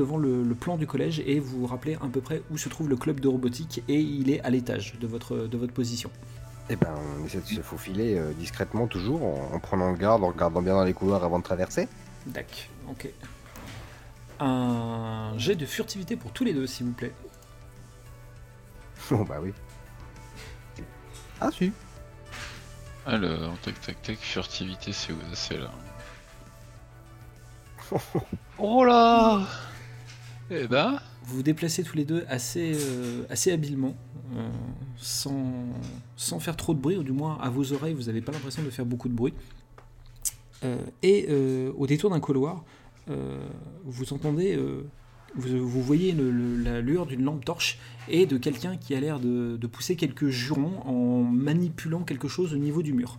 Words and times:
devant 0.00 0.16
le, 0.16 0.42
le 0.42 0.54
plan 0.54 0.76
du 0.78 0.86
collège 0.86 1.22
et 1.26 1.38
vous 1.38 1.60
vous 1.60 1.66
rappelez 1.66 1.94
à 1.96 2.08
peu 2.10 2.20
près 2.22 2.42
où 2.50 2.56
se 2.56 2.68
trouve 2.70 2.88
le 2.88 2.96
club 2.96 3.20
de 3.20 3.28
robotique 3.28 3.82
et 3.86 4.00
il 4.00 4.30
est 4.30 4.40
à 4.40 4.50
l'étage 4.50 4.98
de 4.98 5.06
votre, 5.06 5.36
de 5.36 5.56
votre 5.58 5.74
position. 5.74 6.10
Eh 6.70 6.76
ben, 6.76 6.94
on 7.20 7.26
essaie 7.26 7.40
de 7.40 7.46
se 7.46 7.60
faufiler 7.60 8.16
euh, 8.16 8.32
discrètement 8.32 8.86
toujours, 8.86 9.22
en, 9.24 9.54
en 9.54 9.58
prenant 9.58 9.92
garde, 9.92 10.24
en 10.24 10.28
regardant 10.28 10.62
bien 10.62 10.74
dans 10.74 10.84
les 10.84 10.94
couloirs 10.94 11.22
avant 11.24 11.38
de 11.38 11.44
traverser. 11.44 11.86
Dac, 12.26 12.70
ok. 12.88 13.08
Un 14.38 15.34
jet 15.36 15.56
de 15.56 15.66
furtivité 15.66 16.16
pour 16.16 16.32
tous 16.32 16.44
les 16.44 16.54
deux, 16.54 16.66
s'il 16.66 16.86
vous 16.86 16.92
plaît. 16.92 17.12
Bon 19.10 19.22
bah 19.24 19.38
oui. 19.42 19.52
Ah 21.40 21.50
si. 21.50 21.72
Alors, 23.04 23.58
tac 23.62 23.80
tac 23.80 24.00
tac, 24.02 24.18
furtivité, 24.18 24.92
c'est 24.92 25.12
où 25.12 25.16
C'est 25.34 25.58
là. 25.58 25.70
oh 28.58 28.84
là 28.84 29.42
Eh 30.52 30.66
ben, 30.66 30.98
Vous 31.24 31.36
vous 31.36 31.42
déplacez 31.42 31.84
tous 31.84 31.96
les 31.96 32.04
deux 32.04 32.24
assez, 32.28 32.72
euh, 32.74 33.24
habilement, 33.52 33.94
euh, 34.34 34.48
sans, 34.96 36.40
faire 36.40 36.56
trop 36.56 36.74
de 36.74 36.80
bruit, 36.80 36.96
ou 36.96 37.04
du 37.04 37.12
moins 37.12 37.38
à 37.40 37.50
vos 37.50 37.72
oreilles, 37.72 37.94
vous 37.94 38.04
n'avez 38.04 38.20
pas 38.20 38.32
l'impression 38.32 38.62
de 38.62 38.70
faire 38.70 38.84
beaucoup 38.84 39.08
de 39.08 39.14
bruit. 39.14 39.32
Euh, 40.64 40.78
et 41.02 41.28
au 41.76 41.86
détour 41.86 42.10
d'un 42.10 42.20
couloir, 42.20 42.64
vous 43.84 44.12
entendez, 44.12 44.58
vous, 45.36 45.82
voyez 45.82 46.12
le- 46.12 46.56
la 46.62 46.80
lueur 46.80 47.06
d'une 47.06 47.22
lampe 47.22 47.44
torche 47.44 47.78
et 48.08 48.26
de 48.26 48.36
quelqu'un 48.36 48.76
qui 48.76 48.94
a 48.94 49.00
l'air 49.00 49.20
de 49.20 49.66
pousser 49.66 49.94
quelques 49.94 50.28
jurons 50.28 50.80
en 50.84 51.22
manipulant 51.22 52.02
quelque 52.02 52.28
chose 52.28 52.54
au 52.54 52.58
niveau 52.58 52.82
du 52.82 52.92
mur. 52.92 53.18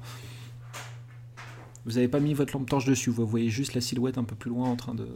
Vous 1.85 1.93
n'avez 1.93 2.07
pas 2.07 2.19
mis 2.19 2.33
votre 2.33 2.53
lampe 2.55 2.69
torche 2.69 2.85
dessus, 2.85 3.09
vous 3.09 3.25
voyez 3.25 3.49
juste 3.49 3.73
la 3.73 3.81
silhouette 3.81 4.17
un 4.17 4.23
peu 4.23 4.35
plus 4.35 4.49
loin 4.51 4.69
en 4.69 4.75
train 4.75 4.93
de, 4.93 5.07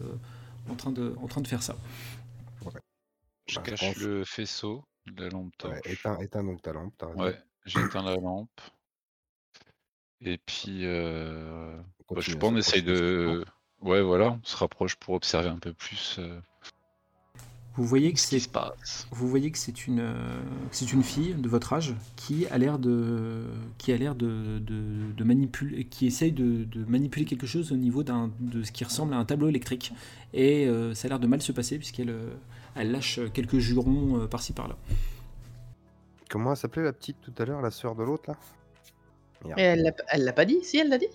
en 0.70 0.76
train 0.76 0.92
de, 0.92 1.16
en 1.22 1.28
train 1.28 1.42
de 1.42 1.48
faire 1.48 1.64
ça. 1.64 1.76
je 2.62 2.70
Bah, 2.70 2.72
je 3.48 3.60
cache 3.60 3.80
pense- 3.80 3.98
le 3.98 4.26
faisceau 4.26 4.84
de 5.08 5.24
la 5.24 5.30
lampe 5.30 5.56
torche. 5.58 5.76
Ouais, 5.86 5.92
éteins, 5.94 6.20
éteins 6.20 6.44
donc 6.44 6.62
ta 6.62 6.74
lampe, 6.74 6.94
t'as 6.98 7.08
raison. 7.08 7.22
Ouais, 7.22 7.40
j'éteins 7.66 8.04
la 8.04 8.16
lampe. 8.16 8.62
Et 10.22 10.38
puis, 10.38 10.86
euh, 10.86 11.80
On 12.10 12.16
bah, 12.16 12.22
je 12.22 12.36
à 12.36 12.38
on 12.42 12.56
essaye 12.56 12.84
de. 12.84 13.46
Ouais, 13.82 14.02
voilà, 14.02 14.32
on 14.32 14.44
se 14.44 14.56
rapproche 14.58 14.96
pour 14.96 15.14
observer 15.14 15.50
un 15.50 15.60
peu 15.60 15.74
plus 15.74 16.16
euh, 16.18 16.40
Vous 17.78 17.84
voyez 17.86 18.14
que 18.14 18.20
c'est. 18.20 18.40
Vous 19.12 19.28
voyez 19.28 19.52
que 19.52 19.58
c'est 19.58 19.86
une, 19.86 20.00
euh, 20.00 20.42
c'est 20.72 20.94
une 20.94 21.04
fille 21.04 21.34
de 21.34 21.50
votre 21.50 21.74
âge 21.74 21.94
qui 22.16 22.48
a 22.48 22.58
l'air 22.58 22.80
de, 22.80 23.44
qui 23.78 23.92
a 23.92 23.98
l'air 23.98 24.16
de, 24.16 24.60
de, 24.60 25.12
de 25.16 25.24
manipuler, 25.26 25.84
qui 25.84 26.08
essaye 26.08 26.32
de, 26.32 26.64
de 26.64 26.86
manipuler 26.86 27.26
quelque 27.26 27.46
chose 27.46 27.74
au 27.74 27.76
niveau 27.76 28.02
d'un, 28.04 28.32
de 28.40 28.64
ce 28.64 28.72
qui 28.72 28.86
ressemble 28.86 29.14
à 29.14 29.18
un 29.18 29.26
tableau 29.26 29.50
électrique. 29.50 29.92
Et 30.34 30.68
euh, 30.68 30.94
ça 30.94 31.08
a 31.08 31.10
l'air 31.10 31.20
de 31.20 31.28
mal 31.28 31.42
se 31.42 31.52
passer 31.52 31.78
puisqu'elle 31.78 32.12
euh, 32.12 32.34
elle 32.76 32.92
lâche 32.92 33.20
quelques 33.34 33.58
jurons 33.60 34.22
euh, 34.22 34.28
par-ci 34.28 34.54
par-là. 34.54 34.78
Comment 36.30 36.56
s'appelait 36.56 36.84
la 36.84 36.94
petite 36.94 37.18
tout 37.22 37.34
à 37.38 37.46
l'heure, 37.46 37.62
la 37.62 37.72
sœur 37.72 37.96
de 37.96 38.04
l'autre 38.04 38.24
là? 38.30 38.38
Elle 39.58 39.84
l'a- 39.84 39.92
elle 40.10 40.24
l'a 40.24 40.34
pas 40.34 40.46
dit? 40.46 40.60
Si, 40.64 40.78
elle 40.78 40.90
l'a 40.90 40.98
dit? 40.98 41.08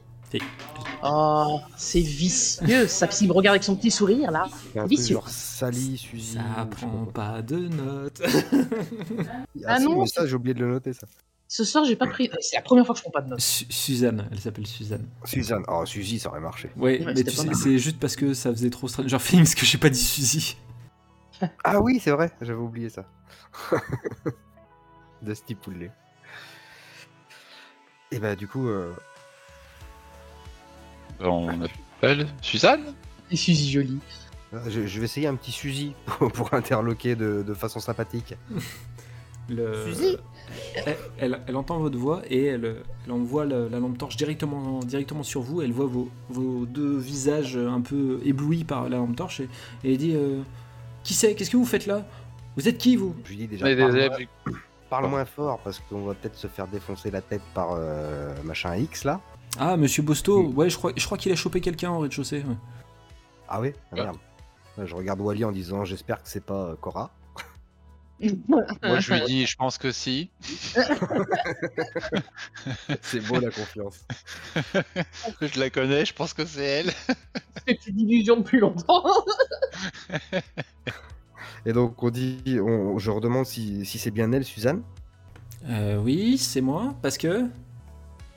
Oh, 1.02 1.60
c'est 1.76 2.00
vicieux. 2.00 2.86
Ça, 2.86 3.10
s'il 3.10 3.28
me 3.28 3.32
regarde 3.32 3.54
avec 3.54 3.64
son 3.64 3.74
petit 3.74 3.90
sourire, 3.90 4.30
là. 4.30 4.46
Vicieux. 4.86 5.14
genre 5.14 5.28
Sally, 5.28 5.96
Suzy. 5.96 6.34
Ça 6.34 6.66
prend 6.70 7.06
pas 7.06 7.40
de 7.42 7.56
notes. 7.68 8.20
Ah, 8.22 9.44
Ah 9.66 9.80
non, 9.80 10.00
mais 10.02 10.06
ça 10.06 10.26
j'ai 10.26 10.34
oublié 10.34 10.54
de 10.54 10.60
le 10.60 10.70
noter 10.72 10.92
ça. 10.92 11.06
Ce 11.48 11.64
soir, 11.64 11.84
j'ai 11.84 11.96
pas 11.96 12.06
pris. 12.06 12.30
C'est 12.40 12.56
la 12.56 12.62
première 12.62 12.84
fois 12.86 12.94
que 12.94 12.98
je 12.98 13.02
prends 13.02 13.10
pas 13.10 13.22
de 13.22 13.30
notes. 13.30 13.40
Su- 13.40 13.66
Suzanne, 13.70 14.28
elle 14.30 14.38
s'appelle 14.40 14.66
Suzanne. 14.66 15.06
Suzanne, 15.24 15.64
oh 15.68 15.84
Suzy 15.86 16.18
ça 16.20 16.28
aurait 16.28 16.38
marché. 16.40 16.70
Ouais, 16.76 17.04
Ouais, 17.04 17.12
mais 17.14 17.24
tu 17.24 17.30
sais, 17.32 17.48
c'est 17.54 17.78
juste 17.78 17.98
parce 17.98 18.14
que 18.14 18.34
ça 18.34 18.50
faisait 18.52 18.70
trop 18.70 18.86
Stranger 18.86 19.16
Things 19.18 19.54
que 19.54 19.64
j'ai 19.66 19.78
pas 19.78 19.88
dit 19.90 19.98
Suzy. 20.04 20.56
Ah 21.64 21.80
oui 21.80 21.98
c'est 22.04 22.10
vrai, 22.10 22.30
j'avais 22.42 22.58
oublié 22.60 22.90
ça. 22.90 23.06
Dusty 25.22 25.54
Poulet. 25.54 25.90
Et 28.10 28.18
bah 28.18 28.36
du 28.36 28.46
coup, 28.46 28.68
euh, 28.68 28.92
on 31.22 31.48
appelle 31.62 32.26
Suzanne 32.42 32.94
Et 33.30 33.36
Suzy 33.36 33.70
jolie. 33.70 33.98
je, 34.68 34.86
je 34.86 34.98
vais 34.98 35.04
essayer 35.04 35.26
un 35.26 35.34
petit 35.36 35.52
Suzy 35.52 35.92
pour, 36.06 36.30
pour 36.32 36.54
interloquer 36.54 37.14
de, 37.16 37.42
de 37.46 37.54
façon 37.54 37.80
sympathique. 37.80 38.34
Le- 39.48 39.84
Suzy 39.92 40.16
elle, 40.76 40.96
elle- 41.18 41.40
elle 41.46 41.56
entend 41.56 41.78
votre 41.78 41.98
voix 41.98 42.22
et 42.28 42.44
elle, 42.44 42.82
elle 43.06 43.12
envoie 43.12 43.44
la, 43.44 43.68
la 43.68 43.78
lampe 43.80 43.98
torche 43.98 44.16
directement, 44.16 44.78
directement 44.80 45.22
sur 45.24 45.42
vous. 45.42 45.60
Elle 45.62 45.72
voit 45.72 45.86
vos, 45.86 46.08
vos 46.28 46.66
deux 46.66 46.96
visages 46.98 47.56
un 47.56 47.80
peu 47.80 48.20
éblouis 48.24 48.62
par 48.64 48.88
la 48.88 48.98
lampe 48.98 49.16
torche 49.16 49.40
et, 49.40 49.48
et 49.84 49.92
elle 49.92 49.98
dit 49.98 50.12
euh, 50.14 50.40
Qui 51.02 51.14
c'est? 51.14 51.34
Qu'est-ce 51.34 51.50
que 51.50 51.56
vous 51.56 51.64
faites 51.64 51.86
là? 51.86 52.04
Vous 52.56 52.68
êtes 52.68 52.78
qui 52.78 52.94
vous? 52.96 53.14
Je 53.24 53.30
lui 53.30 53.36
dis 53.38 53.46
déjà, 53.48 53.66
parle 54.88 55.08
moins 55.08 55.24
fort 55.24 55.58
parce 55.64 55.80
qu'on 55.88 56.04
va 56.04 56.14
peut-être 56.14 56.36
se 56.36 56.46
faire 56.48 56.66
défoncer 56.68 57.10
la 57.12 57.20
tête 57.22 57.42
par 57.54 57.70
euh, 57.76 58.32
machin 58.44 58.76
X 58.76 59.04
là. 59.04 59.20
Ah, 59.58 59.76
monsieur 59.76 60.02
Bosto, 60.02 60.42
Mm. 60.42 60.56
ouais, 60.56 60.70
je 60.70 60.76
crois, 60.76 60.92
je 60.96 61.04
crois 61.04 61.18
qu'il 61.18 61.32
a 61.32 61.36
chopé 61.36 61.60
quelqu'un 61.60 61.90
au 61.90 61.98
rez-de-chaussée. 62.00 62.38
ouais. 62.46 62.56
Ah 63.48 63.60
oui 63.60 63.72
Ah, 63.92 63.94
Ouais. 63.96 64.02
Merde. 64.04 64.16
Ouais, 64.78 64.86
Je 64.86 64.94
regarde 64.94 65.20
Wally 65.20 65.44
en 65.44 65.52
disant 65.52 65.84
j'espère 65.84 66.22
que 66.22 66.28
c'est 66.28 66.44
pas 66.44 66.66
euh, 66.70 66.76
Cora. 66.76 67.10
Moi, 68.48 68.62
je 69.00 69.14
lui 69.14 69.20
dis, 69.24 69.46
je 69.46 69.56
pense 69.56 69.78
que 69.78 69.90
si. 69.92 70.30
c'est 73.02 73.20
beau 73.26 73.40
la 73.40 73.50
confiance. 73.50 74.04
je 75.40 75.58
la 75.58 75.70
connais, 75.70 76.04
je 76.04 76.12
pense 76.14 76.34
que 76.34 76.44
c'est 76.44 76.64
elle. 76.64 76.92
C'est 77.66 77.86
une 77.86 78.00
illusion 78.00 78.36
depuis 78.36 78.60
longtemps. 78.60 79.02
Et 81.66 81.72
donc 81.72 82.02
on 82.02 82.10
dit, 82.10 82.58
on, 82.62 82.98
je 82.98 83.10
redemande 83.10 83.46
si, 83.46 83.84
si 83.86 83.98
c'est 83.98 84.10
bien 84.10 84.30
elle, 84.32 84.44
Suzanne? 84.44 84.82
Euh, 85.68 85.96
oui, 85.98 86.38
c'est 86.38 86.60
moi, 86.62 86.94
parce 87.02 87.18
que. 87.18 87.46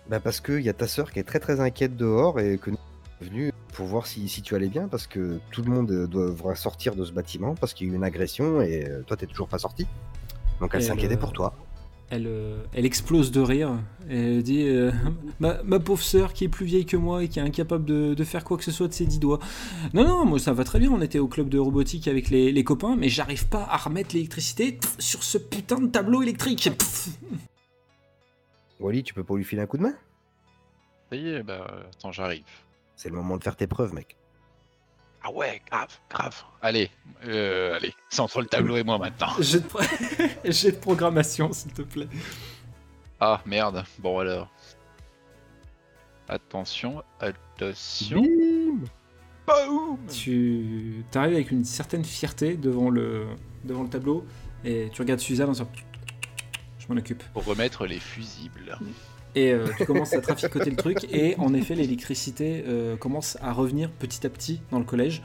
Bah 0.10 0.20
parce 0.20 0.42
qu'il 0.42 0.62
y 0.62 0.70
a 0.70 0.74
ta 0.74 0.88
sœur 0.88 1.12
qui 1.12 1.20
est 1.20 1.24
très 1.24 1.40
très 1.40 1.60
inquiète 1.60 1.96
dehors 1.96 2.40
et 2.40 2.58
que 2.58 2.72
nous 2.72 2.78
sommes 2.78 3.30
venus 3.30 3.52
pour 3.74 3.86
voir 3.88 4.06
si, 4.06 4.28
si 4.28 4.42
tu 4.42 4.54
allais 4.54 4.68
bien 4.68 4.88
parce 4.88 5.08
que 5.08 5.40
tout 5.52 5.62
le 5.64 5.72
monde 5.72 5.92
euh, 5.92 6.08
devra 6.08 6.56
sortir 6.56 6.96
de 6.96 7.06
ce 7.06 7.12
bâtiment 7.12 7.56
parce 7.56 7.74
qu'il 7.74 7.88
y 7.88 7.90
a 7.90 7.94
eu 7.94 7.96
une 7.96 8.04
agression 8.04 8.62
et 8.62 8.86
euh, 8.88 9.02
toi 9.04 9.16
t'es 9.16 9.28
toujours 9.28 9.48
pas 9.48 9.60
sorti. 9.60 9.88
Donc 10.60 10.72
elle 10.74 10.84
s'inquiétait 10.84 11.18
pour 11.18 11.32
toi. 11.32 11.54
Elle, 12.10 12.28
euh, 12.28 12.64
elle 12.74 12.86
explose 12.86 13.32
de 13.32 13.42
rire. 13.42 13.72
Et 14.10 14.36
elle 14.38 14.44
dit 14.44 14.64
euh, 14.68 14.92
ma, 15.40 15.64
ma 15.64 15.80
pauvre 15.80 16.04
sœur 16.04 16.34
qui 16.34 16.44
est 16.44 16.50
plus 16.50 16.66
vieille 16.66 16.86
que 16.86 16.98
moi 16.98 17.24
et 17.24 17.28
qui 17.28 17.40
est 17.40 17.42
incapable 17.42 17.86
de, 17.86 18.14
de 18.14 18.24
faire 18.24 18.44
quoi 18.44 18.58
que 18.58 18.64
ce 18.64 18.72
soit 18.72 18.88
de 18.88 18.94
ses 18.94 19.06
dix 19.06 19.20
doigts. 19.20 19.40
Non, 19.94 20.08
non, 20.08 20.26
moi 20.26 20.38
ça 20.38 20.54
va 20.54 20.64
très 20.64 20.80
bien. 20.80 20.92
On 20.92 21.02
était 21.02 21.20
au 21.20 21.28
club 21.28 21.50
de 21.50 21.58
robotique 21.58 22.08
avec 22.08 22.30
les, 22.30 22.52
les 22.52 22.64
copains, 22.64 22.96
mais 22.96 23.10
j'arrive 23.10 23.48
pas 23.48 23.68
à 23.70 23.78
remettre 23.78 24.14
l'électricité 24.14 24.78
sur 25.00 25.24
ce 25.24 25.38
putain 25.38 25.80
de 25.80 25.88
tableau 25.88 26.22
électrique. 26.22 26.70
Pff. 26.78 27.10
Wally, 28.80 29.04
tu 29.04 29.14
peux 29.14 29.24
pas 29.24 29.36
lui 29.36 29.44
filer 29.44 29.62
un 29.62 29.66
coup 29.68 29.78
de 29.78 29.84
main? 29.84 29.96
Ça 31.10 31.16
y 31.16 31.30
est, 31.30 31.44
bah, 31.44 31.68
attends, 31.92 32.12
j'arrive. 32.12 32.44
C'est 32.96 33.10
le 33.10 33.16
moment 33.16 33.38
de 33.38 33.44
faire 33.44 33.56
tes 33.56 33.68
preuves, 33.68 33.94
mec. 33.94 34.18
Ah 35.24 35.32
ouais, 35.32 35.62
grave, 35.72 35.88
grave. 36.10 36.44
Allez, 36.62 36.90
euh, 37.26 37.76
allez, 37.76 37.94
c'est 38.10 38.20
entre 38.20 38.42
le 38.42 38.48
tableau 38.48 38.76
et 38.76 38.84
moi 38.84 38.98
maintenant. 38.98 39.30
J'ai 39.40 39.60
de, 39.62 39.66
pro- 39.68 39.80
j'ai 40.44 40.72
de 40.74 40.78
programmation, 40.78 41.54
s'il 41.54 41.72
te 41.72 41.82
plaît. 41.82 42.10
Ah 43.22 43.42
merde, 43.46 43.86
bon 44.00 44.20
alors. 44.20 44.50
Attention, 46.28 47.04
attention. 47.20 48.22
Bim 48.22 48.80
Boum 49.46 49.98
Tu 50.08 51.04
arrives 51.16 51.36
avec 51.36 51.52
une 51.52 51.64
certaine 51.66 52.04
fierté 52.06 52.56
devant 52.56 52.90
le, 52.90 53.28
devant 53.64 53.84
le 53.84 53.90
tableau 53.90 54.26
et 54.64 54.90
tu 54.92 55.02
regardes 55.02 55.20
Suzanne 55.20 55.50
en 55.50 55.52
disant 55.54 55.70
Je 56.84 56.94
m'en 56.94 57.00
occupe. 57.00 57.24
Pour 57.34 57.46
remettre 57.46 57.86
les 57.86 58.00
fusibles. 58.00 58.78
Et 59.36 59.52
euh, 59.52 59.66
tu 59.78 59.86
commences 59.86 60.14
à 60.14 60.22
traficoter 60.22 60.70
le 60.70 60.76
truc, 60.76 61.08
et 61.12 61.36
en 61.38 61.54
effet, 61.54 61.76
l'électricité 61.76 62.64
euh, 62.68 62.98
commence 62.98 63.38
à 63.42 63.52
revenir 63.54 63.90
petit 63.90 64.28
à 64.28 64.30
petit 64.30 64.62
dans 64.70 64.80
le 64.80 64.86
collège, 64.86 65.24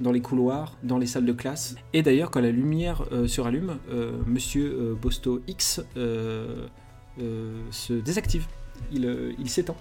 dans 0.00 0.12
les 0.12 0.20
couloirs, 0.20 0.76
dans 0.82 0.98
les 0.98 1.06
salles 1.06 1.24
de 1.24 1.32
classe. 1.32 1.74
Et 1.92 2.02
d'ailleurs, 2.02 2.30
quand 2.30 2.40
la 2.40 2.52
lumière 2.52 3.04
euh, 3.10 3.26
se 3.26 3.40
rallume, 3.40 3.78
euh, 3.90 4.18
Monsieur 4.26 4.96
Bosto 5.00 5.42
X 5.48 5.80
se 5.96 7.92
désactive. 7.92 8.46
Il, 8.92 9.34
il 9.40 9.50
s'éteint. 9.50 9.74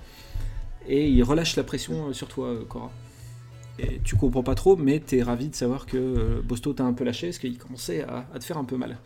Et 0.88 1.10
il 1.10 1.22
relâche 1.22 1.56
la 1.56 1.64
pression 1.64 2.14
sur 2.14 2.30
toi, 2.30 2.56
Cora. 2.68 2.90
Et 3.78 4.00
tu 4.04 4.16
comprends 4.16 4.42
pas 4.42 4.56
trop, 4.56 4.76
mais 4.76 5.00
t'es 5.00 5.22
ravi 5.22 5.50
de 5.50 5.56
savoir 5.56 5.86
que 5.86 6.42
Bosto 6.42 6.74
t'a 6.74 6.84
un 6.84 6.94
peu 6.94 7.04
lâché, 7.04 7.28
parce 7.28 7.38
qu'il 7.38 7.60
commençait 7.60 8.02
à, 8.04 8.26
à 8.34 8.40
te 8.40 8.44
faire 8.44 8.58
un 8.58 8.66
peu 8.66 8.78
mal. 8.78 8.98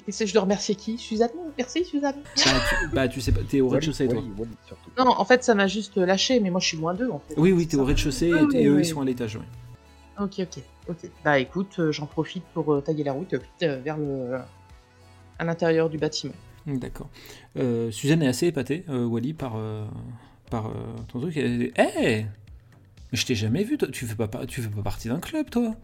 Et 0.00 0.02
qu'est-ce 0.02 0.20
que 0.20 0.26
je 0.26 0.32
dois 0.32 0.42
remercier 0.42 0.74
qui? 0.76 0.96
Suzanne? 0.96 1.28
Merci, 1.58 1.84
Suzanne. 1.84 2.14
Bah, 2.24 2.42
tu, 2.68 2.88
bah, 2.94 3.08
tu 3.08 3.20
sais 3.20 3.32
pas, 3.32 3.40
t'es 3.46 3.60
au 3.60 3.68
rez-de-chaussée, 3.68 4.08
toi. 4.08 4.16
Wally, 4.18 4.30
Wally, 4.38 4.50
surtout. 4.66 4.90
Non, 4.96 5.04
en 5.10 5.24
fait, 5.26 5.44
ça 5.44 5.54
m'a 5.54 5.66
juste 5.66 5.98
lâché, 5.98 6.40
mais 6.40 6.48
moi, 6.50 6.58
je 6.60 6.68
suis 6.68 6.78
loin 6.78 6.94
d'eux, 6.94 7.10
en 7.10 7.18
fait. 7.18 7.34
Oui, 7.36 7.52
oui, 7.52 7.66
t'es 7.66 7.76
au 7.76 7.84
rez-de-chaussée, 7.84 8.32
Ah, 8.34 8.46
et, 8.54 8.62
et 8.62 8.66
eux, 8.66 8.76
oui. 8.76 8.82
ils 8.82 8.86
sont 8.86 9.02
à 9.02 9.04
l'étage, 9.04 9.36
ouais. 9.36 9.42
Ok, 10.18 10.40
ok, 10.40 10.62
ok. 10.88 11.10
Bah 11.24 11.38
écoute, 11.38 11.76
euh, 11.78 11.92
j'en 11.92 12.06
profite 12.06 12.44
pour 12.54 12.72
euh, 12.74 12.80
tailler 12.80 13.04
la 13.04 13.12
route 13.12 13.34
euh, 13.62 13.76
vers 13.82 13.96
le 13.96 14.38
à 15.38 15.44
l'intérieur 15.44 15.88
du 15.90 15.96
bâtiment. 15.98 16.34
D'accord. 16.66 17.08
Euh, 17.58 17.90
Suzanne 17.90 18.22
est 18.22 18.28
assez 18.28 18.46
épatée, 18.46 18.84
euh, 18.90 19.06
Wally, 19.06 19.32
par, 19.32 19.56
euh, 19.56 19.86
par 20.50 20.66
euh, 20.66 20.72
ton 21.08 21.20
truc. 21.20 21.36
Elle 21.38 21.58
dit 21.58 21.72
Hé 21.78 22.26
Mais 22.26 22.26
je 23.14 23.24
t'ai 23.24 23.34
jamais 23.34 23.64
vu, 23.64 23.78
toi. 23.78 23.88
Tu 23.90 24.04
fais 24.06 24.14
pas, 24.14 24.28
tu 24.46 24.60
fais 24.60 24.68
pas 24.68 24.82
partie 24.82 25.08
d'un 25.08 25.20
club, 25.20 25.48
toi. 25.48 25.74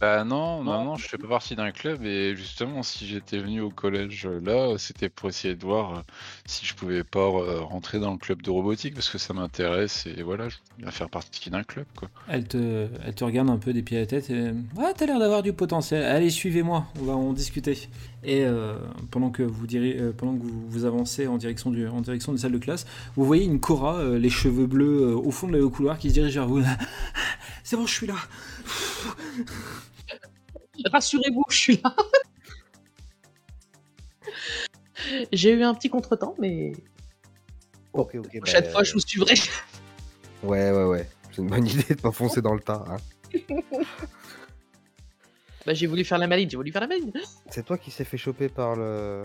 Bah 0.00 0.22
non, 0.22 0.62
non, 0.62 0.84
non, 0.84 0.94
je 0.94 1.08
fais 1.08 1.18
pas 1.18 1.26
partie 1.26 1.56
d'un 1.56 1.72
club 1.72 2.04
et 2.04 2.36
justement 2.36 2.84
si 2.84 3.04
j'étais 3.04 3.38
venu 3.38 3.60
au 3.60 3.70
collège 3.70 4.26
euh, 4.26 4.40
là, 4.44 4.78
c'était 4.78 5.08
pour 5.08 5.28
essayer 5.28 5.56
de 5.56 5.64
voir 5.64 5.92
euh, 5.92 6.00
si 6.46 6.64
je 6.64 6.74
pouvais 6.76 7.02
pas 7.02 7.18
euh, 7.18 7.58
rentrer 7.62 7.98
dans 7.98 8.12
le 8.12 8.16
club 8.18 8.40
de 8.42 8.50
robotique 8.50 8.94
parce 8.94 9.08
que 9.08 9.18
ça 9.18 9.34
m'intéresse 9.34 10.06
et 10.06 10.22
voilà, 10.22 10.48
je 10.48 10.56
bien 10.78 10.92
faire 10.92 11.10
partie 11.10 11.50
d'un 11.50 11.64
club 11.64 11.84
quoi. 11.96 12.08
Elle 12.28 12.46
te, 12.46 12.86
elle 13.04 13.14
te 13.16 13.24
regarde 13.24 13.50
un 13.50 13.56
peu 13.56 13.72
des 13.72 13.82
pieds 13.82 13.96
à 13.96 14.00
la 14.02 14.06
tête 14.06 14.30
et. 14.30 14.52
Ah, 14.78 14.92
t'as 14.96 15.06
l'air 15.06 15.18
d'avoir 15.18 15.42
du 15.42 15.52
potentiel. 15.52 16.04
Allez, 16.04 16.30
suivez-moi, 16.30 16.86
on 17.00 17.04
va 17.04 17.14
en 17.14 17.32
discuter. 17.32 17.88
Et 18.22 18.44
euh, 18.44 18.78
pendant 19.10 19.30
que 19.30 19.42
vous 19.42 19.66
diri- 19.66 19.96
euh, 19.98 20.12
pendant 20.16 20.36
que 20.36 20.42
vous, 20.44 20.64
vous 20.68 20.84
avancez 20.84 21.26
en 21.26 21.38
direction 21.38 21.70
du, 21.72 21.88
en 21.88 22.02
direction 22.02 22.32
des 22.32 22.38
salles 22.38 22.52
de 22.52 22.58
classe, 22.58 22.86
vous 23.16 23.24
voyez 23.24 23.44
une 23.44 23.58
Cora, 23.58 23.96
euh, 23.96 24.16
les 24.16 24.30
cheveux 24.30 24.66
bleus, 24.66 25.16
au 25.16 25.30
fond 25.32 25.48
de 25.48 25.52
le 25.52 25.68
couloir, 25.68 25.98
qui 25.98 26.08
se 26.10 26.14
dirige 26.14 26.34
vers 26.34 26.46
vous. 26.46 26.62
C'est 27.68 27.76
bon, 27.76 27.84
je 27.84 27.92
suis 27.92 28.06
là. 28.06 28.14
Rassurez-vous, 30.90 31.44
je 31.50 31.56
suis 31.56 31.76
là. 31.76 31.94
J'ai 35.32 35.52
eu 35.52 35.62
un 35.62 35.74
petit 35.74 35.90
contretemps, 35.90 36.34
mais 36.38 36.72
Ok, 37.92 38.14
ok. 38.14 38.32
la 38.32 38.40
prochaine 38.40 38.64
bah, 38.64 38.70
fois, 38.70 38.84
je 38.84 38.94
vous 38.94 39.00
suivrai. 39.00 39.34
Ouais, 40.42 40.70
ouais, 40.70 40.84
ouais. 40.84 41.06
C'est 41.30 41.42
une 41.42 41.48
bonne 41.48 41.66
idée 41.66 41.94
de 41.94 42.00
pas 42.00 42.10
foncer 42.10 42.40
dans 42.40 42.54
le 42.54 42.60
tas. 42.60 42.82
hein. 42.88 42.96
Bah, 45.66 45.74
j'ai 45.74 45.86
voulu 45.86 46.04
faire 46.04 46.16
la 46.16 46.26
maline, 46.26 46.48
j'ai 46.48 46.56
voulu 46.56 46.72
faire 46.72 46.80
la 46.80 46.86
maline. 46.86 47.12
C'est 47.50 47.66
toi 47.66 47.76
qui 47.76 47.90
s'est 47.90 48.04
fait 48.04 48.16
choper 48.16 48.48
par 48.48 48.76
le. 48.76 49.24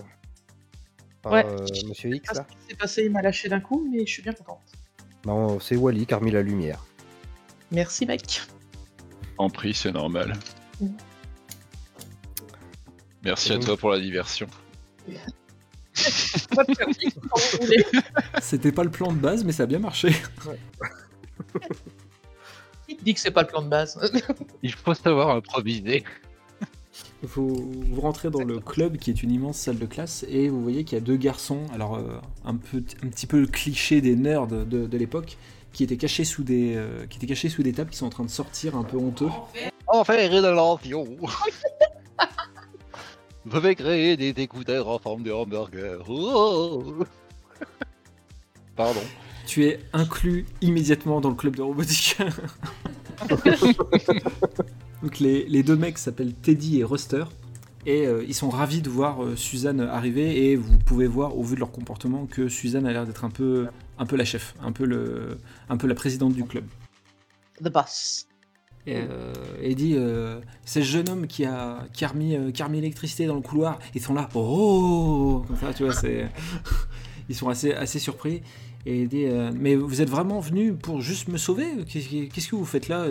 Par 1.21 1.31
Ouais. 1.31 1.45
euh, 1.45 1.65
Monsieur 1.87 2.13
X 2.13 2.33
là 2.33 2.43
pas 2.43 2.49
ce 2.51 2.57
qui 2.57 2.69
s'est 2.71 2.75
passé, 2.75 3.05
il 3.05 3.11
m'a 3.11 3.21
lâché 3.21 3.47
d'un 3.47 3.61
coup, 3.61 3.87
mais 3.89 4.05
je 4.05 4.11
suis 4.11 4.21
bien 4.21 4.33
contente. 4.33 4.59
Non, 5.25 5.61
c'est 5.61 5.77
Wally 5.77 6.05
qui 6.05 6.13
a 6.13 6.17
remis 6.17 6.31
la 6.31 6.41
lumière. 6.41 6.83
Merci, 7.73 8.05
mec. 8.05 8.41
En 9.37 9.49
prix, 9.49 9.73
c'est 9.73 9.91
normal. 9.91 10.33
Merci 13.23 13.53
à 13.53 13.59
toi 13.59 13.75
pour 13.75 13.89
la 13.89 13.99
diversion. 13.99 14.47
C'était 18.41 18.71
pas 18.71 18.83
le 18.83 18.91
plan 18.91 19.11
de 19.11 19.17
base, 19.17 19.43
mais 19.43 19.51
ça 19.51 19.63
a 19.63 19.65
bien 19.65 19.79
marché. 19.79 20.09
Qui 22.87 22.95
te 22.97 23.03
dit 23.03 23.13
que 23.15 23.19
c'est 23.19 23.31
pas 23.31 23.41
le 23.41 23.47
plan 23.47 23.61
de 23.63 23.69
base 23.69 23.99
Il 24.61 24.73
faut 24.73 24.93
savoir 24.93 25.29
improviser. 25.31 26.03
Vous, 27.23 27.71
vous 27.89 28.01
rentrez 28.01 28.29
dans 28.29 28.43
le 28.43 28.59
club 28.59 28.97
qui 28.97 29.09
est 29.09 29.23
une 29.23 29.31
immense 29.31 29.57
salle 29.57 29.79
de 29.79 29.85
classe 29.85 30.25
et 30.29 30.49
vous 30.49 30.61
voyez 30.61 30.83
qu'il 30.83 30.97
y 30.97 31.01
a 31.01 31.03
deux 31.03 31.15
garçons, 31.15 31.65
alors 31.73 31.95
euh, 31.95 32.19
un, 32.43 32.57
peu, 32.57 32.83
un 33.01 33.07
petit 33.07 33.25
peu 33.25 33.39
le 33.39 33.47
cliché 33.47 34.01
des 34.01 34.17
nerds 34.17 34.47
de, 34.47 34.63
de 34.63 34.97
l'époque, 34.97 35.37
qui 35.73 35.83
étaient 35.83 35.97
cachés 35.97 36.23
sous 36.23 36.43
des 36.43 36.75
euh, 36.75 37.05
qui 37.07 37.17
étaient 37.17 37.27
cachés 37.27 37.49
sous 37.49 37.63
des 37.63 37.73
tables, 37.73 37.89
qui 37.89 37.97
sont 37.97 38.05
en 38.05 38.11
train 38.11 38.23
de 38.23 38.29
sortir 38.29 38.77
un 38.77 38.83
peu 38.83 38.97
honteux. 38.97 39.29
Enfin, 39.87 40.15
rédemption 40.15 41.05
Je 43.45 43.57
vais 43.57 43.75
créer 43.75 44.15
des 44.15 44.29
écouteurs 44.41 44.87
en 44.87 44.99
forme 44.99 45.23
de 45.23 45.31
hamburger. 45.31 46.05
Oh. 46.07 47.03
Pardon. 48.75 49.01
Tu 49.45 49.65
es 49.65 49.81
inclus 49.91 50.45
immédiatement 50.61 51.19
dans 51.19 51.29
le 51.29 51.35
club 51.35 51.57
de 51.57 51.61
robotique. 51.61 52.17
Donc 55.01 55.19
les, 55.19 55.45
les 55.45 55.63
deux 55.63 55.75
mecs 55.75 55.97
s'appellent 55.97 56.33
Teddy 56.33 56.79
et 56.79 56.83
Ruster. 56.85 57.25
Et 57.85 58.07
euh, 58.07 58.23
ils 58.25 58.33
sont 58.33 58.49
ravis 58.49 58.81
de 58.81 58.89
voir 58.89 59.23
euh, 59.23 59.35
Suzanne 59.35 59.81
arriver 59.81 60.45
et 60.45 60.55
vous 60.55 60.77
pouvez 60.77 61.07
voir 61.07 61.37
au 61.37 61.43
vu 61.43 61.55
de 61.55 61.59
leur 61.59 61.71
comportement 61.71 62.25
que 62.25 62.47
Suzanne 62.47 62.85
a 62.85 62.93
l'air 62.93 63.05
d'être 63.05 63.25
un 63.25 63.29
peu, 63.29 63.67
un 63.97 64.05
peu 64.05 64.15
la 64.15 64.25
chef, 64.25 64.55
un 64.61 64.71
peu, 64.71 64.85
le, 64.85 65.37
un 65.69 65.77
peu 65.77 65.87
la 65.87 65.95
présidente 65.95 66.33
du 66.33 66.43
club. 66.43 66.65
The 67.63 67.69
boss. 67.69 68.27
Et, 68.85 68.97
euh, 68.97 69.33
et 69.61 69.75
dit 69.75 69.93
euh, 69.95 70.41
c'est 70.65 70.81
ce 70.81 70.85
jeune 70.85 71.09
homme 71.09 71.27
qui 71.27 71.45
a, 71.45 71.85
qui 71.93 72.03
a 72.03 72.09
remis, 72.09 72.35
euh, 72.35 72.51
qui 72.51 72.61
a 72.61 72.65
remis 72.65 72.81
l'électricité 72.81 73.25
dans 73.25 73.35
le 73.35 73.41
couloir. 73.41 73.79
Ils 73.95 74.01
sont 74.01 74.13
là, 74.13 74.27
oh 74.33 75.43
Comme 75.47 75.55
ça, 75.55 75.73
tu 75.73 75.83
vois, 75.83 75.93
c'est. 75.93 76.29
Ils 77.29 77.35
sont 77.35 77.47
assez, 77.47 77.73
assez 77.73 77.99
surpris. 77.99 78.41
Et 78.85 79.03
il 79.03 79.07
dit 79.07 79.23
euh, 79.25 79.49
mais 79.55 79.77
vous 79.77 80.01
êtes 80.01 80.09
vraiment 80.09 80.41
venu 80.41 80.73
pour 80.73 80.99
juste 80.99 81.29
me 81.29 81.37
sauver? 81.37 81.85
Qu'est-ce 81.87 82.49
que 82.49 82.55
vous 82.57 82.65
faites 82.65 82.89
là? 82.89 83.05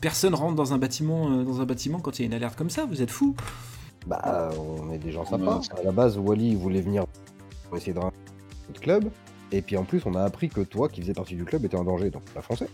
Personne 0.00 0.34
rentre 0.34 0.56
dans 0.56 0.72
un 0.72 0.78
bâtiment, 0.78 1.44
dans 1.44 1.60
un 1.60 1.64
bâtiment 1.64 2.00
quand 2.00 2.18
il 2.18 2.22
y 2.22 2.24
a 2.24 2.26
une 2.26 2.34
alerte 2.34 2.56
comme 2.56 2.68
ça. 2.68 2.84
Vous 2.84 3.02
êtes 3.02 3.12
fou 3.12 3.36
Bah, 4.04 4.50
on 4.58 4.92
est 4.92 4.98
des 4.98 5.12
gens 5.12 5.24
sympas. 5.24 5.60
À 5.78 5.82
la 5.84 5.92
base, 5.92 6.18
Wally 6.18 6.50
il 6.50 6.56
voulait 6.56 6.80
venir 6.80 7.04
pour 7.68 7.76
essayer 7.76 7.92
de 7.92 8.00
notre 8.00 8.80
club. 8.80 9.10
Et 9.52 9.62
puis 9.62 9.76
en 9.76 9.84
plus, 9.84 10.02
on 10.06 10.14
a 10.14 10.22
appris 10.22 10.48
que 10.48 10.60
toi, 10.60 10.88
qui 10.88 11.00
faisais 11.00 11.14
partie 11.14 11.34
du 11.34 11.44
club, 11.44 11.64
étais 11.64 11.76
en 11.76 11.84
danger, 11.84 12.10
donc 12.10 12.22
on 12.34 12.38
a 12.38 12.42
foncé. 12.42 12.66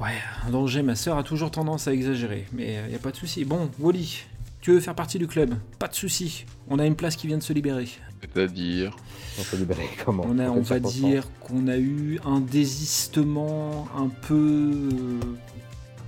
Ouais, 0.00 0.10
un 0.46 0.50
danger. 0.50 0.82
Ma 0.82 0.94
sœur 0.94 1.18
a 1.18 1.22
toujours 1.22 1.50
tendance 1.50 1.88
à 1.88 1.92
exagérer, 1.92 2.46
mais 2.52 2.78
il 2.86 2.92
y 2.92 2.96
a 2.96 2.98
pas 2.98 3.10
de 3.10 3.16
souci. 3.16 3.44
Bon, 3.44 3.70
Wally, 3.78 4.24
tu 4.62 4.70
veux 4.70 4.80
faire 4.80 4.94
partie 4.94 5.18
du 5.18 5.26
club? 5.26 5.54
Pas 5.80 5.88
de 5.88 5.94
souci. 5.94 6.46
On 6.68 6.78
a 6.78 6.86
une 6.86 6.94
place 6.94 7.16
qui 7.16 7.26
vient 7.26 7.38
de 7.38 7.42
se 7.42 7.52
libérer. 7.52 7.88
C'est-à-dire? 8.20 8.96
On 9.38 9.42
s'est 9.42 9.56
libéré 9.56 9.88
comment? 10.04 10.24
On, 10.28 10.38
a, 10.38 10.48
on 10.48 10.60
va 10.60 10.78
dire 10.78 11.26
qu'on 11.40 11.66
a 11.66 11.76
eu 11.76 12.20
un 12.24 12.40
désistement 12.40 13.88
un 13.96 14.08
peu 14.08 14.90
euh, 14.92 15.20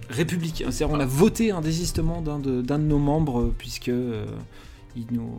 républicain. 0.08 0.70
C'est-à-dire 0.70 0.96
on 0.96 1.00
a 1.00 1.06
voté 1.06 1.50
un 1.50 1.60
désistement 1.60 2.22
d'un 2.22 2.38
de, 2.38 2.76
nos 2.76 2.98
membres 2.98 3.40
euh, 3.40 3.54
puisque 3.58 3.88
euh, 3.88 4.26
il 4.94 5.06
nous, 5.10 5.36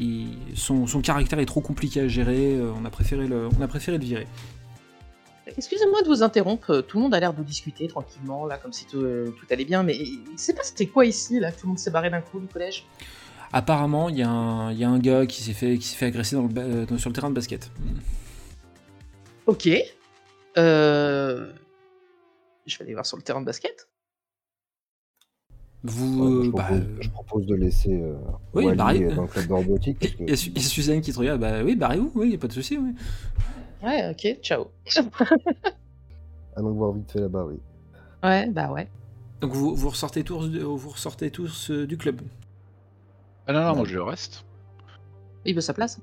il- 0.00 0.56
son, 0.56 0.86
son 0.86 1.00
caractère 1.00 1.38
est 1.38 1.46
trop 1.46 1.60
compliqué 1.60 2.00
à 2.00 2.08
gérer. 2.08 2.56
euh, 2.56 2.72
on, 2.76 2.84
a 2.84 2.90
préféré 2.90 3.26
le, 3.28 3.48
on 3.58 3.62
a 3.62 3.68
préféré 3.68 3.98
le 3.98 4.04
virer. 4.04 4.26
Excusez-moi 5.56 6.02
de 6.02 6.06
vous 6.08 6.22
interrompre, 6.22 6.80
tout 6.80 6.98
le 6.98 7.02
monde 7.02 7.14
a 7.14 7.18
l'air 7.20 7.34
de 7.34 7.42
discuter 7.42 7.88
tranquillement, 7.88 8.46
là, 8.46 8.56
comme 8.56 8.72
si 8.72 8.86
tout, 8.86 8.98
euh, 9.00 9.34
tout 9.38 9.46
allait 9.50 9.64
bien, 9.64 9.82
mais 9.82 9.94
je 9.94 10.10
sais 10.36 10.54
pas 10.54 10.62
c'était 10.62 10.86
quoi 10.86 11.04
ici, 11.06 11.40
là, 11.40 11.50
tout 11.50 11.60
le 11.64 11.68
monde 11.68 11.78
s'est 11.78 11.90
barré 11.90 12.08
d'un 12.08 12.20
coup 12.20 12.38
du 12.38 12.46
collège? 12.46 12.86
Apparemment, 13.52 14.08
il 14.08 14.18
y, 14.18 14.22
a 14.22 14.30
un- 14.30 14.70
il 14.70 14.78
y 14.78 14.84
a 14.84 14.88
un 14.88 15.00
gars 15.00 15.26
qui 15.26 15.42
s'est 15.42 15.54
fait, 15.54 15.76
qui 15.76 15.96
fait 15.96 16.06
agresser 16.06 16.36
dans 16.36 16.42
le 16.42 16.48
ba- 16.48 16.60
euh, 16.60 16.86
dans- 16.86 16.98
sur 16.98 17.10
le 17.10 17.14
terrain 17.14 17.30
de 17.30 17.34
basket. 17.34 17.68
Ok. 19.46 19.68
Euh... 20.56 21.52
Je 22.66 22.78
vais 22.78 22.84
aller 22.84 22.94
voir 22.94 23.04
sur 23.06 23.16
le 23.16 23.22
terrain 23.24 23.40
de 23.40 23.46
basket. 23.46 23.88
Vous, 25.82 26.22
Ouais, 26.40 26.44
je, 26.44 26.48
euh, 26.48 26.52
bah, 26.52 26.62
propose, 26.64 26.80
euh, 26.82 26.96
je 27.00 27.08
propose 27.10 27.46
de 27.46 27.54
laisser 27.54 27.94
euh, 28.02 28.14
Oui, 28.54 28.66
Wally 28.66 29.04
euh, 29.04 29.14
dans 29.14 29.22
le 29.22 29.28
club 29.28 29.46
de 29.46 29.52
robotique. 29.52 29.98
parce 29.98 30.12
que- 30.12 30.22
il 30.24 30.28
y, 30.28 30.32
a 30.32 30.36
Su- 30.36 30.50
il 30.50 30.60
y 30.62 30.64
a 30.64 30.68
Suzanne 30.68 31.00
qui 31.00 31.12
te 31.12 31.18
regarde. 31.18 31.40
Bah 31.40 31.62
oui, 31.64 31.74
barrez-vous. 31.74 32.12
Oui, 32.14 32.30
y 32.30 32.34
a 32.34 32.38
pas 32.38 32.48
de 32.48 32.52
souci. 32.52 32.76
Oui. 32.78 32.94
Ouais, 33.82 34.10
ok, 34.10 34.40
ciao. 34.42 34.66
Allons 36.56 36.72
voir 36.72 36.92
vite 36.92 37.10
fait 37.10 37.20
là-bas, 37.20 37.44
oui. 37.46 37.56
Ouais, 38.22 38.48
bah 38.50 38.70
ouais. 38.70 38.88
Donc 39.40 39.52
vous, 39.52 39.74
vous 39.74 39.88
ressortez 39.88 40.22
tous, 40.22 40.48
vous 40.58 40.88
ressortez 40.90 41.30
tous 41.30 41.70
euh, 41.70 41.86
du 41.86 41.96
club. 41.96 42.20
Ah 43.46 43.52
non, 43.54 43.60
non, 43.60 43.70
Ouais. 43.70 43.76
moi 43.76 43.84
je 43.86 43.98
reste. 43.98 44.44
Il 45.46 45.54
veut 45.54 45.62
sa 45.62 45.72
place. 45.72 45.98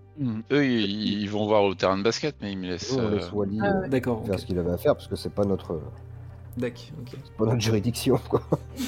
Eux, 0.52 0.66
ils, 0.66 1.22
ils 1.22 1.30
vont 1.30 1.46
voir 1.46 1.64
au 1.64 1.76
terrain 1.76 1.96
de 2.00 2.02
basket, 2.04 2.36
mais 2.42 2.54
ils 2.54 2.58
me 2.58 2.66
laissent. 2.66 2.98
Euh, 2.98 3.20
Wally 3.32 3.60
Ah. 3.62 3.88
D'accord. 3.88 4.26
faire 4.26 4.40
ce 4.40 4.46
qu'il 4.48 4.58
avait 4.58 4.72
à 4.72 4.78
faire 4.78 4.96
parce 4.96 5.08
que 5.08 5.16
c'est 5.16 5.30
pas 5.32 5.46
notre, 5.46 5.80
D'accord, 6.58 6.82
ok. 7.02 7.16
pas 7.38 7.46
notre 7.46 7.62
juridiction, 7.62 8.18
quoi. 8.30 8.42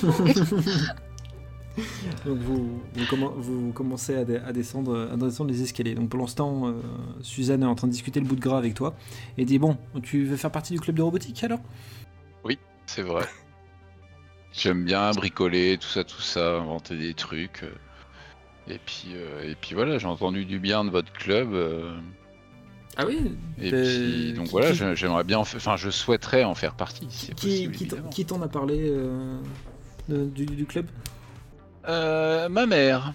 Donc 2.26 2.38
vous, 2.40 2.82
vous, 2.94 3.06
commen- 3.06 3.34
vous 3.38 3.72
commencez 3.72 4.16
à, 4.16 4.26
dé- 4.26 4.38
à 4.38 4.52
descendre, 4.52 5.08
à 5.12 5.16
descendre 5.16 5.52
les 5.52 5.62
escaliers. 5.62 5.96
Donc 5.96 6.10
pour 6.10 6.20
l'instant, 6.20 6.68
euh, 6.68 6.74
Suzanne 7.22 7.64
est 7.64 7.68
en 7.68 7.76
train 7.76 7.88
de 7.88 7.92
discuter 7.94 8.20
le 8.20 8.26
bout 8.26 8.36
de 8.36 8.42
gras 8.42 8.58
avec 8.58 8.74
toi 8.74 8.96
et 9.38 9.46
dit 9.46 9.60
bon, 9.60 9.78
tu 10.04 10.26
veux 10.26 10.36
faire 10.36 10.52
partie 10.52 10.74
du 10.74 10.80
club 10.80 10.96
de 10.98 11.02
robotique 11.02 11.42
alors? 11.44 11.60
C'est 12.88 13.04
vrai. 13.04 13.24
J'aime 14.52 14.84
bien 14.84 15.12
bricoler, 15.12 15.78
tout 15.80 15.88
ça, 15.88 16.04
tout 16.04 16.22
ça, 16.22 16.56
inventer 16.58 16.98
des 16.98 17.14
trucs. 17.14 17.62
euh. 17.62 17.70
Et 18.68 18.80
puis, 18.84 19.10
euh, 19.14 19.44
et 19.48 19.54
puis 19.54 19.76
voilà, 19.76 20.00
j'ai 20.00 20.08
entendu 20.08 20.44
du 20.44 20.58
bien 20.58 20.84
de 20.84 20.90
votre 20.90 21.14
club. 21.14 21.54
euh, 21.54 21.96
Ah 23.02 23.06
oui. 23.08 23.32
Et 23.62 23.72
Euh, 23.74 23.82
puis, 23.84 24.34
donc 24.34 24.46
qui- 24.48 24.52
voilà, 24.52 24.72
qui- 24.72 24.96
j'aimerais 24.96 25.24
bien, 25.24 25.38
enfin, 25.40 25.78
je 25.78 25.90
souhaiterais 25.90 26.44
en 26.44 26.54
faire 26.56 26.74
partie, 26.76 27.08
si 27.10 27.28
c'est 27.28 27.34
Qui, 27.36 27.68
possible. 27.68 28.10
qui 28.12 28.26
t'en- 28.26 28.42
a 28.42 28.48
parlé 28.50 28.90
euh, 28.90 29.38
de- 30.10 30.26
du, 30.26 30.46
du 30.46 30.66
club? 30.66 30.86
Euh, 31.88 32.50
ma 32.50 32.66
mère. 32.66 33.14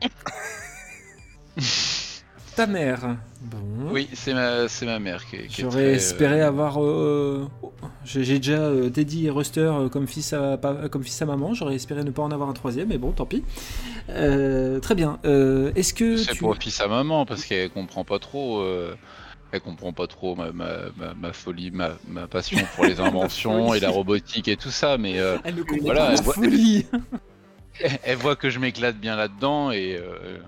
Ta 2.56 2.66
mère. 2.66 3.16
Bon. 3.42 3.58
Oui, 3.92 4.08
c'est 4.12 4.34
ma, 4.34 4.66
c'est 4.68 4.84
ma 4.84 4.98
mère 4.98 5.24
qui 5.26 5.36
est. 5.36 5.46
qui 5.46 5.62
J'aurais 5.62 5.74
très, 5.84 5.92
espéré 5.94 6.42
euh, 6.42 6.48
avoir. 6.48 6.82
euh, 6.82 7.46
oh, 7.62 7.72
J'ai 8.04 8.38
déjà 8.38 8.54
euh, 8.58 8.90
Teddy 8.90 9.26
et 9.26 9.30
Ruster 9.30 9.72
comme, 9.92 10.06
fils 10.08 10.32
à, 10.32 10.58
pa- 10.58 10.88
comme 10.90 11.04
fils 11.04 11.22
à 11.22 11.26
maman. 11.26 11.54
J'aurais 11.54 11.76
espéré 11.76 12.02
ne 12.02 12.10
pas 12.10 12.22
en 12.22 12.30
avoir 12.32 12.48
un 12.48 12.52
troisième, 12.52 12.88
mais 12.88 12.98
bon, 12.98 13.12
tant 13.12 13.24
pis. 13.26 13.44
Euh, 14.10 14.80
très 14.80 14.96
bien. 14.96 15.18
Euh, 15.24 15.70
Est-ce 15.76 15.94
que 15.94 16.16
C'est 16.16 16.32
tu. 16.32 16.38
pour 16.40 16.56
fils 16.56 16.80
à 16.80 16.88
maman 16.88 17.24
parce 17.24 17.44
qu'elle 17.44 17.70
comprend 17.70 18.04
pas 18.04 18.18
trop. 18.18 18.60
Euh, 19.52 19.56
Elle 19.56 19.60
comprend 19.60 19.92
pas 19.92 20.06
trop 20.06 20.34
ma, 20.36 20.52
ma, 20.52 20.68
ma, 20.96 21.14
ma 21.14 21.32
folie, 21.32 21.70
ma, 21.70 21.90
ma 22.08 22.26
passion 22.26 22.58
pour 22.74 22.84
les 22.84 23.00
inventions 23.00 23.74
et 23.74 23.80
la 23.80 23.90
robotique 23.90 24.48
et 24.48 24.56
tout 24.56 24.70
ça, 24.70 24.98
mais 24.98 25.18
euh, 25.18 25.38
Elle 25.44 25.62
Voilà, 25.82 26.00
pas 26.06 26.10
elle 26.10 26.16
la 26.16 26.22
voit- 26.22 26.34
folie. 26.34 26.86
elle 28.04 28.16
voit 28.18 28.36
que 28.36 28.50
je 28.50 28.58
m'éclate 28.58 28.96
bien 28.98 29.16
là-dedans 29.16 29.70
et, 29.70 29.96
euh, 29.96 30.38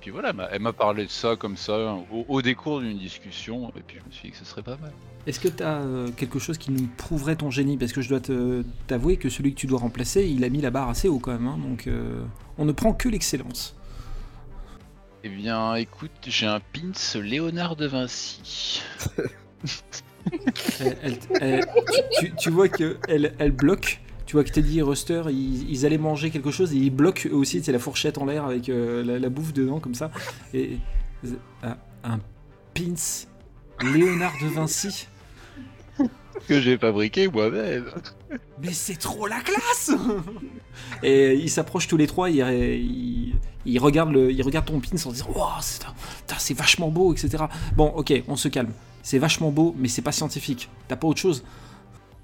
puis 0.00 0.10
voilà, 0.10 0.32
elle 0.50 0.60
m'a- 0.60 0.72
parlé 0.72 1.04
de 1.04 1.10
ça 1.10 1.36
comme 1.36 1.56
ça, 1.56 1.94
au, 2.12 2.24
au 2.28 2.42
décours 2.42 2.80
d'une 2.80 2.98
discussion, 2.98 3.70
et 3.76 3.82
puis 3.86 3.98
je 4.00 4.06
me 4.06 4.10
suis 4.10 4.28
dit 4.28 4.32
que 4.32 4.38
ce 4.38 4.44
serait 4.44 4.62
pas 4.62 4.76
mal. 4.76 4.90
Est-ce 5.28 5.38
que 5.38 5.46
tu 5.46 5.62
as 5.62 5.80
quelque 6.16 6.40
chose 6.40 6.58
qui 6.58 6.72
nous 6.72 6.88
prouverait 6.96 7.36
ton 7.36 7.50
génie? 7.52 7.76
Parce 7.76 7.92
que 7.92 8.02
je 8.02 8.08
dois 8.08 8.18
te- 8.18 8.64
t'avouer 8.88 9.16
que 9.16 9.28
celui 9.28 9.54
que 9.54 9.60
tu 9.60 9.68
dois 9.68 9.78
remplacer, 9.78 10.26
il 10.26 10.42
a 10.42 10.48
mis 10.48 10.60
la 10.60 10.72
barre 10.72 10.88
assez 10.88 11.08
haut 11.08 11.20
quand 11.20 11.30
même. 11.30 11.46
hein, 11.46 11.58
donc 11.62 11.86
euh, 11.86 12.20
on 12.58 12.64
ne 12.64 12.72
prend 12.72 12.92
que 12.92 13.08
l'excellence. 13.08 13.76
Eh 15.24 15.28
bien, 15.28 15.74
écoute, 15.76 16.10
j'ai 16.26 16.46
un 16.46 16.60
pins 16.60 17.20
Léonard 17.20 17.76
de 17.76 17.86
Vinci. 17.86 18.82
Elle- 20.80 20.96
elle- 21.02 21.18
elle- 21.40 22.34
tu, 22.36 22.50
vois 22.50 22.68
que 22.68 22.96
elle, 23.08 23.34
elle 23.40 23.50
bloque. 23.50 24.00
Tu 24.24 24.34
vois 24.36 24.44
que 24.44 24.50
Teddy 24.50 24.78
et 24.78 24.82
Ruster, 24.82 25.22
ils, 25.30 25.68
ils 25.68 25.84
allaient 25.84 25.98
manger 25.98 26.30
quelque 26.30 26.52
chose 26.52 26.72
et 26.72 26.76
ils 26.76 26.90
bloquent 26.90 27.28
eux 27.28 27.34
aussi. 27.34 27.62
C'est 27.62 27.72
la 27.72 27.80
fourchette 27.80 28.18
en 28.18 28.24
l'air 28.26 28.44
avec 28.44 28.68
euh, 28.68 29.02
la, 29.04 29.18
la 29.18 29.28
bouffe 29.28 29.52
dedans 29.52 29.80
comme 29.80 29.94
ça. 29.94 30.12
Et 30.54 30.78
un, 31.64 31.76
un 32.04 32.20
pins 32.72 32.94
Léonard 33.82 34.34
de 34.42 34.46
Vinci. 34.46 35.08
Que 36.48 36.60
j'ai 36.60 36.78
fabriqué 36.78 37.26
moi-même. 37.28 37.86
Mais 38.62 38.72
c'est 38.72 38.98
trop 38.98 39.26
la 39.26 39.40
classe 39.40 39.90
Et 41.02 41.34
ils 41.34 41.50
s'approchent 41.50 41.88
tous 41.88 41.96
les 41.96 42.06
trois, 42.06 42.30
ils, 42.30 42.38
ils, 42.38 43.21
ils 43.64 43.78
regardent, 43.78 44.12
le, 44.12 44.30
ils 44.32 44.42
regardent 44.42 44.66
ton 44.66 44.80
pin 44.80 44.90
en 45.06 45.10
disant 45.12 45.28
Wow, 45.34 45.48
c'est 46.38 46.54
vachement 46.54 46.88
beau, 46.88 47.12
etc. 47.12 47.44
Bon, 47.76 47.86
ok, 47.88 48.12
on 48.28 48.36
se 48.36 48.48
calme. 48.48 48.72
C'est 49.02 49.18
vachement 49.18 49.50
beau, 49.50 49.74
mais 49.78 49.88
c'est 49.88 50.02
pas 50.02 50.12
scientifique. 50.12 50.68
T'as 50.88 50.96
pas 50.96 51.06
autre 51.08 51.20
chose? 51.20 51.44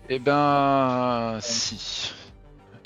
Eh 0.09 0.19
ben, 0.19 1.39
si. 1.43 2.13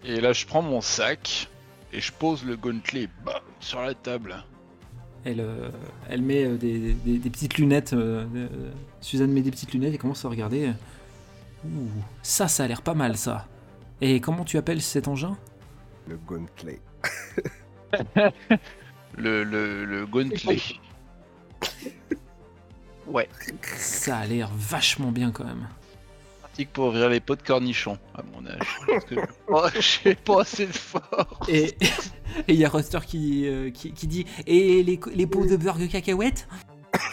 Et 0.04 0.20
là, 0.20 0.32
je 0.32 0.46
prends 0.46 0.62
mon 0.62 0.80
sac 0.80 1.48
et 1.92 2.00
je 2.00 2.10
pose 2.12 2.44
le 2.44 2.56
gauntlet 2.56 3.08
bam, 3.24 3.34
sur 3.60 3.80
la 3.82 3.94
table. 3.94 4.34
elle, 5.24 5.40
euh, 5.40 5.70
elle 6.08 6.22
met 6.22 6.44
euh, 6.44 6.56
des, 6.56 6.94
des- 6.94 7.18
des 7.18 7.30
petites 7.30 7.58
lunettes. 7.58 7.92
euh, 7.92 8.24
euh, 8.34 8.48
Suzanne 9.00 9.30
met 9.30 9.42
des 9.42 9.50
petites 9.50 9.72
lunettes 9.72 9.94
et 9.94 9.98
commence 9.98 10.24
à 10.24 10.28
regarder. 10.28 10.72
Ouh, 11.64 11.68
ça, 12.22 12.48
ça 12.48 12.64
a 12.64 12.66
l'air 12.66 12.82
pas 12.82 12.94
mal, 12.94 13.16
ça. 13.16 13.46
Et 14.00 14.20
comment 14.20 14.44
tu 14.44 14.56
appelles 14.58 14.82
cet 14.82 15.06
engin? 15.06 15.36
Le 16.08 16.16
gauntlet. 16.16 16.80
Le, 19.16 19.44
le, 19.44 19.84
le 19.84 20.06
gauntlet. 20.06 20.58
Ouais, 23.06 23.28
Ça 23.76 24.18
a 24.18 24.26
l'air 24.26 24.50
vachement 24.54 25.10
bien 25.12 25.32
quand 25.32 25.44
même. 25.44 25.68
pratique 26.40 26.72
pour 26.72 26.86
ouvrir 26.86 27.08
les 27.08 27.20
pots 27.20 27.36
de 27.36 27.42
cornichons, 27.42 27.98
à 28.14 28.22
mon 28.22 28.46
âge. 28.46 28.78
Parce 28.86 29.04
que 29.04 29.14
oh, 29.48 29.66
j'ai 29.78 30.14
pas 30.14 30.42
assez 30.42 30.66
de 30.66 30.72
force. 30.72 31.48
Et 31.48 31.76
il 32.48 32.54
y 32.54 32.64
a 32.64 32.68
Ruster 32.68 33.00
qui, 33.06 33.46
euh, 33.48 33.70
qui, 33.70 33.92
qui 33.92 34.06
dit 34.06 34.24
Et 34.46 34.82
les, 34.82 34.98
les 35.14 35.26
pots 35.26 35.44
de 35.46 35.56
beurre 35.56 35.78
de 35.78 35.86
cacahuètes 35.86 36.48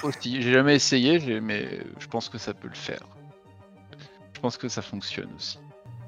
Aussi, 0.04 0.42
j'ai 0.42 0.54
jamais 0.54 0.76
essayé, 0.76 1.42
mais 1.42 1.82
je 2.00 2.08
pense 2.08 2.30
que 2.30 2.38
ça 2.38 2.54
peut 2.54 2.70
le 2.70 2.76
faire. 2.76 3.02
Je 4.36 4.40
pense 4.40 4.58
que 4.58 4.70
ça 4.70 4.82
fonctionne 4.82 5.30
aussi. 5.36 5.60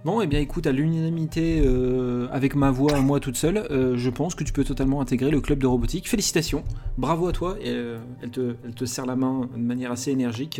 Bon, 0.03 0.19
eh 0.21 0.25
bien 0.27 0.39
écoute, 0.39 0.65
à 0.65 0.71
l'unanimité 0.71 1.61
euh, 1.63 2.27
avec 2.31 2.55
ma 2.55 2.71
voix 2.71 2.99
moi 3.01 3.19
toute 3.19 3.35
seule, 3.35 3.57
euh, 3.69 3.95
je 3.97 4.09
pense 4.09 4.33
que 4.33 4.43
tu 4.43 4.51
peux 4.51 4.63
totalement 4.63 4.99
intégrer 4.99 5.29
le 5.29 5.41
club 5.41 5.59
de 5.59 5.67
robotique. 5.67 6.09
Félicitations, 6.09 6.63
bravo 6.97 7.27
à 7.27 7.31
toi. 7.33 7.55
Et, 7.61 7.69
euh, 7.69 7.99
elle, 8.23 8.31
te, 8.31 8.55
elle 8.65 8.73
te 8.73 8.85
serre 8.85 9.05
la 9.05 9.15
main 9.15 9.47
de 9.55 9.59
manière 9.61 9.91
assez 9.91 10.09
énergique. 10.11 10.59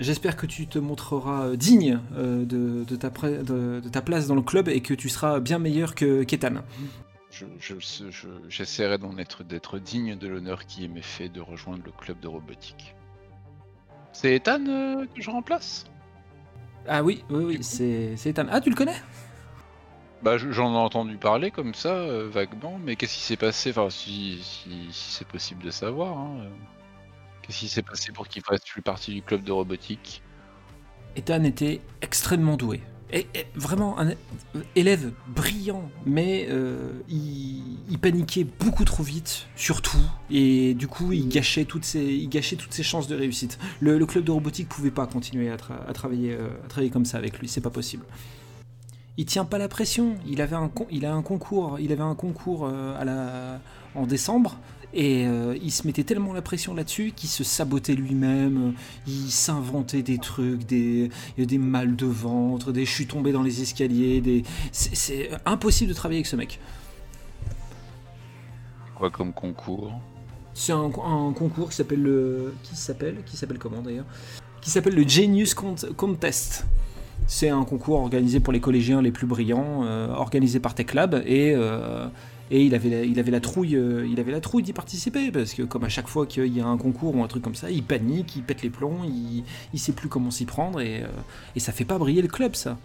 J'espère 0.00 0.36
que 0.36 0.46
tu 0.46 0.66
te 0.66 0.80
montreras 0.80 1.54
digne 1.54 2.00
de, 2.16 2.84
de 2.84 2.96
ta 2.96 4.02
place 4.02 4.26
dans 4.26 4.34
le 4.34 4.42
club 4.42 4.68
et 4.68 4.80
que 4.80 4.92
tu 4.92 5.08
seras 5.08 5.38
bien 5.38 5.60
meilleur 5.60 5.94
que 5.94 6.24
Ketan. 6.24 6.62
Je, 7.30 7.46
je, 7.60 7.74
je- 7.78 8.28
j'essaierai 8.48 8.98
d'en 8.98 9.16
être, 9.18 9.44
d'être 9.44 9.78
digne 9.78 10.16
de 10.18 10.26
l'honneur 10.26 10.66
qui 10.66 10.88
m'est 10.88 11.00
fait 11.00 11.28
de 11.28 11.40
rejoindre 11.40 11.82
le 11.86 11.92
club 11.92 12.18
de 12.20 12.26
robotique. 12.26 12.96
C'est 14.12 14.34
Ethan 14.34 14.64
que 15.14 15.22
je 15.22 15.30
remplace? 15.30 15.84
Ah 16.86 17.02
oui, 17.02 17.24
oui, 17.30 17.44
oui, 17.44 17.58
c'est 17.62 18.16
Ethan. 18.26 18.46
Ah, 18.50 18.60
tu 18.60 18.70
le 18.70 18.76
connais? 18.76 18.96
Bah, 20.22 20.38
je- 20.38 20.50
j'en 20.52 20.72
ai 20.74 20.76
entendu 20.78 21.16
parler 21.16 21.50
comme 21.50 21.74
ça, 21.74 21.88
euh, 21.90 22.28
vaguement, 22.30 22.78
mais 22.82 22.96
qu'est-ce 22.96 23.14
qui 23.14 23.20
s'est 23.20 23.36
passé? 23.36 23.70
Enfin, 23.70 23.90
si, 23.90 24.38
si, 24.42 24.88
si 24.90 25.12
c'est 25.12 25.26
possible 25.26 25.62
de 25.62 25.70
savoir. 25.70 26.16
hein, 26.18 26.36
euh. 26.40 26.48
Qu'est-ce 27.42 27.58
qui 27.58 27.68
s'est 27.68 27.82
passé 27.82 28.10
pour 28.12 28.26
qu'il 28.26 28.42
fasse 28.42 28.64
plus 28.64 28.80
partie 28.80 29.12
du 29.12 29.22
club 29.22 29.42
de 29.44 29.52
robotique? 29.52 30.22
Ethan 31.16 31.44
était 31.44 31.82
extrêmement 32.00 32.56
doué. 32.56 32.80
Et, 33.16 33.28
et 33.34 33.46
vraiment 33.54 33.96
un 34.00 34.08
é- 34.08 34.18
élève 34.74 35.12
brillant, 35.28 35.88
mais 36.04 36.48
euh, 36.50 36.90
il, 37.08 37.78
il 37.88 37.98
paniquait 37.98 38.42
beaucoup 38.42 38.84
trop 38.84 39.04
vite, 39.04 39.46
surtout, 39.54 40.02
et 40.32 40.74
du 40.74 40.88
coup 40.88 41.12
il 41.12 41.28
gâchait 41.28 41.64
toutes 41.64 41.84
ses, 41.84 42.02
il 42.02 42.28
gâchait 42.28 42.56
toutes 42.56 42.74
ses 42.74 42.82
chances 42.82 43.06
de 43.06 43.14
réussite. 43.14 43.58
Le, 43.78 43.98
le 43.98 44.06
club 44.06 44.24
de 44.24 44.32
robotique 44.32 44.68
pouvait 44.68 44.90
pas 44.90 45.06
continuer 45.06 45.48
à, 45.48 45.56
tra- 45.56 45.86
à 45.88 45.92
travailler, 45.92 46.32
euh, 46.34 46.48
à 46.64 46.68
travailler 46.68 46.90
comme 46.90 47.04
ça 47.04 47.16
avec 47.18 47.38
lui, 47.38 47.46
c'est 47.46 47.60
pas 47.60 47.70
possible. 47.70 48.04
Il 49.16 49.26
tient 49.26 49.44
pas 49.44 49.58
la 49.58 49.68
pression. 49.68 50.16
Il 50.26 50.42
avait 50.42 50.56
un, 50.56 50.66
con- 50.68 50.88
il 50.90 51.06
a 51.06 51.14
un 51.14 51.22
concours, 51.22 51.78
il 51.78 51.92
avait 51.92 52.02
un 52.02 52.16
concours 52.16 52.66
euh, 52.66 53.00
à 53.00 53.04
la, 53.04 53.60
en 53.94 54.06
décembre. 54.06 54.58
Et 54.96 55.26
euh, 55.26 55.58
il 55.60 55.72
se 55.72 55.88
mettait 55.88 56.04
tellement 56.04 56.32
la 56.32 56.40
pression 56.40 56.72
là-dessus 56.72 57.12
qu'il 57.16 57.28
se 57.28 57.42
sabotait 57.42 57.96
lui-même, 57.96 58.74
il 59.08 59.28
s'inventait 59.28 60.02
des 60.02 60.18
trucs, 60.18 60.64
des, 60.66 61.10
des 61.36 61.58
mal 61.58 61.96
de 61.96 62.06
ventre, 62.06 62.70
des 62.70 62.84
je 62.84 62.92
suis 62.92 63.08
tombé 63.08 63.32
dans 63.32 63.42
les 63.42 63.60
escaliers, 63.60 64.20
des... 64.20 64.44
c'est, 64.70 65.30
impossible 65.44 65.88
de 65.88 65.94
travailler 65.94 66.18
avec 66.18 66.28
ce 66.28 66.36
mec. 66.36 66.60
Quoi 68.94 69.10
comme 69.10 69.32
concours? 69.32 69.92
C'est 70.54 70.70
un, 70.70 70.84
un 70.84 71.32
concours 71.32 71.70
qui 71.70 71.74
s'appelle 71.74 72.02
le... 72.02 72.54
Qui 72.62 72.76
s'appelle 72.76 73.16
Qui 73.26 73.36
s'appelle 73.36 73.58
comment 73.58 73.82
d'ailleurs? 73.82 74.06
Qui 74.60 74.70
s'appelle 74.70 74.94
le 74.94 75.08
Genius 75.08 75.54
Cont- 75.54 75.92
Contest. 75.96 76.66
C'est 77.26 77.48
un 77.48 77.64
concours 77.64 77.98
organisé 77.98 78.38
pour 78.38 78.52
les 78.52 78.60
collégiens 78.60 79.02
les 79.02 79.10
plus 79.10 79.26
brillants, 79.26 79.82
euh, 79.82 80.08
organisé 80.14 80.60
par 80.60 80.76
Tech 80.76 80.94
Lab, 80.94 81.20
et, 81.26 81.52
euh, 81.56 82.06
et 82.50 82.62
il, 82.62 82.74
avait 82.74 82.90
la, 82.90 83.02
il 83.04 83.18
avait 83.18 83.30
la 83.30 83.40
trouille, 83.40 83.74
euh, 83.76 84.06
il 84.06 84.20
avait 84.20 84.32
la 84.32 84.40
trouille 84.40 84.62
d'y 84.62 84.72
participer, 84.72 85.30
parce 85.30 85.54
que 85.54 85.62
comme 85.62 85.84
à 85.84 85.88
chaque 85.88 86.08
fois 86.08 86.26
qu'il 86.26 86.54
y 86.56 86.60
a 86.60 86.66
un 86.66 86.76
concours 86.76 87.14
ou 87.16 87.22
un 87.22 87.26
truc 87.28 87.42
comme 87.42 87.54
ça, 87.54 87.70
il 87.70 87.82
panique, 87.82 88.36
il 88.36 88.42
pète 88.42 88.62
les 88.62 88.70
plombs, 88.70 89.02
il, 89.04 89.44
il 89.72 89.78
sait 89.80 89.92
plus 89.92 90.08
comment 90.08 90.30
s'y 90.30 90.44
prendre, 90.44 90.80
et, 90.80 91.02
euh, 91.02 91.06
et 91.56 91.60
ça 91.60 91.72
fait 91.72 91.84
pas 91.86 91.98
briller 91.98 92.20
le 92.22 92.28
club, 92.28 92.54
ça. 92.54 92.76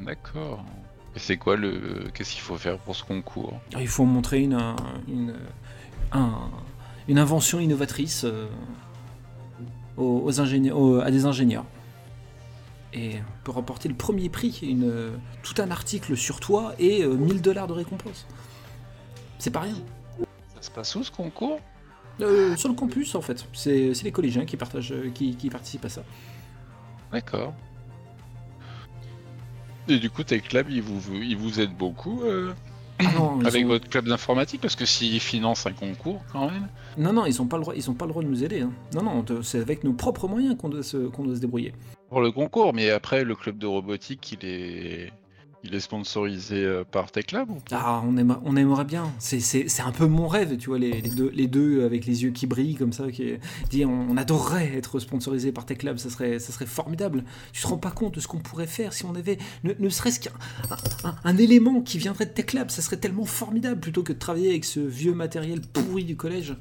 D'accord. 0.00 0.64
Et 1.14 1.20
c'est 1.20 1.36
quoi 1.36 1.54
le. 1.56 2.08
Qu'est-ce 2.12 2.32
qu'il 2.32 2.40
faut 2.40 2.56
faire 2.56 2.76
pour 2.78 2.96
ce 2.96 3.04
concours? 3.04 3.60
Il 3.78 3.86
faut 3.86 4.04
montrer 4.04 4.40
une, 4.40 4.54
un- 4.54 4.74
une, 5.06 5.34
un- 6.10 6.50
une 7.06 7.18
invention 7.18 7.60
innovatrice 7.60 8.24
euh, 8.24 8.46
aux, 9.96 10.22
aux 10.24 10.40
ingénieurs, 10.40 10.76
aux- 10.78 10.98
à 11.00 11.10
des 11.12 11.24
ingénieurs. 11.24 11.64
Et 12.92 13.12
on 13.18 13.44
peut 13.44 13.52
remporter 13.52 13.88
le 13.88 13.94
premier 13.94 14.28
prix, 14.28 14.58
une, 14.62 15.12
tout 15.42 15.60
un 15.62 15.70
article 15.70 16.16
sur 16.16 16.40
toi 16.40 16.74
et 16.78 17.02
euh, 17.04 17.14
1000 17.16 17.40
dollars 17.42 17.66
de 17.68 17.72
récompense. 17.72 18.26
C'est 19.38 19.50
pas 19.50 19.60
rien. 19.60 19.74
Ça 20.54 20.62
se 20.62 20.70
passe 20.70 20.94
où 20.96 21.02
ce 21.04 21.10
concours? 21.10 21.60
Euh, 22.20 22.54
sur 22.56 22.68
le 22.68 22.74
campus, 22.74 23.14
en 23.14 23.20
fait. 23.20 23.44
C'est 23.52 23.92
les 24.04 24.12
collégiens 24.12 24.44
qui, 24.44 24.56
partagent, 24.56 24.92
euh, 24.92 25.10
qui, 25.12 25.34
qui 25.36 25.50
participent 25.50 25.84
à 25.84 25.88
ça. 25.88 26.02
D'accord. 27.12 27.52
Et 29.88 29.98
du 29.98 30.08
coup, 30.10 30.22
Tech 30.24 30.52
Lab, 30.52 30.70
il 30.70 30.80
vous, 30.82 31.14
il 31.16 31.36
vous 31.36 31.60
aide 31.60 31.76
beaucoup 31.76 32.22
euh, 32.22 32.54
Ah 33.00 33.04
non, 33.12 33.38
ils 33.40 33.46
avec 33.46 33.64
ont- 33.64 33.68
votre 33.68 33.88
club 33.88 34.06
d'informatique? 34.08 34.60
Parce 34.62 34.76
que 34.76 34.86
s'il 34.86 35.20
finance 35.20 35.66
un 35.66 35.72
concours, 35.72 36.22
quand 36.32 36.50
même. 36.50 36.68
non, 36.96 37.12
non, 37.12 37.26
ils 37.26 37.36
n'ont 37.38 37.46
pas, 37.46 37.56
le 37.58 37.62
droit- 37.64 37.74
ils 37.76 37.90
ont 37.90 37.94
pas 37.94 38.06
le 38.06 38.10
droit 38.12 38.22
de 38.22 38.28
nous 38.28 38.42
aider. 38.44 38.60
hein. 38.62 38.72
Non, 38.94 39.02
non, 39.02 39.24
c'est 39.42 39.58
avec 39.60 39.84
nos 39.84 39.92
propres 39.92 40.26
moyens 40.28 40.56
qu'on 40.56 40.70
doit, 40.70 40.82
se- 40.82 41.08
qu'on 41.08 41.24
doit 41.24 41.34
se 41.34 41.40
débrouiller. 41.40 41.74
Pour 42.08 42.20
le 42.22 42.30
concours, 42.32 42.72
mais 42.72 42.90
après, 42.90 43.24
le 43.24 43.34
club 43.34 43.58
de 43.58 43.66
robotique, 43.66 44.32
il 44.40 44.48
est. 44.48 45.12
Il 45.66 45.74
est 45.74 45.80
sponsorisé 45.80 46.62
euh, 46.62 46.84
par 46.84 47.10
Tech 47.10 47.32
Lab 47.32 47.50
ou 47.50 47.56
Ah, 47.70 48.02
on, 48.06 48.18
aime- 48.18 48.36
on 48.44 48.54
aimerait 48.54 48.84
bien. 48.84 49.10
C'est- 49.18 49.80
un 49.80 49.92
peu 49.92 50.06
mon 50.06 50.28
rêve, 50.28 50.58
tu 50.58 50.68
vois, 50.68 50.78
les, 50.78 51.00
les 51.00 51.08
deux, 51.08 51.30
les 51.30 51.46
deux 51.46 51.84
avec 51.86 52.04
les 52.04 52.22
yeux 52.22 52.32
qui 52.32 52.46
brillent 52.46 52.74
comme 52.74 52.92
ça. 52.92 53.10
Qui 53.10 53.36
dit, 53.70 53.86
on, 53.86 54.10
on 54.10 54.16
adorerait 54.18 54.76
être 54.76 54.98
sponsorisé 54.98 55.52
par 55.52 55.64
Tech 55.64 55.82
Lab, 55.82 55.96
ça 55.96 56.10
serait, 56.10 56.38
ça 56.38 56.52
serait 56.52 56.66
formidable. 56.66 57.24
Tu 57.54 57.62
te 57.62 57.66
rends 57.66 57.78
pas 57.78 57.90
compte 57.92 58.14
de 58.16 58.20
ce 58.20 58.28
qu'on 58.28 58.40
pourrait 58.40 58.66
faire 58.66 58.92
si 58.92 59.06
on 59.06 59.14
avait 59.14 59.38
ne, 59.64 59.72
ne 59.78 59.88
serait-ce 59.88 60.20
qu'un 60.20 60.32
un, 60.70 61.08
un- 61.08 61.16
un 61.24 61.36
élément 61.38 61.80
qui 61.80 61.96
viendrait 61.96 62.26
de 62.26 62.32
Tech 62.32 62.52
Lab, 62.52 62.68
ça 62.70 62.82
serait 62.82 62.98
tellement 62.98 63.24
formidable 63.24 63.80
plutôt 63.80 64.02
que 64.02 64.12
de 64.12 64.18
travailler 64.18 64.50
avec 64.50 64.66
ce 64.66 64.80
vieux 64.80 65.14
matériel 65.14 65.62
pourri 65.62 66.04
du 66.04 66.16
collège. 66.16 66.54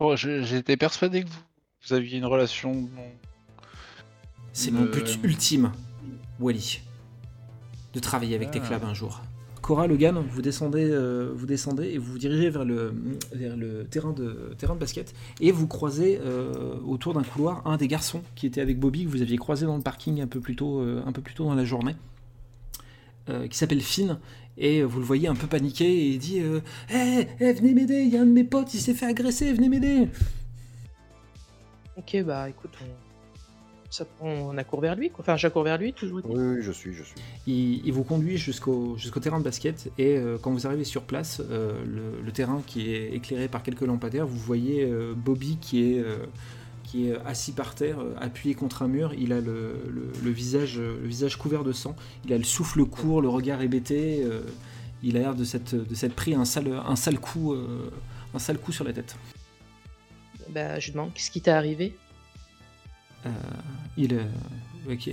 Oh, 0.00 0.16
J'étais 0.16 0.76
persuadé 0.76 1.22
que 1.22 1.28
vous, 1.28 1.38
vous 1.86 1.92
aviez 1.94 2.18
une 2.18 2.26
relation. 2.26 2.88
C'est 4.52 4.72
mon 4.72 4.82
Euh, 4.86 4.90
but 4.90 5.18
ultime, 5.22 5.70
Wally, 6.40 6.80
de 7.94 8.00
travailler 8.00 8.34
avec 8.34 8.50
Tech 8.50 8.62
Ah. 8.66 8.70
Lab 8.72 8.84
un 8.84 8.94
jour. 8.94 9.20
Cora, 9.62 9.86
Logan, 9.86 10.24
vous 10.30 10.40
descendez, 10.42 10.88
euh, 10.90 11.32
vous 11.34 11.44
descendez 11.44 11.88
et 11.88 11.98
vous 11.98 12.12
vous 12.12 12.18
dirigez 12.18 12.48
vers 12.48 12.64
le, 12.64 12.94
vers 13.32 13.56
le 13.58 13.84
terrain, 13.84 14.12
de, 14.12 14.54
terrain 14.56 14.74
de 14.74 14.80
basket 14.80 15.12
et 15.40 15.52
vous 15.52 15.66
croisez 15.66 16.18
euh, 16.24 16.74
autour 16.86 17.12
d'un 17.12 17.22
couloir 17.22 17.66
un 17.66 17.76
des 17.76 17.86
garçons 17.86 18.22
qui 18.36 18.46
était 18.46 18.62
avec 18.62 18.80
Bobby 18.80 19.04
que 19.04 19.10
vous 19.10 19.20
aviez 19.20 19.36
croisé 19.36 19.66
dans 19.66 19.76
le 19.76 19.82
parking 19.82 20.22
un 20.22 20.26
peu 20.26 20.40
plus 20.40 20.56
tôt, 20.56 20.80
euh, 20.80 21.02
un 21.06 21.12
peu 21.12 21.20
plus 21.20 21.34
tôt 21.34 21.44
dans 21.44 21.54
la 21.54 21.64
journée. 21.66 21.94
euh, 23.28 23.46
qui 23.48 23.58
s'appelle 23.58 23.82
Finn. 23.82 24.18
Et 24.56 24.82
vous 24.82 24.98
le 24.98 25.04
voyez 25.04 25.28
un 25.28 25.34
peu 25.34 25.46
paniqué 25.46 25.84
et 25.84 26.08
il 26.08 26.18
dit 26.18 26.38
Hé, 26.90 27.28
hé, 27.38 27.52
venez 27.52 27.72
m'aider, 27.74 28.00
il 28.02 28.08
y 28.12 28.16
a 28.16 28.22
un 28.22 28.26
de 28.26 28.32
mes 28.32 28.44
potes, 28.44 28.72
il 28.74 28.80
s'est 28.80 28.94
fait 28.94 29.06
agresser, 29.06 29.52
venez 29.52 29.68
m'aider 29.68 30.08
Ok, 31.96 32.22
bah 32.24 32.48
écoute, 32.48 32.72
on, 32.82 32.86
ça, 33.90 34.06
on 34.20 34.56
accourt 34.56 34.80
vers 34.80 34.94
lui. 34.94 35.10
quoi. 35.10 35.20
Enfin, 35.22 35.36
j'accours 35.36 35.64
vers 35.64 35.76
lui, 35.78 35.92
toujours. 35.92 36.20
Oui, 36.24 36.38
oui, 36.56 36.62
je 36.62 36.72
suis, 36.72 36.92
je 36.94 37.02
suis. 37.02 37.14
Il, 37.46 37.84
il 37.84 37.92
vous 37.92 38.04
conduit 38.04 38.38
jusqu'au 38.38 38.96
jusqu'au 38.96 39.20
terrain 39.20 39.38
de 39.38 39.44
basket 39.44 39.90
et 39.98 40.16
euh, 40.16 40.38
quand 40.40 40.52
vous 40.52 40.66
arrivez 40.66 40.84
sur 40.84 41.02
place, 41.02 41.42
euh, 41.50 41.72
le, 41.84 42.22
le 42.24 42.32
terrain 42.32 42.62
qui 42.66 42.94
est 42.94 43.12
éclairé 43.12 43.48
par 43.48 43.62
quelques 43.62 43.80
lampadaires, 43.82 44.26
vous 44.26 44.38
voyez 44.38 44.84
euh, 44.84 45.12
Bobby 45.16 45.58
qui 45.60 45.92
est, 45.92 45.98
euh, 45.98 46.16
qui 46.84 47.08
est 47.10 47.16
assis 47.26 47.52
par 47.52 47.74
terre, 47.74 47.98
appuyé 48.20 48.54
contre 48.54 48.82
un 48.82 48.88
mur. 48.88 49.12
Il 49.14 49.32
a 49.32 49.40
le, 49.40 49.74
le- 49.88 50.12
le 50.22 50.30
visage, 50.30 50.78
le 50.78 51.06
visage 51.06 51.36
couvert 51.36 51.64
de 51.64 51.72
sang. 51.72 51.96
Il 52.24 52.32
a 52.32 52.38
le 52.38 52.44
souffle 52.44 52.84
court, 52.84 53.20
le 53.22 53.28
regard 53.28 53.60
hébété. 53.60 54.22
euh, 54.24 54.40
il 55.02 55.16
a 55.16 55.20
l'air 55.20 55.34
de 55.34 55.44
s'être 55.44 55.74
de 55.74 56.08
pris 56.12 56.34
un 56.34 56.44
sale, 56.44 56.78
un 56.86 56.94
sale 56.96 57.18
coup, 57.18 57.54
euh, 57.54 57.90
un 58.34 58.38
sale 58.38 58.58
coup 58.58 58.70
sur 58.70 58.84
la 58.84 58.92
tête. 58.92 59.16
Bah, 60.50 60.78
je 60.78 60.86
lui 60.86 60.92
demande, 60.92 61.12
qu'est-ce 61.14 61.30
qui 61.30 61.40
t'est 61.40 61.50
arrivé? 61.50 61.96
Il, 63.96 64.14
euh, 64.14 64.24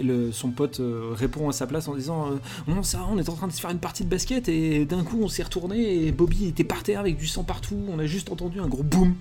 le- 0.01 0.31
son 0.31 0.51
pote 0.51 0.79
euh, 0.79 1.11
répond 1.13 1.49
à 1.49 1.51
sa 1.51 1.67
place 1.67 1.87
en 1.87 1.95
disant 1.95 2.31
euh, 2.31 2.35
Non, 2.67 2.83
ça, 2.83 2.99
va, 2.99 3.07
on 3.11 3.17
est 3.17 3.29
en 3.29 3.33
train 3.35 3.47
de 3.47 3.51
se 3.53 3.59
faire 3.59 3.69
une 3.71 3.79
partie 3.79 4.03
de 4.03 4.09
basket 4.09 4.47
et 4.49 4.85
d'un 4.85 5.03
coup 5.03 5.19
on 5.21 5.27
s'est 5.27 5.43
retourné 5.43 6.05
et 6.05 6.11
Bobby 6.11 6.45
était 6.45 6.63
par 6.63 6.83
terre 6.83 6.99
avec 6.99 7.17
du 7.17 7.27
sang 7.27 7.43
partout. 7.43 7.79
On 7.89 7.99
a 7.99 8.05
juste 8.05 8.31
entendu 8.31 8.59
un 8.59 8.67
gros 8.67 8.83
boum. 8.83 9.15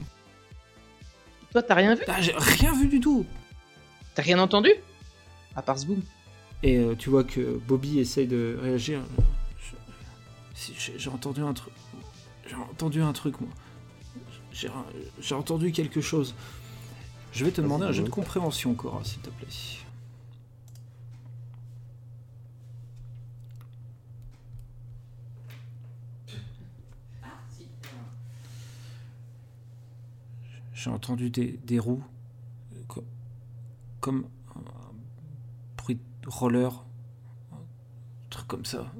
Toi, 1.52 1.62
t'as 1.62 1.74
rien 1.74 1.94
vu 1.94 2.02
Ah, 2.06 2.20
j'ai 2.20 2.32
rien 2.36 2.72
vu 2.74 2.86
du 2.88 3.00
tout. 3.00 3.24
T'as 4.14 4.22
rien 4.22 4.38
entendu 4.38 4.70
À 5.54 5.62
part 5.62 5.78
ce 5.78 5.86
boom. 5.86 6.00
Et 6.62 6.78
euh, 6.78 6.94
tu 6.94 7.10
vois 7.10 7.24
que 7.24 7.60
Bobby 7.66 7.98
essaye 7.98 8.26
de 8.26 8.58
réagir. 8.60 9.00
J'ai 10.96 11.10
entendu 11.10 11.42
un 11.42 11.52
truc. 11.52 11.72
J'ai 12.48 12.54
entendu 12.56 13.02
un 13.02 13.12
truc, 13.12 13.40
moi. 13.40 13.50
J'ai 14.52 15.34
entendu 15.34 15.70
quelque 15.72 16.00
chose. 16.00 16.34
Je 17.36 17.44
vais 17.44 17.50
te 17.52 17.60
demander 17.60 17.84
un 17.84 17.92
jeu 17.92 18.02
de 18.02 18.08
compréhension, 18.08 18.74
Cora, 18.74 19.04
s'il 19.04 19.20
te 19.20 19.28
plaît. 19.28 19.46
J'ai 30.74 30.90
entendu 30.90 31.30
des, 31.30 31.58
des 31.64 31.78
roues, 31.78 32.02
euh, 32.74 32.80
co- 32.86 33.04
comme 34.00 34.26
un 34.54 34.60
bruit 35.76 35.96
de 36.22 36.28
roller, 36.28 36.84
un 37.52 37.56
truc 38.30 38.46
comme 38.46 38.64
ça. 38.64 38.92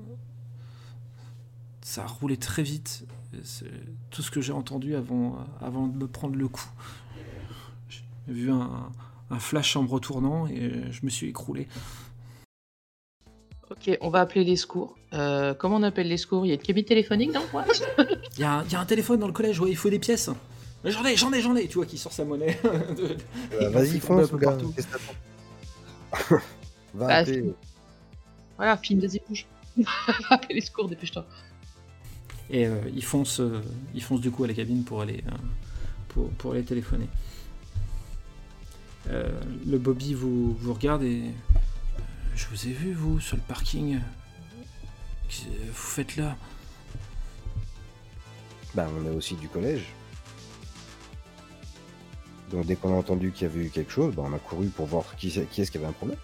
Ça 1.83 2.05
a 2.05 2.07
roulé 2.07 2.37
très 2.37 2.63
vite. 2.63 3.05
tout 4.11 4.23
ce 4.23 4.31
que 4.31 4.41
j'ai 4.41 4.53
entendu 4.53 4.95
avant, 4.97 5.37
avant 5.61 5.87
de 5.87 5.97
me 5.97 6.07
prendre 6.09 6.37
le 6.37 6.49
coup. 6.49 6.69
J'ai 8.27 8.33
vu 8.35 8.51
un, 8.51 8.91
un 9.31 9.39
flash 9.39 9.77
en 9.77 9.83
me 9.83 9.89
retournant 9.89 10.47
et 10.47 10.73
je 10.91 11.01
me 11.05 11.11
suis 11.11 11.29
écroulé. 11.29 11.69
Ok, 13.71 13.97
on 14.01 14.11
va 14.11 14.21
appeler 14.21 14.45
les 14.45 14.57
secours. 14.57 14.97
Euh, 15.13 15.53
comment 15.55 15.77
on 15.77 15.83
appelle 15.83 16.09
les 16.09 16.17
secours? 16.19 16.47
Il 16.47 16.51
y 16.51 16.53
a 16.53 16.55
une 16.55 16.61
cabine 16.61 16.85
téléphonique 16.85 17.33
dans 17.33 17.41
le 17.43 17.47
coin 17.49 17.65
Il 18.37 18.41
y, 18.41 18.45
a 18.45 18.59
un- 18.59 18.65
il 18.65 18.73
y 18.73 18.77
a 18.77 18.81
un 18.81 18.85
téléphone 18.87 19.19
dans 19.19 19.27
le 19.27 19.33
collège, 19.33 19.59
ouais, 19.61 19.71
il 19.71 19.77
faut 19.77 19.91
des 19.91 19.99
pièces. 19.99 20.31
Mais 20.85 20.93
J'en 20.93 21.05
ai, 21.05 21.17
j'en 21.17 21.33
ai, 21.33 21.41
j'en 21.41 21.57
ai, 21.57 21.67
tu 21.67 21.75
vois, 21.75 21.87
qui 21.87 21.99
sort 21.99 22.13
sa 22.13 22.25
monnaie. 22.25 22.59
Euh, 22.65 23.17
Il 23.61 23.69
Vas-y, 23.69 23.99
tomber 24.01 24.23
un 24.23 24.27
fonce, 24.27 24.31
peu 24.31 24.39
gars. 24.39 24.51
partout. 24.51 24.73
Qu'est-ce 24.77 24.87
que 24.87 24.93
t'attends 24.93 26.43
Va 26.95 27.07
Bah, 27.07 27.15
appeler. 27.17 27.55
Voilà, 28.57 28.77
film, 28.77 29.01
vas-y, 29.01 29.21
bouge. 29.29 29.47
Appelle 30.31 30.55
les 30.57 30.61
secours, 30.61 30.89
dépêche-toi. 30.89 31.27
Et 32.51 32.67
euh, 32.67 32.77
il, 32.95 33.03
fonce, 33.05 33.41
euh, 33.41 33.61
il 33.95 34.03
fonce 34.03 34.21
du 34.21 34.31
coup 34.31 34.45
à 34.45 34.47
la 34.47 34.55
cabine 34.55 34.85
pour 34.85 35.01
aller, 35.03 35.25
euh, 35.27 35.31
pour, 36.09 36.29
pour 36.31 36.53
aller 36.53 36.63
téléphoner. 36.63 37.09
Euh, 39.09 39.41
le 39.67 39.79
Bobby 39.79 40.15
vous, 40.15 40.55
vous 40.55 40.75
regarde 40.75 41.03
et. 41.03 41.23
euh, 41.29 41.31
je 42.35 42.47
vous 42.49 42.67
ai 42.69 42.73
vu, 42.73 42.93
vous, 42.93 43.21
sur 43.21 43.37
le 43.37 43.43
parking. 43.43 44.01
Qu'est-ce 45.29 45.45
que 45.45 45.49
vous 45.69 45.73
faites 45.73 46.17
là? 46.17 46.37
Bah, 48.75 48.89
on 49.01 49.07
est 49.07 49.15
aussi 49.15 49.35
du 49.37 49.49
collège. 49.49 49.85
Donc 52.51 52.67
dès 52.67 52.77
qu'on 52.77 52.95
a 52.95 52.97
entendu 52.99 53.33
qu'il 53.33 53.47
y 53.47 53.51
avait 53.51 53.65
eu 53.67 53.71
quelque 53.71 53.91
chose, 53.91 54.15
bah, 54.15 54.23
on 54.27 54.33
a 54.33 54.39
couru 54.39 54.69
pour 54.69 54.87
voir 54.87 55.17
qui, 55.17 55.29
est-ce 55.29 55.71
qui 55.71 55.79
avait 55.79 55.87
un 55.87 55.93
problème. 55.93 56.19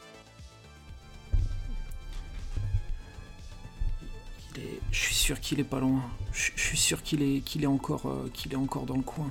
Il 4.56 4.62
est- 4.62 4.80
Je 4.90 4.98
suis 4.98 5.14
sûr 5.14 5.40
qu'il 5.40 5.58
est 5.60 5.64
pas 5.64 5.80
loin. 5.80 6.02
Je 6.32 6.50
je 6.54 6.60
suis 6.62 6.76
sûr 6.78 7.02
qu'il 7.02 7.22
est, 7.22 7.40
qu'il 7.40 7.62
est, 7.64 7.66
encore, 7.66 8.06
euh, 8.06 8.30
qu'il 8.34 8.52
est 8.52 8.56
encore 8.56 8.84
dans 8.86 8.96
le 8.96 9.02
coin. 9.02 9.30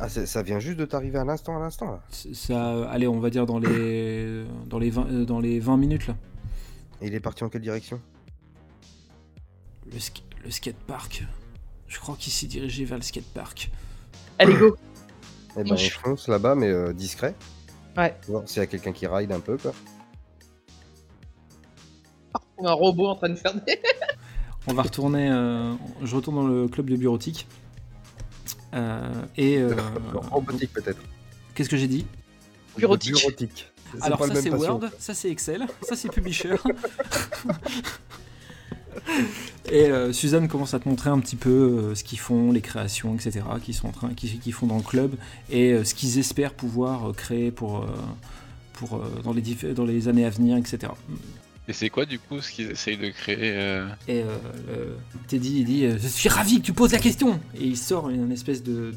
Ah, 0.00 0.08
ça 0.08 0.42
vient 0.42 0.58
juste 0.58 0.76
de 0.78 0.84
t'arriver 0.84 1.18
à 1.18 1.24
l'instant, 1.24 1.56
à 1.56 1.60
l'instant 1.60 2.00
Ça, 2.10 2.90
allez, 2.90 3.06
on 3.06 3.20
va 3.20 3.30
dire 3.30 3.46
dans 3.46 3.58
les, 3.60 4.44
dans 4.66 4.78
les, 4.78 4.90
20, 4.90 5.06
euh, 5.06 5.24
dans 5.24 5.38
les 5.40 5.60
20 5.60 5.76
minutes 5.76 6.08
là. 6.08 6.16
Et 7.00 7.06
il 7.06 7.14
est 7.14 7.20
parti 7.20 7.44
en 7.44 7.48
quelle 7.48 7.62
direction? 7.62 8.00
Le, 9.86 9.98
sk- 9.98 10.22
le 10.42 10.50
skatepark. 10.50 11.24
Je 11.86 12.00
crois 12.00 12.16
qu'il 12.18 12.32
s'est 12.32 12.46
dirigé 12.46 12.84
vers 12.84 12.98
le 12.98 13.02
skatepark. 13.04 13.70
Allez, 14.38 14.54
go 14.54 14.76
Eh 15.56 15.62
ben, 15.62 15.76
je- 15.76 15.90
fonce 15.90 16.26
là-bas, 16.28 16.54
mais 16.56 16.68
euh, 16.68 16.92
discret. 16.92 17.34
Ouais. 17.96 18.16
Voir 18.26 18.42
s'il 18.48 18.58
y 18.58 18.62
a 18.62 18.66
quelqu'un 18.66 18.92
qui 18.92 19.06
ride 19.06 19.30
un 19.30 19.40
peu, 19.40 19.56
quoi. 19.56 19.72
Un 22.64 22.72
robot 22.72 23.08
en 23.08 23.14
train 23.16 23.28
de 23.28 23.34
faire 23.36 23.54
des... 23.54 23.78
On 24.66 24.74
va 24.74 24.82
retourner. 24.82 25.30
euh, 25.30 25.74
je 26.02 26.16
retourne 26.16 26.36
dans 26.36 26.46
le 26.46 26.66
club 26.68 26.88
de 26.90 26.96
bureautique. 26.96 27.46
Euh, 28.74 29.24
et 29.36 29.58
euh, 29.58 29.74
Robotique 30.30 30.72
peut-être. 30.72 31.00
qu'est-ce 31.54 31.68
que 31.68 31.76
j'ai 31.76 31.86
dit? 31.86 32.06
Bureautique. 32.76 33.70
Alors 34.00 34.18
pas 34.18 34.28
ça 34.28 34.34
c'est. 34.36 34.50
Word, 34.50 34.80
ça 34.98 35.14
c'est 35.14 35.30
Excel, 35.30 35.66
ça 35.82 35.94
c'est 35.94 36.08
Publisher. 36.08 36.56
Et 39.70 39.90
euh, 39.90 40.12
Suzanne 40.12 40.48
commence 40.48 40.74
à 40.74 40.78
te 40.78 40.88
montrer 40.88 41.10
un 41.10 41.18
petit 41.18 41.36
peu 41.36 41.50
euh, 41.50 41.94
ce 41.94 42.04
qu'ils 42.04 42.18
font, 42.18 42.52
les 42.52 42.60
créations, 42.60 43.14
etc., 43.14 43.40
qu'ils 43.62 43.74
sont 43.74 43.88
en 43.88 43.92
train, 43.92 44.10
font 44.52 44.66
dans 44.66 44.76
le 44.76 44.82
club 44.82 45.14
et 45.50 45.72
euh, 45.72 45.84
ce 45.84 45.94
qu'ils 45.94 46.18
espèrent 46.18 46.54
pouvoir 46.54 47.10
euh, 47.10 47.12
créer 47.12 47.50
pour, 47.50 47.78
euh, 47.78 47.86
pour 48.74 48.96
euh, 48.96 49.08
dans 49.22 49.32
les 49.32 49.42
dans 49.74 49.84
les 49.84 50.08
années 50.08 50.24
à 50.24 50.30
venir, 50.30 50.56
etc. 50.56 50.92
Et 51.66 51.72
c'est 51.72 51.88
quoi 51.88 52.04
du 52.04 52.18
coup 52.18 52.40
ce 52.42 52.50
qu'ils 52.50 52.70
essayent 52.70 52.98
de 52.98 53.08
créer 53.08 53.38
euh, 53.56 53.86
Et 54.06 54.22
euh, 54.22 54.94
Teddy 55.28 55.60
il 55.60 55.64
dit 55.64 55.86
euh, 55.86 55.96
Je 55.98 56.08
suis 56.08 56.28
ravi 56.28 56.60
que 56.60 56.66
tu 56.66 56.72
poses 56.74 56.92
la 56.92 56.98
question! 56.98 57.40
Et 57.58 57.64
il 57.64 57.76
sort 57.78 58.10
une 58.10 58.30
espèce 58.32 58.62
de- 58.62 58.92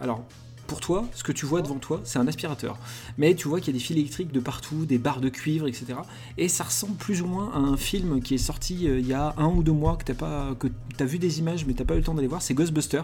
Alors, 0.00 0.26
pour 0.70 0.78
toi, 0.78 1.04
ce 1.16 1.24
que 1.24 1.32
tu 1.32 1.46
vois 1.46 1.62
devant 1.62 1.80
toi, 1.80 2.00
c'est 2.04 2.20
un 2.20 2.28
aspirateur. 2.28 2.78
Mais 3.18 3.34
tu 3.34 3.48
vois 3.48 3.58
qu'il 3.58 3.74
y 3.74 3.76
a 3.76 3.78
des 3.80 3.84
fils 3.84 3.96
électriques 3.96 4.30
de 4.30 4.38
partout, 4.38 4.86
des 4.86 4.98
barres 4.98 5.20
de 5.20 5.28
cuivre, 5.28 5.66
etc. 5.66 5.94
Et 6.38 6.46
ça 6.46 6.62
ressemble 6.62 6.94
plus 6.94 7.22
ou 7.22 7.26
moins 7.26 7.50
à 7.52 7.58
un 7.58 7.76
film 7.76 8.22
qui 8.22 8.36
est 8.36 8.38
sorti 8.38 8.86
euh, 8.86 9.00
il 9.00 9.08
y 9.08 9.12
a 9.12 9.34
un 9.36 9.48
ou 9.48 9.64
deux 9.64 9.72
mois, 9.72 9.96
que 9.96 10.12
tu 10.12 10.22
as, 10.22 11.04
vu 11.04 11.18
des 11.18 11.40
images, 11.40 11.66
mais 11.66 11.72
t'as 11.72 11.84
pas 11.84 11.94
eu 11.94 11.96
le 11.96 12.04
temps 12.04 12.14
d'aller 12.14 12.28
voir, 12.28 12.40
c'est 12.40 12.54
Ghostbuster. 12.54 13.02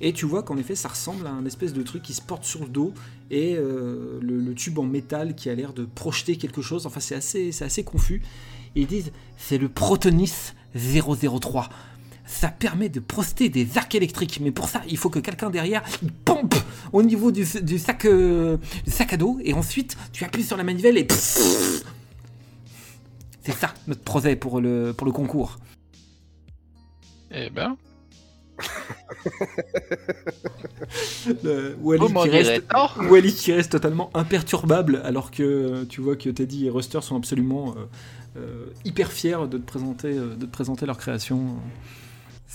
Et 0.00 0.12
tu 0.12 0.26
vois 0.26 0.42
qu'en 0.42 0.56
effet, 0.56 0.74
ça 0.74 0.88
ressemble 0.88 1.28
à 1.28 1.30
un 1.30 1.46
espèce 1.46 1.72
de 1.72 1.82
truc 1.84 2.02
qui 2.02 2.12
se 2.12 2.22
porte 2.22 2.42
sur 2.42 2.62
le 2.62 2.70
dos 2.70 2.92
et 3.30 3.54
euh, 3.56 4.18
le, 4.20 4.52
tube 4.54 4.76
en 4.80 4.84
métal 4.84 5.36
qui 5.36 5.48
a 5.48 5.54
l'air 5.54 5.74
de 5.74 5.84
projeter 5.84 6.34
quelque 6.34 6.60
chose. 6.60 6.86
Enfin, 6.86 6.98
c'est 6.98 7.14
assez, 7.14 7.84
confus. 7.84 8.20
Ils 8.74 8.88
disent 8.88 9.12
c'est 9.36 9.58
le 9.58 9.68
Protonis 9.68 10.54
003. 10.74 11.68
Ça 12.26 12.48
permet 12.48 12.88
de 12.88 12.98
proster 13.00 13.48
des 13.48 13.78
arcs 13.78 13.94
électriques, 13.94 14.40
mais 14.42 14.50
pour 14.50 14.68
ça, 14.68 14.82
il 14.88 14.96
faut 14.98 15.10
que 15.10 15.20
quelqu'un 15.20 15.48
derrière 15.48 15.82
il 16.02 16.10
pompe 16.12 16.54
au 16.92 17.02
niveau 17.02 17.30
du, 17.30 17.46
du 17.62 17.78
sac, 17.78 18.04
euh, 18.04 18.56
du 18.84 18.90
sac 18.90 19.12
à 19.12 19.16
dos, 19.16 19.38
et 19.44 19.54
ensuite 19.54 19.96
tu 20.12 20.24
appuies 20.24 20.42
sur 20.44 20.56
la 20.56 20.64
manivelle 20.64 20.98
et 20.98 21.06
c'est 23.42 23.52
ça 23.52 23.72
notre 23.86 24.02
projet 24.02 24.34
pour 24.34 24.60
le, 24.60 24.92
pour 24.92 25.06
le 25.06 25.12
concours. 25.12 25.58
Eh 27.30 27.48
ben, 27.50 27.76
Le- 31.44 31.76
Wally 31.82 32.12
qui 32.22 32.28
reste, 32.30 32.68
tort. 32.68 32.98
Wally 33.10 33.34
qui 33.34 33.52
reste 33.52 33.72
totalement 33.72 34.10
imperturbable, 34.14 35.00
alors 35.04 35.30
que 35.30 35.84
tu 35.84 36.00
vois 36.00 36.16
que 36.16 36.30
Teddy 36.30 36.66
et 36.66 36.70
Ruster 36.70 37.00
sont 37.02 37.16
absolument 37.16 37.74
euh, 37.76 37.84
euh, 38.38 38.66
hyper 38.84 39.12
fiers 39.12 39.46
de 39.50 39.58
te 39.58 39.62
présenter, 39.66 40.08
euh, 40.16 40.34
de 40.36 40.46
te 40.46 40.50
présenter 40.50 40.86
leur 40.86 40.98
création. 40.98 41.56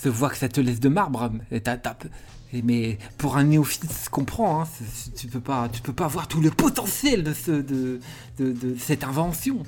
Je 0.02 0.08
vois 0.08 0.30
que 0.30 0.36
ça 0.36 0.48
te 0.48 0.60
laisse 0.60 0.80
de 0.80 0.88
marbre, 0.88 1.30
et 1.50 2.60
mais 2.62 2.98
pour 3.18 3.36
un 3.36 3.44
néophyte, 3.44 3.84
je 4.04 4.10
comprends, 4.10 4.60
hein, 4.62 4.64
c'est- 4.66 4.84
c'est- 4.92 5.14
tu 5.14 5.26
peux 5.28 5.40
pas, 5.40 5.68
tu 5.68 5.80
peux 5.80 5.92
pas 5.92 6.06
voir 6.08 6.28
tout 6.28 6.40
le 6.40 6.50
potentiel 6.50 7.22
de, 7.24 7.32
ce, 7.32 7.50
de, 7.52 8.00
de, 8.38 8.52
de 8.52 8.74
cette 8.78 9.04
invention. 9.04 9.62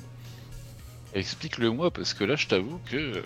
Explique-le 1.13 1.71
moi 1.71 1.91
parce 1.91 2.13
que 2.13 2.25
là 2.25 2.35
je 2.35 2.45
t'avoue 2.47 2.77
que 2.91 2.97
euh, 2.97 3.21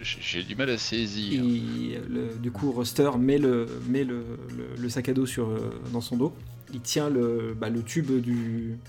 j'ai 0.00 0.44
du 0.44 0.54
mal 0.54 0.70
à 0.70 0.78
saisir. 0.78 1.42
Et 1.42 2.00
le- 2.08 2.36
du 2.40 2.52
coup, 2.52 2.70
Ruster 2.70 3.10
met 3.18 3.38
le, 3.38 3.66
met 3.88 4.04
le, 4.04 4.24
le- 4.56 4.80
le 4.80 4.88
sac 4.88 5.08
à 5.08 5.12
dos 5.12 5.26
sur, 5.26 5.48
euh, 5.48 5.80
dans 5.92 6.00
son 6.00 6.16
dos. 6.16 6.32
Il 6.74 6.80
tient 6.80 7.08
le, 7.08 7.56
bah, 7.58 7.68
tube 7.84 8.10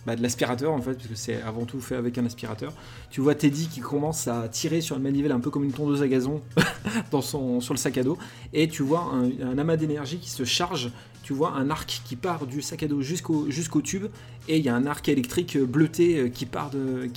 bah, 0.05 0.15
de 0.15 0.21
l'aspirateur 0.21 0.73
en 0.73 0.81
fait, 0.81 0.93
parce 0.93 1.07
que 1.07 1.15
c'est 1.15 1.41
avant 1.41 1.65
tout 1.65 1.79
fait 1.79 1.95
avec 1.95 2.17
un 2.17 2.25
aspirateur. 2.25 2.73
Tu 3.09 3.21
vois 3.21 3.35
Teddy 3.35 3.67
qui 3.67 3.79
commence 3.79 4.27
à 4.27 4.47
tirer 4.47 4.81
sur 4.81 4.97
une 4.97 5.03
manivelle 5.03 5.31
un 5.31 5.39
peu 5.39 5.49
comme 5.49 5.63
une 5.63 5.71
tondeuse 5.71 6.01
à 6.01 6.07
gazon 6.07 6.41
dans 7.11 7.21
son, 7.21 7.61
sur 7.61 7.73
le 7.73 7.77
sac 7.77 7.97
à 7.97 8.03
dos, 8.03 8.17
et 8.53 8.67
tu 8.67 8.83
vois 8.83 9.11
un, 9.13 9.57
amas 9.57 9.77
d'énergie 9.77 10.17
qui 10.17 10.29
se 10.29 10.43
charge. 10.43 10.91
Tu 11.23 11.33
vois 11.33 11.53
un 11.53 11.71
arc 11.71 12.03
qui 12.05 12.15
part 12.15 12.45
du 12.45 12.61
sac 12.61 12.83
à 12.83 12.87
dos 12.87 13.01
jusqu'au 13.01 13.81
tube, 13.81 14.05
et 14.47 14.57
il 14.57 14.63
y 14.63 14.69
a 14.69 14.75
un 14.75 14.85
arc 14.85 15.09
électrique 15.09 15.57
bleuté 15.57 16.19
euh, 16.19 16.29
qui 16.29 16.45
part 16.45 16.69
de, 16.69 17.09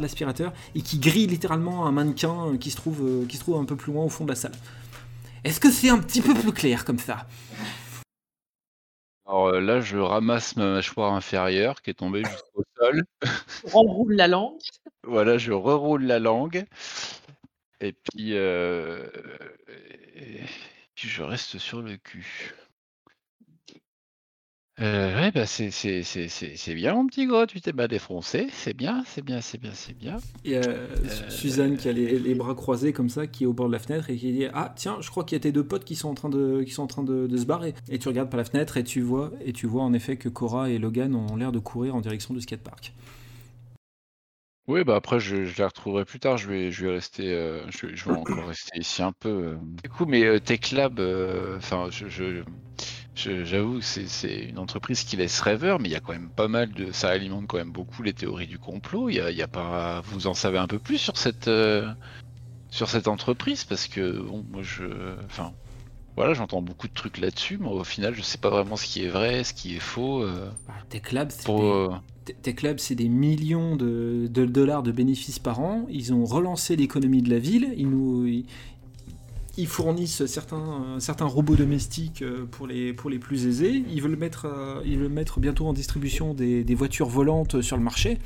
l'aspirateur 0.00 0.54
et 0.74 0.80
qui 0.80 0.98
grille 0.98 1.26
littéralement 1.26 1.86
un 1.86 1.92
mannequin 1.92 2.56
trouve, 2.76 3.02
euh, 3.02 3.26
qui 3.26 3.36
se 3.36 3.42
trouve 3.42 3.60
un 3.60 3.64
peu 3.64 3.76
plus 3.76 3.92
loin 3.92 4.04
au 4.04 4.08
fond 4.08 4.24
de 4.24 4.30
la 4.30 4.36
salle. 4.36 4.52
Est-ce 5.44 5.60
que 5.60 5.70
c'est 5.70 5.90
un 5.90 5.98
petit 5.98 6.22
peu 6.22 6.34
plus 6.34 6.52
clair 6.52 6.84
comme 6.84 6.98
ça? 6.98 7.26
Alors 9.26 9.48
euh, 9.48 9.60
là, 9.60 9.80
je 9.80 9.98
ramasse 9.98 10.56
ma 10.56 10.66
mâchoire 10.66 11.12
inférieure 11.12 11.82
qui 11.82 11.90
est 11.90 11.94
tombée 11.94 12.22
jusqu'au 12.24 12.64
sol. 12.76 13.04
On 13.74 13.82
roule 13.82 14.14
la 14.14 14.28
langue. 14.28 14.58
Voilà, 15.02 15.36
je 15.38 15.52
reroule 15.52 16.04
la 16.04 16.18
langue. 16.18 16.64
Et 17.80 17.92
puis, 17.92 18.36
euh, 18.36 19.04
et 20.14 20.40
puis 20.94 21.08
je 21.08 21.22
reste 21.22 21.58
sur 21.58 21.82
le 21.82 21.96
cul. 21.96 22.54
Euh, 24.78 25.14
ouais, 25.18 25.30
bah 25.32 25.46
c'est 25.46 25.70
c'est- 25.70 26.02
c'est- 26.02 26.28
c'est- 26.28 26.54
c'est 26.56 26.74
bien, 26.74 26.92
mon 26.94 27.06
petit 27.06 27.24
gros, 27.26 27.46
tu 27.46 27.62
t'es 27.62 27.72
pas 27.72 27.88
défoncé. 27.88 28.48
C'est 28.52 28.74
bien, 28.74 29.04
c'est 29.06 29.22
bien, 29.22 29.40
c'est 29.40 29.56
bien, 29.58 29.72
c'est 29.72 29.94
bien. 29.94 30.18
Il 30.44 30.50
y 30.50 30.56
a 30.56 30.62
Su- 31.08 31.30
Suzanne 31.30 31.76
qui 31.78 31.88
a 31.88 31.92
les, 31.92 32.18
les 32.18 32.34
bras 32.34 32.54
croisés 32.54 32.92
comme 32.92 33.08
ça, 33.08 33.26
qui 33.26 33.44
est 33.44 33.46
au 33.46 33.54
bord 33.54 33.68
de 33.68 33.72
la 33.72 33.78
fenêtre 33.78 34.10
et 34.10 34.16
qui 34.16 34.32
dit 34.32 34.44
Ah, 34.52 34.74
tiens, 34.76 34.98
je 35.00 35.08
crois 35.08 35.24
qu'il 35.24 35.34
y 35.36 35.40
a 35.40 35.40
tes 35.40 35.50
deux 35.52 35.64
potes 35.66 35.84
qui 35.86 35.96
sont 35.96 36.10
en 36.10 36.14
train 36.14 36.28
de, 36.28 36.62
qui 36.62 36.72
sont 36.72 36.82
en 36.82 36.86
train 36.86 37.04
de, 37.04 37.26
de 37.26 37.36
se 37.38 37.46
barrer. 37.46 37.74
Et 37.88 37.98
tu 37.98 38.08
regardes 38.08 38.28
par 38.28 38.36
la 38.36 38.44
fenêtre 38.44 38.76
et 38.76 38.84
tu 38.84 39.00
vois, 39.00 39.32
et 39.42 39.54
tu 39.54 39.66
vois 39.66 39.82
en 39.82 39.94
effet 39.94 40.16
que 40.18 40.28
Cora 40.28 40.68
et 40.68 40.78
Logan 40.78 41.14
ont 41.14 41.36
l'air 41.36 41.52
de 41.52 41.58
courir 41.58 41.94
en 41.96 42.02
direction 42.02 42.34
du 42.34 42.42
skatepark. 42.42 42.92
Oui, 44.68 44.82
bah 44.82 44.96
après, 44.96 45.20
je, 45.20 45.44
je 45.44 45.56
les 45.56 45.64
retrouverai 45.64 46.04
plus 46.04 46.18
tard. 46.18 46.36
Je 46.38 46.48
vais, 46.48 46.72
je 46.72 46.84
vais 46.86 46.92
rester, 46.92 47.32
euh, 47.32 47.64
je, 47.70 47.94
je 47.94 48.04
vais 48.04 48.10
encore 48.16 48.48
rester 48.48 48.78
ici 48.78 49.00
un 49.02 49.12
peu. 49.12 49.28
euh. 49.28 49.56
Du 49.82 49.88
coup, 49.88 50.06
mais 50.06 50.24
euh, 50.24 50.40
Tech 50.40 50.72
Lab, 50.72 50.98
euh, 50.98 51.56
enfin, 51.58 51.88
je- 51.90 52.42
j'avoue, 53.16 53.78
que 53.78 53.84
c'est, 53.84 54.44
une 54.44 54.58
entreprise 54.58 55.02
qui 55.04 55.16
laisse 55.16 55.40
rêveur, 55.40 55.80
mais 55.80 55.88
il 55.88 55.92
y 55.92 55.96
a 55.96 56.00
quand 56.00 56.12
même 56.12 56.30
pas 56.30 56.48
mal 56.48 56.72
de, 56.72 56.92
ça 56.92 57.08
alimente 57.08 57.46
quand 57.46 57.56
même 57.56 57.72
beaucoup 57.72 58.02
les 58.02 58.12
théories 58.12 58.46
du 58.46 58.58
complot. 58.58 59.08
Il 59.08 59.16
y 59.16 59.20
a, 59.20 59.30
il 59.30 59.36
y 59.36 59.42
a 59.42 59.48
pas, 59.48 60.02
vous 60.02 60.26
en 60.26 60.34
savez 60.34 60.58
un 60.58 60.66
peu 60.66 60.78
plus 60.78 60.98
sur 60.98 61.16
cette, 61.16 61.48
euh, 61.48 61.90
sur 62.70 62.88
cette 62.88 63.08
entreprise? 63.08 63.64
Parce 63.64 63.88
que 63.88 64.20
bon, 64.20 64.44
moi, 64.50 64.62
je, 64.62 64.84
enfin, 65.24 65.52
voilà, 66.16 66.34
j'entends 66.34 66.62
beaucoup 66.62 66.88
de 66.88 66.92
trucs 66.94 67.18
là-dessus, 67.18 67.58
mais 67.58 67.68
au 67.68 67.84
final, 67.84 68.14
je 68.14 68.22
sais 68.22 68.38
pas 68.38 68.50
vraiment 68.50 68.76
ce 68.76 68.86
qui 68.86 69.04
est 69.04 69.08
vrai, 69.08 69.44
ce 69.44 69.52
qui 69.52 69.76
est 69.76 69.80
faux. 69.80 70.22
euh, 70.22 70.50
Bah, 70.66 70.74
Tech 70.88 71.12
Lab, 71.12 71.30
c'est 71.30 71.44
pour, 71.44 71.60
des- 71.60 72.34
euh, 72.34 72.94
des 72.94 73.08
millions 73.08 73.76
de, 73.76 74.26
de 74.30 74.44
dollars 74.46 74.82
de 74.82 74.92
bénéfices 74.92 75.38
par 75.38 75.60
an. 75.60 75.86
Ils 75.90 76.12
ont 76.14 76.24
relancé 76.24 76.76
l'économie 76.76 77.22
de 77.22 77.30
la 77.30 77.38
ville. 77.38 77.72
Ils 77.76 77.88
nous. 77.88 78.26
Ils, 79.56 79.66
fournissent 79.66 80.26
certains, 80.26 80.82
euh, 80.96 81.00
certains 81.00 81.24
robots 81.26 81.56
domestiques 81.56 82.22
euh, 82.22 82.46
pour 82.50 82.66
les, 82.66 82.92
pour 82.92 83.10
les 83.10 83.18
plus 83.18 83.46
aisés. 83.46 83.84
Ils 83.90 84.02
veulent 84.02 84.16
mettre, 84.16 84.46
euh, 84.46 84.80
ils 84.84 84.98
veulent 84.98 85.08
mettre 85.12 85.40
bientôt 85.40 85.66
en 85.66 85.72
distribution 85.72 86.34
des, 86.34 86.64
des 86.64 86.74
voitures 86.74 87.08
volantes 87.08 87.60
sur 87.62 87.76
le 87.76 87.82
marché. 87.82 88.18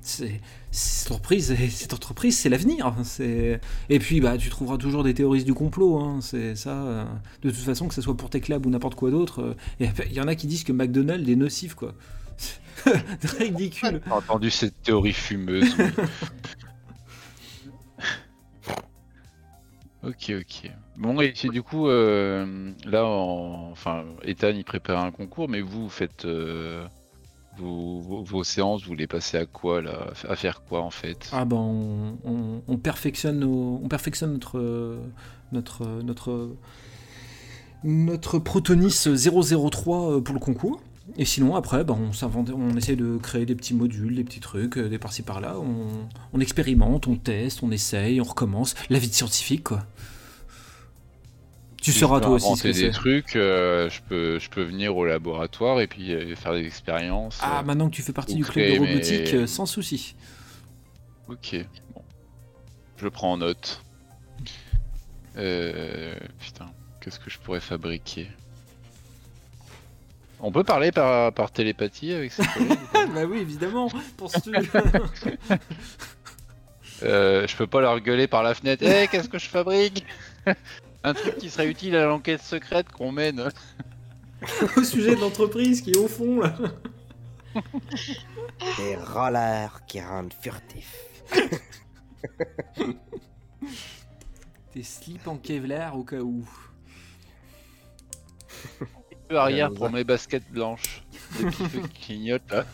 C'est, 0.00 0.40
cette 0.70 1.12
entreprise, 1.12 1.54
cette 1.70 1.92
entreprise, 1.94 2.36
c'est 2.38 2.48
l'avenir. 2.48 2.94
C'est... 3.04 3.60
Et 3.88 3.98
puis, 3.98 4.20
bah, 4.20 4.36
tu 4.36 4.50
trouveras 4.50 4.78
toujours 4.78 5.04
des 5.04 5.14
théoristes 5.14 5.46
du 5.46 5.54
complot. 5.54 5.98
hein. 6.00 6.18
C'est 6.20 6.56
ça. 6.56 7.06
De 7.42 7.50
toute 7.50 7.58
façon, 7.60 7.88
que 7.88 7.94
ce 7.94 8.02
soit 8.02 8.16
pour 8.16 8.30
Tech 8.30 8.48
Lab 8.48 8.66
ou 8.66 8.70
n'importe 8.70 8.94
quoi 8.96 9.10
d'autre. 9.10 9.56
Il 9.80 10.12
y 10.12 10.20
en 10.20 10.28
a 10.28 10.34
qui 10.34 10.46
disent 10.46 10.64
que 10.64 10.72
McDonald's 10.72 11.28
est 11.28 11.36
nocif, 11.36 11.74
quoi. 11.74 11.94
Ridicule. 13.38 14.00
J'ai 14.04 14.12
entendu 14.12 14.50
cette 14.50 14.82
théorie 14.82 15.12
fumeuse. 15.12 15.74
oui. 15.78 15.84
ok, 20.02 20.32
ok. 20.40 20.70
Bon, 20.96 21.20
et 21.20 21.32
du 21.32 21.62
coup, 21.62 21.88
euh, 21.88 22.72
là, 22.84 23.04
en- 23.04 23.70
enfin, 23.70 24.04
Ethan, 24.24 24.52
il 24.54 24.64
prépare 24.64 25.04
un 25.04 25.10
concours, 25.10 25.48
mais 25.48 25.60
vous, 25.60 25.88
faites 25.88 26.24
euh, 26.24 26.84
vos, 27.58 28.22
séances, 28.44 28.84
vous 28.84 28.94
les 28.94 29.06
passez 29.06 29.38
à 29.38 29.46
quoi, 29.46 29.82
là 29.82 30.08
À 30.28 30.36
faire 30.36 30.62
quoi, 30.62 30.80
en 30.80 30.90
fait? 30.90 31.28
Ah 31.32 31.44
ben 31.44 31.56
on, 31.56 32.18
on- 32.24 32.62
on 32.66 32.76
perfectionne 32.78 33.40
nos- 33.40 33.80
on 33.82 33.88
perfectionne 33.88 34.32
notre 34.32 34.98
Protonis 38.38 39.06
003 39.16 40.22
pour 40.22 40.34
le 40.34 40.40
concours. 40.40 40.80
Et 41.16 41.24
sinon 41.24 41.56
après 41.56 41.84
ben, 41.84 41.94
on 41.94 42.12
s'invente, 42.12 42.50
on 42.50 42.76
essaie 42.76 42.96
de 42.96 43.16
créer 43.18 43.44
des 43.44 43.54
petits 43.54 43.74
modules, 43.74 44.14
des 44.14 44.24
petits 44.24 44.40
trucs, 44.40 44.78
euh, 44.78 44.88
des 44.88 44.98
par-ci 44.98 45.22
par-là. 45.22 45.58
On, 45.58 46.08
on 46.32 46.40
expérimente, 46.40 47.06
on 47.08 47.16
teste, 47.16 47.62
on 47.62 47.70
essaye, 47.70 48.20
on 48.20 48.24
recommence. 48.24 48.74
La 48.88 48.98
vie 48.98 49.08
de 49.08 49.14
scientifique 49.14 49.64
quoi. 49.64 49.84
Tu 51.82 51.90
Si 51.90 51.98
sauras 51.98 52.20
toi 52.20 52.30
aussi 52.30 52.46
ce 52.46 52.52
inventer 52.52 52.72
que 52.72 52.78
des 52.78 52.90
trucs, 52.92 53.34
euh, 53.34 53.90
je, 53.90 54.00
peux, 54.08 54.38
je 54.38 54.48
peux 54.48 54.62
venir 54.62 54.96
au 54.96 55.04
laboratoire 55.04 55.80
et 55.80 55.88
puis 55.88 56.12
euh, 56.12 56.36
faire 56.36 56.52
des 56.52 56.64
expériences. 56.64 57.40
Ah 57.42 57.58
euh. 57.58 57.62
maintenant 57.64 57.90
que 57.90 57.96
tu 57.96 58.02
fais 58.02 58.12
partie 58.12 58.36
du 58.36 58.44
club 58.44 58.64
de 58.64 58.78
mes- 58.78 58.88
robotique, 58.92 59.48
sans 59.48 59.66
souci. 59.66 60.14
Ok, 61.28 61.56
bon. 61.92 62.02
Je 62.98 63.08
prends 63.08 63.32
en 63.32 63.38
note. 63.38 63.82
Euh, 65.36 66.14
putain, 66.38 66.70
qu'est-ce 67.00 67.18
que 67.18 67.30
je 67.30 67.38
pourrais 67.40 67.60
fabriquer? 67.60 68.28
On 70.42 70.50
peut 70.50 70.64
parler 70.64 70.90
par, 70.90 71.32
par 71.32 71.52
télépathie 71.52 72.12
avec 72.12 72.32
ses 72.32 72.44
collègues 72.54 72.78
bah 73.14 73.24
oui 73.24 73.38
évidemment. 73.38 73.88
Penses-tu 74.16 74.52
Euh, 77.04 77.46
Je 77.48 77.56
peux 77.56 77.66
pas 77.66 77.80
leur 77.80 77.98
gueuler 78.00 78.28
par 78.28 78.42
la 78.44 78.54
fenêtre. 78.54 78.84
Eh, 78.86 79.08
qu'est-ce 79.08 79.28
que 79.28 79.38
je 79.38 79.48
fabrique? 79.48 80.04
Un 81.04 81.14
truc 81.14 81.38
qui 81.38 81.50
serait 81.50 81.66
utile 81.68 81.96
à 81.96 82.06
l'enquête 82.06 82.42
secrète 82.42 82.90
qu'on 82.92 83.10
mène. 83.10 83.50
au 84.76 84.84
sujet 84.84 85.16
de 85.16 85.20
l'entreprise 85.20 85.80
qui 85.80 85.90
est 85.90 85.96
au 85.96 86.06
fond 86.06 86.40
là. 86.40 86.54
Des 88.78 88.96
rollers 88.96 89.80
qui 89.86 90.00
rendent 90.00 90.32
furtifs. 90.40 90.96
Des 94.74 94.82
slips 94.84 95.26
en 95.26 95.36
Kevlar 95.38 95.98
au 95.98 96.04
cas 96.04 96.20
où. 96.20 96.44
Peu 99.32 99.38
arrière 99.38 99.70
Euh, 99.70 99.74
pour 99.74 99.90
mes 99.90 100.04
baskets 100.04 100.50
blanches. 100.50 101.02
Des 101.38 101.46
petits 101.46 101.64
feux 101.68 101.80
qui 101.94 102.00
clignotent 102.06 102.50
là. 102.50 102.64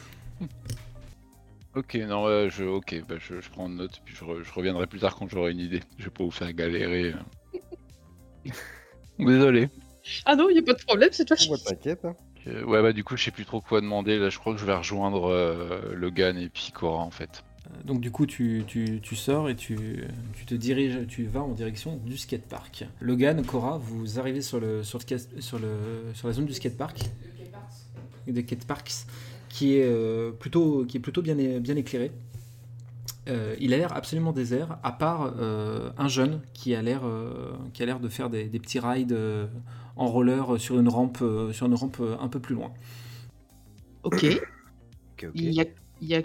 Ok, 1.75 1.95
non, 1.95 2.49
je, 2.49 2.65
ok, 2.65 3.03
bah, 3.09 3.17
je, 3.19 3.41
je 3.41 3.51
prends 3.51 3.69
note, 3.69 4.01
puis 4.05 4.15
je, 4.17 4.25
re- 4.25 4.43
je 4.43 4.53
reviendrai 4.53 4.87
plus 4.87 4.99
tard 4.99 5.15
quand 5.17 5.29
j'aurai 5.29 5.53
une 5.53 5.61
idée. 5.61 5.81
Je 5.99 6.05
vais 6.05 6.11
pas 6.11 6.25
vous 6.25 6.31
faire 6.31 6.53
galérer. 6.53 7.13
euh. 8.47 8.51
Désolé. 9.19 9.69
Ah 10.25 10.35
non, 10.37 10.49
il 10.49 10.55
n'y 10.55 10.59
a 10.61 10.63
pas 10.63 10.73
de 10.73 10.83
problème, 10.85 11.11
c'est 11.13 11.25
toi 11.25 11.37
qui. 11.37 11.51
Ouais, 11.51 11.59
t'inquiète. 11.59 12.05
hein. 12.05 12.15
Euh, 12.47 12.65
ouais, 12.65 12.83
bah 12.83 12.93
du 12.93 13.05
coup, 13.05 13.17
je 13.17 13.25
sais 13.25 13.31
plus 13.31 13.45
trop 13.45 13.61
quoi 13.61 13.81
demander. 13.81 14.19
Là, 14.19 14.31
je 14.31 14.39
crois 14.39 14.55
que 14.55 14.61
je 14.61 14.65
vais 14.65 14.75
rejoindre 14.75 15.27
euh, 15.29 15.93
Logan 15.95 16.39
et 16.39 16.49
puis 16.49 16.71
Cora 16.75 17.03
en 17.03 17.11
fait. 17.11 17.45
Donc 17.85 18.01
du 18.01 18.11
coup, 18.11 18.27
tu, 18.27 18.65
tu- 18.67 19.01
tu 19.01 19.17
sors 19.17 19.49
et 19.49 19.57
tu, 19.57 20.05
tu 20.35 20.45
te 20.47 20.55
diriges, 20.55 21.07
tu 21.07 21.25
vas 21.27 21.43
en 21.43 21.53
direction 21.53 21.97
du 22.05 22.17
skatepark. 22.17 22.87
Logan, 23.01 23.45
Cora, 23.45 23.79
vous 23.79 24.19
arrivez 24.19 24.43
sur, 24.43 24.61
le, 24.61 24.83
sur, 24.83 24.99
le, 24.99 25.41
sur, 25.41 25.59
le, 25.59 25.69
sur 26.15 26.29
la 26.29 26.35
zone 26.35 26.47
du 26.47 26.55
skatepark. 26.55 26.99
Des 28.27 28.43
skateparks, 28.43 29.07
qui 29.49 29.77
est, 29.77 29.85
euh, 29.87 30.33
plutôt, 30.33 30.85
qui 30.85 30.99
est 30.99 31.01
plutôt 31.01 31.23
bien, 31.23 31.35
bien 31.35 31.77
éclairé. 31.77 32.11
Euh, 33.29 33.55
il 33.61 33.73
a 33.75 33.77
l'air 33.79 33.95
absolument 33.97 34.33
désert, 34.33 34.79
à 34.83 34.93
part 34.93 35.35
euh, 35.39 35.91
un 35.99 36.09
jeune 36.09 36.41
qui 36.55 36.75
a 36.75 36.81
l'air 36.83 37.03
euh, 37.05 37.53
qui 37.75 37.83
a 37.83 37.87
l'air 37.87 38.01
de 38.01 38.09
faire 38.09 38.31
des, 38.31 38.45
des 38.45 38.59
petits 38.59 38.81
rides 38.81 39.13
euh, 39.13 39.47
en 39.97 40.07
roller 40.07 40.59
sur 40.59 40.79
une 40.79 40.89
rampe, 40.89 41.19
euh, 41.21 41.53
sur 41.53 41.67
une 41.67 41.75
rampe 41.75 41.99
euh, 42.01 42.17
un 42.21 42.29
peu 42.29 42.41
plus 42.41 42.55
loin. 42.55 42.73
Ok. 44.03 44.25
Ok, 44.25 45.25
ok. 45.25 45.31
Il 45.35 45.53
y 45.53 45.61
a, 45.61 45.65
il 46.01 46.09
y 46.09 46.15
a- 46.15 46.23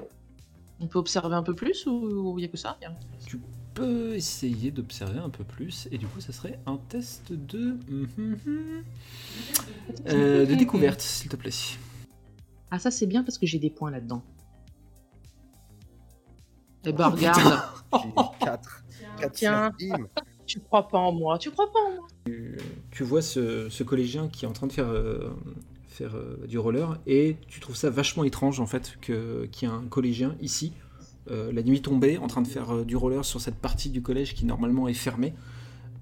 On 0.80 0.88
peut 0.88 1.00
observer 1.00 1.36
un 1.36 1.44
peu 1.44 1.54
plus 1.56 1.86
ou 1.88 2.36
il 2.38 2.42
n'y 2.42 2.46
a 2.46 2.48
que 2.50 2.58
ça 2.58 2.78
Il 2.82 2.84
y 2.84 2.88
a- 2.88 2.96
Tu 3.26 3.40
peux 3.74 4.14
essayer 4.16 4.70
d'observer 4.72 5.20
un 5.20 5.30
peu 5.30 5.44
plus, 5.44 5.88
et 5.92 5.98
du 5.98 6.06
coup, 6.08 6.20
ça 6.22 6.32
serait 6.34 6.60
un 6.66 6.78
test 6.78 7.32
de. 7.34 7.78
Mhm. 7.88 8.84
Euh, 10.08 10.46
de 10.46 10.56
découverte, 10.56 11.02
s'il 11.02 11.30
te 11.30 11.36
plaît. 11.36 11.52
Ah, 12.72 12.80
ça 12.80 12.92
c'est 12.92 13.08
bien 13.08 13.24
parce 13.24 13.38
que 13.38 13.46
j'ai 13.48 13.60
des 13.60 13.70
points 13.70 13.92
là-dedans. 13.92 14.24
Eh 16.86 16.92
ben, 16.92 17.08
Oh, 17.10 17.16
regarde, 17.16 17.40
J'ai 18.40 18.46
4. 18.46 18.84
4 19.20 19.34
Tiens. 19.34 19.72
tu 20.46 20.60
crois 20.60 20.88
pas 20.88 20.98
en 20.98 21.12
moi, 21.14 21.38
tu 21.38 21.50
crois 21.52 21.72
pas 21.72 21.80
en 21.80 21.96
moi. 21.96 22.08
Tu 22.92 23.04
vois 23.04 23.22
ce, 23.22 23.70
ce 23.70 23.84
collégien 23.84 24.28
qui 24.28 24.46
est 24.46 24.48
en 24.48 24.54
train 24.54 24.68
de 24.68 24.74
faire, 24.74 24.88
euh, 24.90 25.30
faire 25.94 26.16
euh, 26.16 26.46
du 26.48 26.58
roller, 26.58 27.00
et 27.08 27.38
tu 27.48 27.60
trouves 27.60 27.76
ça 27.76 27.90
vachement 27.90 28.24
étrange, 28.24 28.60
en 28.60 28.66
fait, 28.66 28.98
que- 29.02 29.46
qu'il 29.52 29.68
y 29.68 29.72
ait 29.72 29.76
un 29.76 29.84
collégien 29.84 30.36
ici, 30.42 30.74
euh, 31.32 31.52
la 31.52 31.64
nuit 31.64 31.82
tombée, 31.82 32.18
en 32.18 32.28
train 32.28 32.42
de 32.42 32.48
faire 32.48 32.74
euh, 32.74 32.84
du 32.84 32.96
roller 32.96 33.24
sur 33.24 33.40
cette 33.40 33.56
partie 33.56 33.90
du 33.90 34.02
collège 34.02 34.34
qui 34.34 34.46
normalement 34.46 34.88
est 34.88 34.94
fermée. 34.94 35.34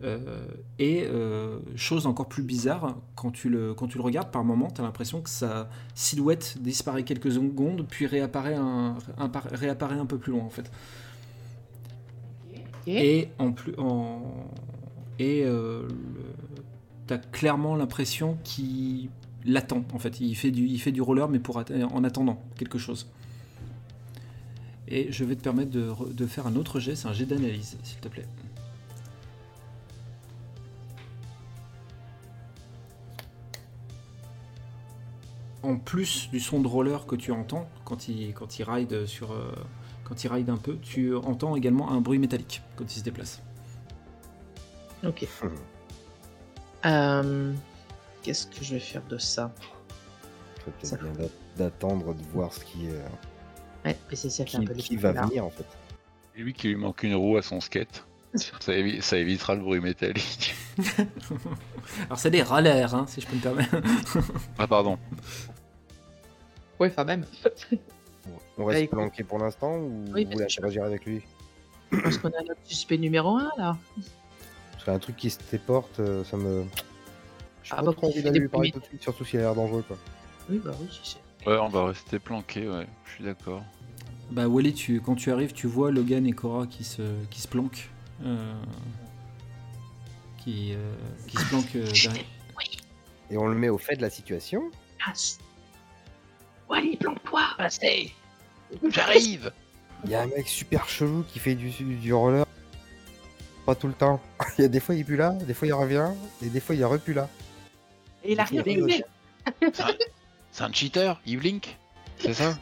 Euh, 0.03 0.47
et 0.79 1.03
euh, 1.05 1.59
chose 1.75 2.07
encore 2.07 2.27
plus 2.27 2.41
bizarre, 2.41 2.97
quand 3.13 3.29
tu 3.29 3.49
le, 3.49 3.75
quand 3.75 3.87
tu 3.87 3.99
le 3.99 4.03
regardes 4.03 4.31
par 4.31 4.43
moment, 4.43 4.71
tu 4.71 4.81
as 4.81 4.83
l'impression 4.83 5.21
que 5.21 5.29
sa 5.29 5.69
silhouette 5.93 6.57
disparaît 6.59 7.03
quelques 7.03 7.31
secondes, 7.31 7.85
puis 7.87 8.07
réapparaît 8.07 8.55
un, 8.55 8.95
un 9.19 9.29
par- 9.29 9.45
réapparaît 9.51 9.99
un 9.99 10.07
peu 10.07 10.17
plus 10.17 10.31
loin 10.31 10.43
en 10.43 10.49
fait. 10.49 10.71
Et 12.87 13.27
en 13.37 13.51
plus, 13.51 13.75
en... 13.77 14.23
et 15.19 15.43
euh, 15.45 15.87
t'as 17.05 17.19
clairement 17.19 17.75
l'impression 17.75 18.39
qu'il 18.43 19.09
l'attend. 19.45 19.83
En 19.93 19.99
fait, 19.99 20.19
il 20.19 20.35
fait 20.35 20.51
du, 20.51 20.65
il 20.65 20.79
fait 20.79 20.91
du 20.91 21.01
roller, 21.01 21.27
mais 21.29 21.39
pour 21.39 21.57
en 21.57 22.03
attendant 22.03 22.41
quelque 22.57 22.77
chose. 22.77 23.07
Et 24.87 25.11
je 25.11 25.23
vais 25.23 25.35
te 25.35 25.41
permettre 25.41 25.71
de, 25.71 25.89
re- 25.89 26.13
de 26.13 26.27
faire 26.27 26.47
un 26.47 26.55
autre 26.55 26.79
jet, 26.79 26.95
c'est 26.95 27.07
un 27.07 27.13
jet 27.13 27.25
d'analyse, 27.25 27.77
s'il 27.83 27.99
te 27.99 28.09
plaît. 28.09 28.27
En 35.63 35.77
plus 35.77 36.27
du 36.31 36.39
son 36.39 36.59
de 36.59 36.67
roller 36.67 37.05
que 37.05 37.15
tu 37.15 37.31
entends 37.31 37.69
quand 37.85 38.07
il, 38.07 38.33
quand 38.33 38.57
il 38.57 38.63
ride 38.63 39.05
sur, 39.05 39.31
euh, 39.31 39.53
quand 40.03 40.23
il 40.23 40.27
ride 40.27 40.49
un 40.49 40.57
peu, 40.57 40.77
tu 40.81 41.15
entends 41.15 41.55
également 41.55 41.91
un 41.91 42.01
bruit 42.01 42.17
métallique 42.17 42.61
quand 42.75 42.83
il 42.83 42.99
se 42.99 43.03
déplace. 43.03 43.41
Ok. 45.05 45.27
Euh, 46.85 47.53
Qu'est-ce 48.23 48.47
que 48.47 48.63
je 48.63 48.73
vais 48.75 48.79
faire 48.79 49.03
de 49.09 49.17
ça 49.17 49.51
Faut 50.65 50.71
peut-être 50.71 51.01
bien 51.03 51.11
d'a- 51.13 51.63
d'attendre 51.63 52.13
de 52.13 52.21
voir 52.33 52.53
ce 52.53 52.63
qui, 52.65 52.87
euh, 52.87 53.01
Ouais, 53.85 53.97
mais 54.09 54.15
c'est 54.15 54.29
ça 54.29 54.45
fait 54.45 54.57
un 54.57 54.59
qui, 54.61 54.65
peu 54.67 54.73
qui 54.75 54.95
va 54.97 55.11
là. 55.11 55.25
venir 55.25 55.45
en 55.45 55.49
fait. 55.49 55.65
Et 56.35 56.41
lui 56.41 56.53
qui 56.53 56.67
lui 56.67 56.75
manque 56.75 57.01
une 57.03 57.15
roue 57.15 57.37
à 57.37 57.41
son 57.41 57.59
skate. 57.61 58.05
Ça, 58.61 58.71
évi- 58.71 59.01
ça 59.01 59.17
évitera 59.17 59.55
le 59.55 59.61
bruit 59.61 59.81
métallique. 59.81 60.55
Alors 62.05 62.17
c'est 62.17 62.31
des 62.31 62.43
rollers, 62.43 62.95
hein, 62.95 63.05
si 63.07 63.19
je 63.19 63.27
peux 63.27 63.35
me 63.35 63.41
permettre. 63.41 63.75
Ah 64.57 64.67
pardon. 64.67 64.97
Ouais, 66.79 66.87
enfin 66.89 67.03
même. 67.03 67.25
On 68.57 68.63
Bah, 68.65 68.69
reste 68.71 68.83
écoute. 68.83 68.97
planqué 68.99 69.23
pour 69.25 69.39
l'instant 69.39 69.75
ou 69.77 70.05
Oui, 70.13 70.23
vous 70.25 70.31
voulez 70.31 70.43
interagir 70.45 70.83
avec 70.85 71.05
lui 71.05 71.23
Parce 72.03 72.17
qu'on 72.19 72.29
a 72.29 72.41
notre 72.47 72.61
suspect 72.63 72.97
numéro 72.97 73.35
1 73.37 73.49
là. 73.57 73.77
Parce 74.71 74.83
qu'un 74.85 74.99
truc 74.99 75.17
qui 75.17 75.29
se 75.29 75.39
téporte, 75.39 75.99
euh, 75.99 76.23
ça 76.23 76.37
me. 76.37 76.63
J'ai 77.63 77.71
Ah 77.73 77.77
pas 77.77 77.83
bah, 77.83 77.93
trop 77.93 78.07
envie 78.07 78.21
d'aller 78.23 78.39
lui 78.39 78.47
parler 78.47 78.71
tout 78.71 78.79
de 78.79 78.85
suite, 78.85 79.01
surtout 79.03 79.23
s'il 79.25 79.39
a 79.39 79.43
l'air 79.43 79.55
dangereux 79.55 79.83
quoi. 79.87 79.97
Oui, 80.49 80.59
bah 80.63 80.71
oui, 80.79 80.87
je 80.89 81.09
sais. 81.09 81.17
Ouais, 81.45 81.57
on 81.57 81.69
va 81.69 81.85
rester 81.87 82.19
planqué, 82.19 82.67
ouais. 82.67 82.87
Je 83.05 83.11
suis 83.13 83.23
d'accord. 83.23 83.63
Bah 84.31 84.47
Wally, 84.47 84.73
tu, 84.73 85.01
quand 85.01 85.15
tu 85.15 85.31
arrives, 85.31 85.53
tu 85.53 85.67
vois 85.67 85.91
Logan 85.91 86.25
et 86.25 86.31
Cora 86.33 86.65
qui 86.67 86.83
se, 86.83 87.01
qui 87.29 87.41
se 87.41 87.47
planquent. 87.47 87.89
euh, 88.23 88.53
qui, 90.37 90.73
euh, 90.73 90.93
qui 91.27 91.37
se 91.37 91.45
planquent 91.49 91.75
euh, 91.75 91.85
derrière. 91.91 92.25
Et 93.29 93.37
on 93.37 93.47
le 93.47 93.55
met 93.55 93.69
au 93.69 93.77
fait 93.77 93.95
de 93.95 94.01
la 94.01 94.09
situation. 94.09 94.63
Ah, 95.05 95.13
Wally, 96.69 96.97
planque-toi 96.97 97.41
Passez 97.57 98.13
J'arrive 98.89 99.51
Il 100.05 100.11
y 100.11 100.15
a 100.15 100.21
un 100.21 100.27
mec 100.27 100.47
super 100.47 100.87
chelou 100.89 101.23
qui 101.23 101.39
fait 101.39 101.55
du, 101.55 101.69
du 101.69 102.13
roller. 102.13 102.45
Pas 103.65 103.75
tout 103.75 103.87
le 103.87 103.93
temps. 103.93 104.21
Il 104.57 104.61
y 104.61 104.65
a 104.65 104.67
des 104.67 104.79
fois 104.79 104.95
il 104.95 105.01
est 105.01 105.03
plus 105.03 105.15
là, 105.17 105.31
des 105.31 105.53
fois 105.53 105.67
il 105.67 105.73
revient, 105.73 106.09
et 106.43 106.49
des 106.49 106.59
fois 106.59 106.75
il 106.75 106.81
est 106.81 106.85
repu 106.85 107.13
là. 107.13 107.29
Et 108.23 108.33
il 108.33 108.39
a 108.39 108.43
rien 108.43 108.63
fait. 108.63 109.05
C'est 110.51 110.63
un 110.63 110.71
cheater, 110.71 111.19
il 111.25 111.37
blink 111.37 111.77
C'est 112.17 112.33
ça? 112.33 112.57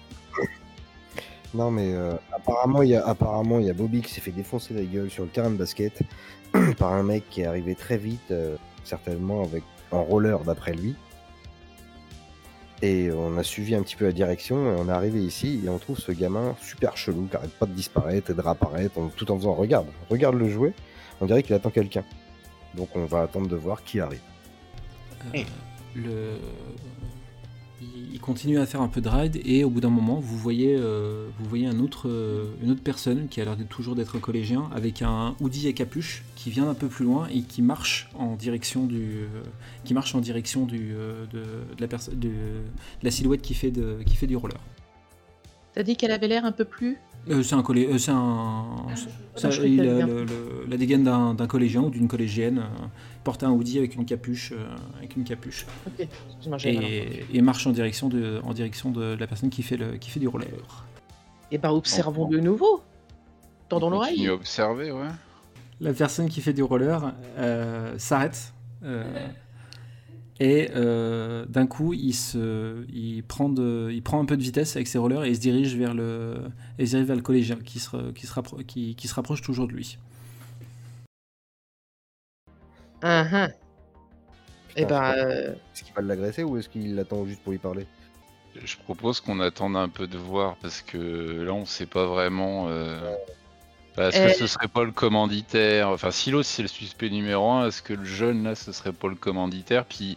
Non 1.55 1.71
mais 1.71 1.91
euh, 1.93 2.13
apparemment 2.31 2.83
il 2.83 2.89
y 2.89 2.95
a 2.95 3.05
apparemment 3.07 3.57
il 3.59 3.65
y 3.65 3.69
a 3.71 3.73
Bobby 3.73 4.01
qui 4.01 4.13
s'est 4.13 4.21
fait 4.21 4.29
défoncer 4.31 4.75
la 4.75 4.83
gueule 4.83 5.09
sur 5.09 5.23
le 5.23 5.29
terrain 5.29 5.49
de 5.49 5.55
basket 5.55 5.99
par 6.77 6.93
un 6.93 7.01
mec 7.01 7.27
qui 7.31 7.41
est 7.41 7.45
arrivé 7.45 7.73
très 7.73 7.97
vite, 7.97 8.29
euh, 8.29 8.55
certainement 8.83 9.41
avec 9.43 9.63
en 9.91 10.03
roller 10.03 10.39
d'après 10.43 10.73
lui. 10.73 10.95
Et 12.81 13.11
on 13.11 13.35
a 13.37 13.43
suivi 13.43 13.73
un 13.75 13.81
petit 13.81 13.95
peu 13.95 14.05
la 14.05 14.11
direction 14.13 14.57
et 14.71 14.79
on 14.79 14.87
est 14.87 14.91
arrivé 14.91 15.19
ici 15.21 15.59
et 15.65 15.69
on 15.69 15.79
trouve 15.79 15.97
ce 15.99 16.11
gamin 16.11 16.55
super 16.61 16.95
chelou 16.95 17.27
qui 17.29 17.35
arrête 17.35 17.51
pas 17.57 17.65
de 17.65 17.73
disparaître 17.73 18.29
et 18.29 18.33
de 18.35 18.41
réapparaître 18.41 18.97
en- 18.99 19.09
tout 19.09 19.29
en 19.31 19.37
faisant 19.37 19.53
regarde, 19.55 19.87
regarde 20.09 20.35
le 20.35 20.47
jouet, 20.49 20.73
on 21.19 21.25
dirait 21.25 21.41
qu'il 21.43 21.55
attend 21.55 21.71
quelqu'un. 21.71 22.05
Donc 22.75 22.89
on 22.95 23.05
va 23.05 23.23
attendre 23.23 23.47
de 23.47 23.55
voir 23.55 23.83
qui 23.83 23.99
arrive. 23.99 24.21
Euh, 25.35 25.43
le... 25.95 26.37
il, 28.13 28.19
continue 28.19 28.59
à 28.59 28.65
faire 28.65 28.81
un 28.81 28.87
peu 28.89 29.01
de 29.01 29.09
ride 29.09 29.39
et 29.45 29.63
au 29.63 29.69
bout 29.69 29.79
d'un 29.81 29.89
moment, 29.89 30.19
vous 30.19 30.37
voyez, 30.37 30.75
euh, 30.77 31.29
vous 31.39 31.45
voyez 31.49 31.65
un 31.67 31.79
autre, 31.79 32.07
euh, 32.09 32.45
une 32.61 32.71
autre 32.71 32.83
personne 32.83 33.27
qui 33.27 33.39
a 33.41 33.45
l'air 33.45 33.57
de 33.57 33.63
toujours 33.63 33.95
d'être 33.95 34.15
un 34.15 34.19
collégien 34.19 34.69
avec 34.73 35.01
un 35.01 35.35
hoodie 35.39 35.67
et 35.67 35.73
capuche 35.73 36.23
qui 36.35 36.49
vient 36.51 36.69
un 36.69 36.73
peu 36.73 36.87
plus 36.87 37.05
loin 37.05 37.27
et 37.29 37.41
qui 37.41 37.61
marche 37.61 38.09
en 38.17 38.35
direction 38.35 38.85
du, 38.85 39.21
euh, 39.23 39.27
qui 39.85 39.93
marche 39.93 40.13
en 40.15 40.19
direction 40.19 40.65
du, 40.65 40.93
euh, 40.93 41.25
de, 41.27 41.39
de 41.39 41.81
la 41.81 41.87
perso- 41.87 42.11
de- 42.11 42.27
de 42.27 42.61
la 43.03 43.11
silhouette 43.11 43.41
qui 43.41 43.53
fait, 43.53 43.71
de, 43.71 43.99
qui 44.05 44.15
fait 44.15 44.27
du 44.27 44.35
roller. 44.35 44.59
T'as 45.73 45.83
dit 45.83 45.95
qu'elle 45.95 46.11
avait 46.11 46.27
l'air 46.27 46.45
un 46.45 46.51
peu 46.51 46.65
plus. 46.65 46.97
Euh, 47.29 47.43
c'est 47.43 47.55
un 47.55 47.61
collé... 47.63 47.85
euh, 47.87 47.97
c'est 47.97 48.11
un... 48.11 48.65
ça- 49.35 49.49
je 49.49 49.57
croyais 49.57 49.73
il 49.75 49.77
qu'elle 49.77 49.89
a 49.89 49.91
avait 49.93 50.01
un 50.03 50.07
le- 50.07 50.23
le- 50.25 50.65
la 50.67 50.77
dégaine 50.77 51.03
d'un 51.03 51.33
d'un 51.33 51.47
collégien 51.47 51.81
ou 51.81 51.89
d'une 51.89 52.07
collégienne. 52.07 52.59
euh, 52.59 52.85
porte 53.23 53.43
un 53.43 53.51
hoodie 53.51 53.77
avec 53.77 53.95
une 53.95 54.05
capuche, 54.05 54.53
euh, 54.53 54.65
avec 54.97 55.15
une 55.17 55.23
capuche. 55.25 55.67
Et, 56.63 57.25
et 57.33 57.41
marche 57.41 57.67
en 57.67 57.71
direction 57.71 58.07
de, 58.07 58.39
en 58.43 58.53
direction 58.53 58.91
de 58.91 59.15
la 59.19 59.27
personne 59.27 59.49
qui 59.49 59.61
fait, 59.61 59.77
le, 59.77 59.97
qui 59.97 60.09
fait 60.09 60.19
du 60.21 60.27
roller. 60.27 60.47
Et 61.51 61.57
bah, 61.57 61.73
observons 61.73 62.27
de 62.29 62.39
nouveau. 62.39 62.81
Tendons 63.67 63.89
l'oreille. 63.89 64.29
Observer, 64.29 64.91
ouais. 64.91 65.09
La 65.81 65.93
personne 65.93 66.27
qui 66.29 66.41
fait 66.41 66.53
du 66.53 66.63
roller 66.63 67.13
euh, 67.37 67.93
s'arrête 67.97 68.53
euh, 68.83 69.03
et 70.39 70.69
euh, 70.75 71.45
d'un 71.47 71.67
coup 71.67 71.93
il, 71.93 72.13
se, 72.13 72.85
il, 72.89 73.23
prend 73.23 73.49
de, 73.49 73.89
il 73.91 74.01
prend 74.03 74.21
un 74.21 74.25
peu 74.25 74.37
de 74.37 74.41
vitesse 74.43 74.75
avec 74.75 74.87
ses 74.87 74.97
rollers 74.97 75.23
et 75.25 75.29
il 75.29 75.35
se 75.35 75.41
dirige 75.41 75.75
vers 75.75 75.93
le, 75.93 76.35
et 76.77 76.83
il 76.83 76.87
se 76.87 76.91
dirige 76.91 77.07
vers 77.07 77.15
le 77.17 77.21
collégien 77.21 77.57
qui 77.57 77.79
se, 77.79 78.11
qui, 78.11 78.25
se 78.27 78.33
rappro- 78.33 78.63
qui, 78.65 78.95
qui 78.95 79.07
se 79.07 79.13
rapproche 79.15 79.41
toujours 79.41 79.67
de 79.67 79.73
lui. 79.73 79.97
Et 84.75 84.85
Putain, 84.85 84.87
bah, 84.87 85.13
je 85.15 85.19
sais 85.19 85.27
pas. 85.27 85.47
euh, 85.49 85.53
Est-ce 85.73 85.83
qu'il 85.83 85.93
va 85.93 86.01
l'agresser 86.01 86.43
ou 86.43 86.57
est-ce 86.57 86.69
qu'il 86.69 86.95
l'attend 86.95 87.25
juste 87.25 87.41
pour 87.43 87.51
lui 87.51 87.59
parler? 87.59 87.87
Je 88.63 88.77
propose 88.77 89.19
qu'on 89.21 89.39
attende 89.39 89.75
un 89.75 89.89
peu 89.89 90.07
de 90.07 90.17
voir 90.17 90.57
parce 90.57 90.81
que 90.81 91.43
là 91.43 91.53
on 91.53 91.65
sait 91.65 91.85
pas 91.85 92.05
vraiment. 92.07 92.67
euh, 92.69 93.15
Est-ce 93.99 94.17
Euh. 94.19 94.27
que 94.27 94.33
ce 94.33 94.47
serait 94.47 94.67
pas 94.67 94.83
le 94.83 94.91
commanditaire 94.91 95.89
Enfin, 95.89 96.11
si 96.11 96.31
l'autre 96.31 96.47
c'est 96.47 96.61
le 96.61 96.67
suspect 96.67 97.09
numéro 97.09 97.49
1, 97.51 97.67
est-ce 97.67 97.81
que 97.81 97.93
le 97.93 98.05
jeune 98.05 98.43
là 98.43 98.55
ce 98.55 98.71
serait 98.71 98.93
pas 98.93 99.07
le 99.09 99.15
commanditaire? 99.15 99.85
Puis, 99.85 100.15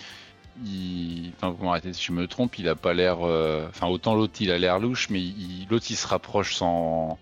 il... 0.64 1.32
enfin, 1.36 1.50
vous 1.50 1.64
m'arrêtez 1.64 1.92
si 1.92 2.02
je 2.04 2.12
me 2.12 2.26
trompe, 2.26 2.58
il 2.58 2.68
a 2.68 2.74
pas 2.74 2.92
l'air. 2.94 3.18
euh, 3.26 3.66
Enfin, 3.68 3.86
autant 3.88 4.14
l'autre 4.14 4.34
il 4.40 4.50
a 4.50 4.58
l'air 4.58 4.78
louche, 4.78 5.08
mais 5.10 5.20
il- 5.20 5.66
l'autre 5.70 5.86
il 5.90 5.96
se 5.96 6.06
rapproche 6.06 6.54
sans. 6.54 7.18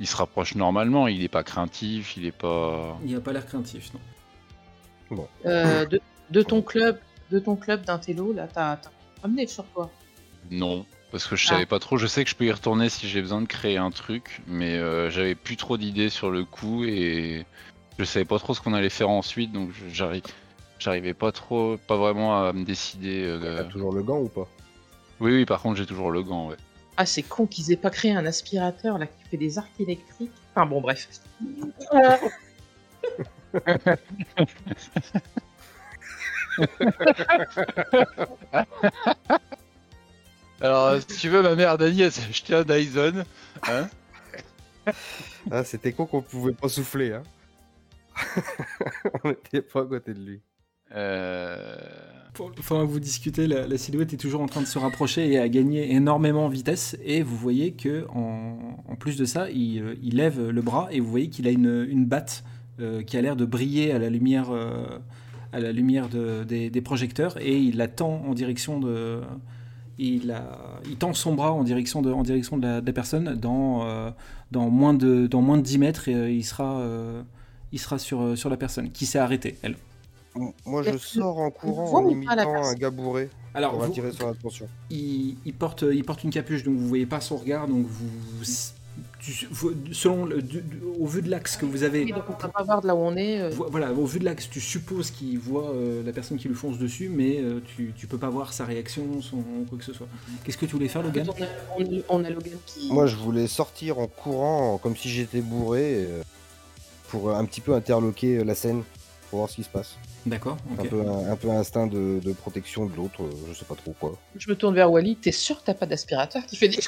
Il 0.00 0.06
se 0.06 0.14
rapproche 0.16 0.54
normalement, 0.54 1.08
il 1.08 1.22
est 1.24 1.28
pas 1.28 1.42
craintif, 1.42 2.16
il 2.16 2.26
est 2.26 2.32
pas. 2.32 2.96
Il 3.04 3.14
n'a 3.14 3.20
pas 3.20 3.32
l'air 3.32 3.44
craintif, 3.46 3.90
non. 5.12 5.26
euh, 5.46 5.86
de, 5.86 6.00
de 6.30 6.42
ton 6.42 6.62
club, 6.62 6.98
de 7.30 7.38
ton 7.38 7.56
club 7.56 7.82
d'intello, 7.84 8.32
là, 8.32 8.46
t'as 8.46 8.76
t'as 8.76 8.90
ramené 9.22 9.46
sur 9.46 9.64
toi. 9.66 9.90
Non, 10.50 10.86
parce 11.10 11.26
que 11.26 11.36
je 11.36 11.46
Ah. 11.48 11.52
savais 11.52 11.66
pas 11.66 11.78
trop. 11.78 11.96
Je 11.96 12.06
sais 12.06 12.24
que 12.24 12.30
je 12.30 12.36
peux 12.36 12.44
y 12.46 12.52
retourner 12.52 12.88
si 12.88 13.08
j'ai 13.08 13.20
besoin 13.20 13.40
de 13.40 13.46
créer 13.46 13.76
un 13.76 13.90
truc, 13.90 14.40
mais 14.46 14.76
euh, 14.76 15.10
j'avais 15.10 15.34
plus 15.34 15.56
trop 15.56 15.76
d'idées 15.76 16.10
sur 16.10 16.30
le 16.30 16.44
coup 16.44 16.84
et 16.84 17.44
je 17.98 18.04
savais 18.04 18.24
pas 18.24 18.38
trop 18.38 18.54
ce 18.54 18.60
qu'on 18.60 18.74
allait 18.74 18.88
faire 18.90 19.10
ensuite, 19.10 19.52
donc 19.52 19.70
j'arrive, 19.92 20.22
j'arrivais 20.78 21.14
pas 21.14 21.32
trop, 21.32 21.76
pas 21.78 21.96
vraiment 21.96 22.44
à 22.46 22.52
me 22.52 22.64
décider. 22.64 23.24
euh, 23.24 23.56
T'as 23.58 23.64
toujours 23.64 23.92
le 23.92 24.02
gant 24.02 24.18
ou 24.20 24.28
pas? 24.28 24.46
Oui, 25.20 25.32
oui. 25.32 25.44
Par 25.44 25.60
contre, 25.60 25.76
j'ai 25.76 25.86
toujours 25.86 26.10
le 26.12 26.22
gant, 26.22 26.48
ouais. 26.50 26.56
Ah, 26.96 27.06
c'est 27.06 27.22
con 27.22 27.46
qu'ils 27.46 27.72
aient 27.72 27.76
pas 27.76 27.90
créé 27.90 28.12
un 28.12 28.26
aspirateur 28.26 28.98
là 28.98 29.06
qui 29.06 29.24
fait 29.30 29.36
des 29.36 29.58
arcs 29.58 29.80
électriques. 29.80 30.30
Enfin 30.54 30.66
bon, 30.66 30.80
bref. 30.80 31.08
Alors, 40.60 41.00
si 41.00 41.18
tu 41.18 41.28
veux, 41.28 41.42
ma 41.42 41.54
mère 41.54 41.78
Dani, 41.78 42.02
elle 42.02 42.12
s'est 42.12 42.28
acheté 42.28 42.54
un 42.54 42.62
Dyson. 42.64 43.24
Hein 43.68 43.88
Ah, 45.50 45.64
c'était 45.64 45.92
con 45.92 46.06
qu'on 46.06 46.22
pouvait 46.22 46.52
pas 46.54 46.68
souffler, 46.68 47.12
hein. 47.12 47.22
On 49.24 49.30
était 49.30 49.60
pas 49.62 49.82
à 49.82 49.84
côté 49.84 50.14
de 50.14 50.20
lui. 50.20 50.40
euh... 50.94 51.76
Que 52.34 52.74
vous 52.84 53.00
discutez, 53.00 53.46
la, 53.48 53.66
la 53.66 53.78
silhouette 53.78 54.12
est 54.12 54.16
toujours 54.16 54.40
en 54.42 54.46
train 54.46 54.60
de 54.60 54.66
se 54.66 54.78
rapprocher 54.78 55.28
et 55.32 55.38
a 55.40 55.48
gagné 55.48 55.92
énormément 55.92 56.46
en 56.46 56.48
vitesse. 56.48 56.96
Et 57.04 57.22
vous 57.22 57.36
voyez 57.36 57.72
que 57.72 58.06
en, 58.10 58.58
en 58.88 58.94
plus 58.96 59.16
de 59.16 59.24
ça, 59.24 59.50
il, 59.50 59.82
euh, 59.82 59.94
il 60.02 60.16
lève 60.16 60.48
le 60.48 60.62
bras 60.62 60.86
et 60.92 61.00
vous 61.00 61.10
voyez 61.10 61.30
qu'il 61.30 61.48
a 61.48 61.50
une, 61.50 61.84
une 61.90 62.06
batte 62.06 62.44
euh, 62.80 63.02
qui 63.02 63.16
a 63.16 63.22
l'air 63.22 63.34
de 63.34 63.44
briller 63.44 63.90
à 63.92 63.98
la 63.98 64.08
lumière, 64.08 64.50
euh, 64.52 64.86
à 65.52 65.58
la 65.58 65.72
lumière 65.72 66.08
de- 66.08 66.44
des, 66.44 66.70
des 66.70 66.80
projecteurs 66.80 67.36
et 67.40 67.58
il 67.58 67.76
la 67.76 67.88
tend 67.88 68.22
en 68.26 68.34
direction 68.34 68.78
de. 68.78 69.20
Il, 69.98 70.30
a- 70.30 70.80
il 70.88 70.96
tend 70.96 71.12
son 71.12 71.34
bras 71.34 71.52
en 71.52 71.64
direction 71.64 72.02
de, 72.02 72.12
en 72.12 72.22
direction 72.22 72.56
de, 72.56 72.66
la, 72.66 72.80
de 72.80 72.86
la 72.86 72.92
personne 72.92 73.34
dans, 73.34 73.84
euh, 73.84 74.10
dans, 74.52 74.70
moins 74.70 74.94
de, 74.94 75.26
dans 75.26 75.40
moins 75.42 75.56
de 75.56 75.62
10 75.62 75.78
mètres 75.78 76.08
et 76.08 76.14
euh, 76.14 76.30
il 76.30 76.44
sera. 76.44 76.78
euh, 76.80 77.22
il 77.72 77.78
sera 77.78 77.98
sur, 77.98 78.38
sur 78.38 78.48
la 78.48 78.56
personne 78.56 78.90
qui 78.90 79.04
s'est 79.04 79.18
arrêtée, 79.18 79.56
elle. 79.62 79.76
Moi, 80.64 80.82
je 80.84 80.96
sors 80.96 81.36
en 81.38 81.50
courant 81.50 82.02
en 82.04 82.08
imitant 82.08 82.32
un 82.32 82.36
personne 82.36 82.78
gars 82.78 82.90
bourré 82.90 83.28
Alors, 83.52 83.72
pour 83.72 83.80
vous- 83.80 83.86
attirer 83.86 84.10
son 84.12 84.28
attention. 84.28 84.68
il, 84.88 85.36
il 85.44 85.52
porte, 85.52 85.84
il 85.92 86.02
porte 86.04 86.22
une 86.24 86.30
capuche, 86.30 86.62
donc 86.62 86.76
vous 86.76 86.88
voyez 86.88 87.04
pas 87.06 87.20
son 87.20 87.36
regard, 87.36 87.66
donc 87.68 87.84
vous, 87.86 88.08
tu- 89.18 89.48
selon 89.92 90.24
le, 90.24 90.40
du- 90.42 90.60
du- 90.60 90.80
au 90.98 91.06
vu 91.06 91.22
de 91.22 91.30
l'axe 91.30 91.56
que 91.56 91.66
vous 91.66 91.82
avez, 91.82 92.04
Oui, 92.04 92.12
donc 92.12 92.24
on 92.28 92.32
peut 92.34 92.48
pas 92.48 92.62
voir 92.62 92.80
de 92.82 92.86
là 92.86 92.94
où 92.94 92.98
on 92.98 93.16
est. 93.16 93.40
euh. 93.40 93.48
vo- 93.50 93.66
voilà, 93.70 93.92
au 93.92 94.04
vu 94.06 94.18
de 94.18 94.24
l'axe, 94.24 94.48
tu 94.50 94.60
supposes 94.60 95.10
qu'il 95.10 95.38
voit 95.38 95.70
euh, 95.70 96.02
la 96.04 96.12
personne 96.12 96.38
qui 96.38 96.48
lui 96.48 96.54
fonce 96.54 96.78
dessus, 96.78 97.08
mais 97.08 97.38
euh, 97.40 97.60
tu, 97.76 97.92
tu 97.96 98.06
peux 98.06 98.18
pas 98.18 98.28
voir 98.30 98.52
sa 98.52 98.64
réaction, 98.64 99.20
son 99.22 99.42
quoi 99.68 99.78
que 99.78 99.84
ce 99.84 99.92
soit. 99.92 100.06
Qu'est-ce 100.44 100.56
que 100.58 100.66
tu 100.66 100.72
voulais 100.72 100.88
faire, 100.88 101.02
Logan? 101.02 101.28
On 101.28 101.42
a, 101.42 101.46
on 101.78 101.82
a- 101.84 102.02
on 102.08 102.24
a 102.24 102.30
Logan 102.30 102.56
qui. 102.66 102.92
Moi, 102.92 103.06
je 103.06 103.16
voulais 103.16 103.46
sortir 103.48 103.98
en 103.98 104.06
courant 104.06 104.78
comme 104.78 104.96
si 104.96 105.08
j'étais 105.08 105.40
bourré 105.40 106.06
euh, 106.08 106.22
pour 107.08 107.30
un 107.34 107.44
petit 107.44 107.60
peu 107.60 107.74
interloquer 107.74 108.44
la 108.44 108.54
scène 108.54 108.82
pour 109.30 109.40
voir 109.40 109.50
ce 109.50 109.56
qui 109.56 109.64
se 109.64 109.68
passe. 109.68 109.96
D'accord, 110.26 110.58
Un, 110.78 110.84
peu, 110.84 111.00
un, 111.00 111.30
un 111.32 111.36
peu 111.36 111.48
instinct 111.50 111.86
de, 111.86 112.20
de 112.22 112.32
protection 112.32 112.84
de 112.86 112.94
l'autre, 112.94 113.22
je 113.48 113.54
sais 113.54 113.64
pas 113.64 113.76
trop 113.76 113.94
quoi. 113.98 114.18
Je 114.36 114.50
me 114.50 114.56
tourne 114.56 114.74
vers 114.74 114.90
Wally. 114.90 115.16
T'es 115.16 115.32
sûr 115.32 115.58
que 115.60 115.64
t'as 115.66 115.74
pas 115.74 115.86
d'aspirateur 115.86 116.44
qui 116.44 116.56
fait 116.56 116.68
des. 116.68 116.78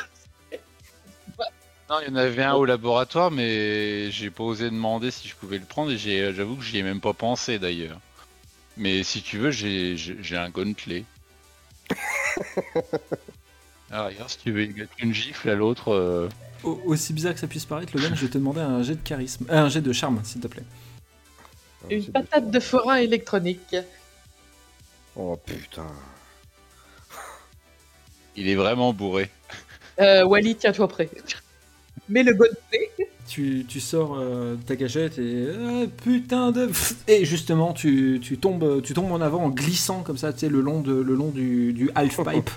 Non, 1.90 1.96
il 2.00 2.08
y 2.08 2.12
en 2.12 2.16
avait 2.16 2.44
un 2.44 2.54
au 2.54 2.64
laboratoire, 2.64 3.32
mais 3.32 4.12
j'ai 4.12 4.30
pas 4.30 4.44
osé 4.44 4.70
demander 4.70 5.10
si 5.10 5.26
je 5.26 5.34
pouvais 5.34 5.58
le 5.58 5.64
prendre 5.64 5.90
et 5.90 5.98
j'ai- 5.98 6.32
j'avoue 6.32 6.54
que 6.54 6.62
j'y 6.62 6.78
ai 6.78 6.84
même 6.84 7.00
pas 7.00 7.14
pensé 7.14 7.58
d'ailleurs. 7.58 7.98
Mais 8.76 9.02
si 9.02 9.22
tu 9.22 9.38
veux, 9.38 9.50
j'ai 9.50 9.96
un 10.36 10.50
guntelet. 10.50 11.04
ah, 13.90 14.04
regarde, 14.06 14.30
si 14.30 14.38
tu 14.38 14.52
veux 14.52 14.68
une 15.00 15.12
gifle 15.12 15.50
à 15.50 15.56
l'autre. 15.56 15.88
euh, 15.92 16.28
Au- 16.62 16.80
aussi 16.84 17.12
bizarre 17.12 17.34
que 17.34 17.40
ça 17.40 17.48
puisse 17.48 17.64
paraître, 17.64 17.92
Logan, 17.96 18.14
je 18.14 18.26
vais 18.26 18.30
te 18.30 18.38
demander 18.38 18.60
un 18.60 18.84
jet 18.84 18.94
de 18.94 19.02
charisme, 19.02 19.46
euh, 19.50 19.64
un 19.64 19.68
jet 19.68 19.80
de 19.80 19.92
charme, 19.92 20.20
s'il 20.22 20.40
te 20.40 20.46
plaît. 20.46 20.62
Une 21.90 22.04
patate 22.04 22.52
de 22.52 22.60
forain 22.60 22.96
électronique. 22.96 23.74
Oh 25.16 25.36
putain. 25.44 25.90
il 28.36 28.48
est 28.48 28.54
vraiment 28.54 28.92
bourré. 28.92 29.28
Euh, 29.98 30.24
Wally, 30.24 30.54
tiens-toi 30.54 30.86
prêt. 30.86 31.10
Mets 32.10 32.22
le 32.24 32.34
gonflé. 32.34 32.90
Tu, 33.28 33.64
tu 33.68 33.78
sors 33.78 34.16
euh, 34.18 34.56
ta 34.66 34.74
gâchette 34.74 35.18
et 35.18 35.22
euh, 35.46 35.86
putain 36.02 36.50
de 36.50 36.68
et 37.06 37.24
justement 37.24 37.72
tu, 37.72 38.18
tu 38.20 38.38
tombes 38.38 38.82
tu 38.82 38.92
tombes 38.92 39.12
en 39.12 39.20
avant 39.20 39.44
en 39.44 39.50
glissant 39.50 40.02
comme 40.02 40.18
ça 40.18 40.32
tu 40.32 40.40
sais 40.40 40.48
le 40.48 40.60
long 40.60 40.80
de 40.80 40.92
le 40.92 41.14
long 41.14 41.28
du, 41.30 41.72
du 41.72 41.90
half 41.94 42.16
pipe 42.24 42.50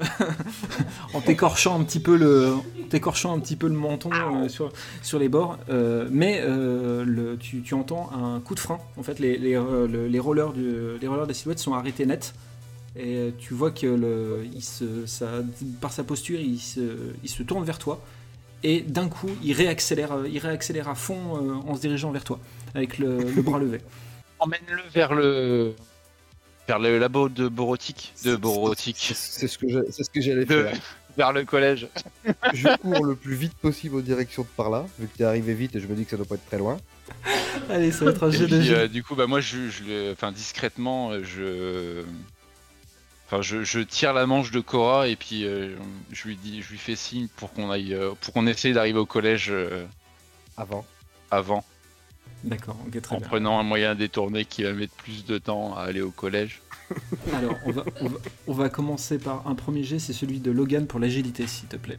en 1.14 1.20
t'écorchant 1.20 1.80
un 1.80 1.84
petit 1.84 2.00
peu 2.00 2.16
le 2.16 2.54
t'écorchant 2.90 3.34
un 3.36 3.40
petit 3.40 3.56
peu 3.56 3.66
le 3.68 3.74
menton 3.74 4.10
euh, 4.12 4.48
sur 4.48 4.72
sur 5.02 5.18
les 5.18 5.28
bords. 5.28 5.58
Euh, 5.68 6.08
mais 6.10 6.40
le, 6.46 7.36
tu, 7.38 7.62
tu 7.62 7.74
entends 7.74 8.10
un 8.12 8.40
coup 8.40 8.54
de 8.54 8.60
frein. 8.60 8.78
En 8.96 9.02
fait 9.02 9.18
les, 9.18 9.36
les, 9.38 9.54
le- 9.54 10.06
les 10.08 10.18
rollers 10.18 10.52
du, 10.52 10.98
les 11.00 11.06
rollers 11.08 11.24
de 11.24 11.28
la 11.28 11.34
silhouette 11.34 11.58
sont 11.58 11.74
arrêtés 11.74 12.06
net. 12.06 12.34
Et 12.96 13.32
tu 13.38 13.54
vois 13.54 13.70
que 13.70 13.86
le 13.86 14.44
il 14.54 14.62
se 14.62 15.06
ça, 15.06 15.28
par 15.80 15.92
sa 15.92 16.02
posture 16.02 16.40
il 16.40 16.58
se 16.58 16.80
il 17.22 17.28
se 17.30 17.42
tourne 17.44 17.64
vers 17.64 17.78
toi 17.78 18.00
et 18.62 18.80
d'un 18.82 19.08
coup 19.08 19.30
il 19.42 19.52
réaccélère, 19.52 20.12
euh, 20.12 20.28
il 20.28 20.38
réaccélère 20.38 20.88
à 20.88 20.94
fond 20.94 21.36
euh, 21.36 21.54
en 21.70 21.74
se 21.74 21.80
dirigeant 21.80 22.10
vers 22.10 22.24
toi 22.24 22.38
avec 22.74 22.98
le, 22.98 23.18
le 23.18 23.42
bras 23.42 23.58
levé. 23.58 23.80
Emmène-le 24.38 24.82
vers 24.94 25.14
le. 25.14 25.74
vers 26.66 26.78
le 26.78 26.98
labo 26.98 27.28
de 27.28 27.48
borotique. 27.48 28.12
De 28.24 28.32
C'est 28.32 28.36
borotique. 28.40 29.12
c'est 29.14 29.48
ce 29.48 29.58
que 29.58 29.68
j'ai- 29.68 29.90
c'est 29.92 30.02
ce 30.04 30.10
que 30.10 30.20
j'allais 30.20 30.44
De- 30.46 30.62
faire. 30.64 30.76
vers 31.16 31.32
le 31.32 31.44
collège. 31.44 31.88
Je 32.54 32.74
cours 32.78 33.04
le 33.04 33.16
plus 33.16 33.34
vite 33.34 33.54
possible 33.54 33.96
aux 33.96 34.00
directions 34.02 34.42
de 34.42 34.48
par 34.56 34.70
là, 34.70 34.86
vu 34.98 35.08
que 35.08 35.18
t'es 35.18 35.24
arrivé 35.24 35.52
vite 35.54 35.74
et 35.76 35.80
je 35.80 35.86
me 35.88 35.94
dis 35.94 36.04
que 36.04 36.10
ça 36.12 36.16
doit 36.16 36.24
pas 36.26 36.36
être 36.36 36.46
très 36.46 36.58
loin. 36.58 36.78
Allez, 37.68 37.90
ça 37.90 38.04
va 38.04 38.12
être 38.12 38.22
un 38.22 38.30
jet 38.30 38.46
de 38.46 38.60
jet. 38.60 38.74
euh, 38.74 38.88
du 38.88 39.02
coup, 39.02 39.14
bah 39.16 39.26
moi, 39.26 39.40
je, 39.40 39.68
je 39.68 39.82
le- 39.84 40.12
enfin 40.12 40.30
discrètement, 40.32 41.12
je, 41.22 42.02
enfin, 43.30 43.42
je, 43.42 43.62
je 43.62 43.78
tire 43.80 44.12
la 44.12 44.26
manche 44.26 44.50
de 44.50 44.58
Cora 44.60 45.06
et 45.06 45.14
puis 45.16 45.44
euh, 45.44 45.76
je 46.10 46.26
lui 46.28 46.36
dis, 46.36 46.62
je 46.62 46.70
lui 46.70 46.78
fais 46.78 46.96
signe 46.96 47.28
pour 47.36 47.52
qu'on 47.52 47.70
aille, 47.70 47.94
euh, 47.94 48.12
pour 48.20 48.34
qu'on 48.34 48.46
essaye 48.48 48.72
d'arriver 48.72 48.98
au 48.98 49.06
collège 49.06 49.50
euh, 49.50 49.86
Avant. 50.56 50.84
avant, 51.30 51.64
D'accord, 52.42 52.76
ok, 52.86 53.00
très 53.02 53.14
en 53.16 53.18
bien. 53.18 53.28
prenant 53.28 53.60
un 53.60 53.62
moyen 53.62 53.94
détourné 53.94 54.44
qui 54.46 54.62
va 54.64 54.72
mettre 54.72 54.94
plus 54.94 55.24
de 55.26 55.38
temps 55.38 55.76
à 55.76 55.82
aller 55.82 56.00
au 56.00 56.10
collège. 56.10 56.60
Alors, 57.34 57.54
on 57.66 57.70
va, 57.70 57.84
on, 58.00 58.08
va, 58.08 58.18
on 58.48 58.52
va 58.52 58.68
commencer 58.68 59.18
par 59.18 59.46
un 59.46 59.54
premier 59.54 59.84
jet, 59.84 59.98
c'est 59.98 60.12
celui 60.14 60.40
de 60.40 60.50
Logan 60.50 60.86
pour 60.86 60.98
l'agilité, 61.00 61.46
s'il 61.46 61.68
te 61.68 61.76
plaît. 61.76 61.98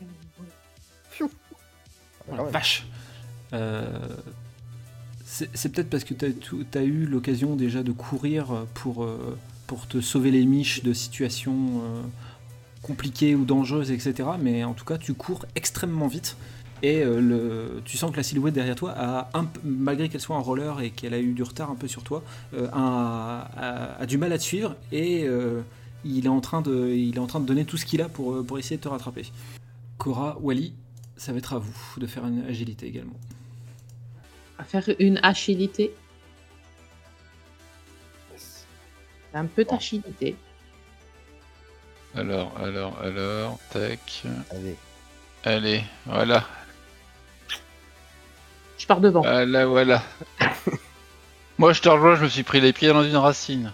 Ah, 0.00 1.24
Oh 2.30 2.36
la 2.36 2.42
vache 2.44 2.86
Euh, 3.52 3.88
C'est 5.54 5.72
peut-être 5.72 5.88
parce 5.88 6.04
que 6.04 6.14
tu 6.14 6.66
as, 6.74 6.82
eu 6.82 7.06
l'occasion 7.06 7.56
déjà 7.56 7.82
de 7.82 7.92
courir 7.92 8.66
pour, 8.74 9.02
euh, 9.02 9.38
pour 9.66 9.86
te 9.86 10.00
sauver 10.02 10.30
les 10.30 10.44
miches 10.44 10.82
de 10.82 10.92
situations 10.92 11.80
euh, 11.82 12.02
compliquées 12.82 13.34
ou 13.34 13.44
dangereuses, 13.44 13.90
etc. 13.90 14.28
Mais 14.40 14.62
en 14.64 14.74
tout 14.74 14.84
cas, 14.84 14.98
tu 14.98 15.14
cours 15.14 15.46
extrêmement 15.54 16.08
vite. 16.08 16.36
Et 16.82 17.02
euh, 17.04 17.80
tu 17.84 17.96
sens 17.96 18.10
que 18.10 18.16
la 18.16 18.24
silhouette 18.24 18.54
derrière 18.54 18.74
toi, 18.74 18.92
a 18.96 19.30
malgré 19.64 20.08
qu'elle 20.08 20.20
soit 20.20 20.36
un 20.36 20.40
roller 20.40 20.80
et 20.80 20.90
qu'elle 20.90 21.14
a 21.14 21.20
eu 21.20 21.32
du 21.32 21.44
retard 21.44 21.70
un 21.70 21.76
peu 21.76 21.86
sur 21.86 22.02
toi, 22.02 22.24
euh, 22.54 22.68
a, 22.72 24.04
du 24.06 24.18
mal 24.18 24.32
à 24.32 24.38
te 24.38 24.42
suivre 24.42 24.74
et 24.90 25.24
euh, 25.24 25.62
il, 26.04 26.26
est 26.26 26.28
en 26.28 26.40
train 26.40 26.60
de, 26.60 27.16
en 27.16 27.40
donner 27.40 27.64
tout 27.64 27.76
ce 27.76 27.86
qu'il 27.86 28.02
a 28.02 28.08
pour, 28.08 28.34
euh, 28.34 28.42
pour 28.42 28.58
essayer 28.58 28.78
de 28.78 28.82
te 28.82 28.88
rattraper. 28.88 29.26
Cora, 29.96 30.36
Wally, 30.40 30.74
ça 31.16 31.30
va 31.30 31.38
être 31.38 31.52
à 31.52 31.58
vous 31.58 31.72
de 31.98 32.06
faire 32.08 32.26
une 32.26 32.40
agilité 32.40 32.88
également. 32.88 33.14
À 34.58 34.64
faire 34.64 34.84
une 34.98 35.18
agilité. 35.22 35.92
Yes. 38.32 38.66
Un 39.34 39.46
peu 39.46 39.64
d'agilité. 39.64 40.36
Alors, 42.14 42.52
alors, 42.58 42.98
alors, 43.00 43.58
tac, 43.70 44.22
Allez. 44.50 44.76
allez, 45.44 45.82
voilà, 46.04 46.46
Je 48.78 48.86
pars 48.86 49.00
devant. 49.00 49.22
voilà, 49.22 49.64
voilà. 49.66 50.02
Moi, 51.58 51.72
je 51.72 51.80
te 51.80 51.88
rejoins, 51.88 52.16
je 52.16 52.24
me 52.24 52.28
suis 52.28 52.42
pris 52.42 52.60
les 52.60 52.72
pieds 52.74 52.88
dans 52.88 53.02
une 53.04 53.16
racine. 53.16 53.72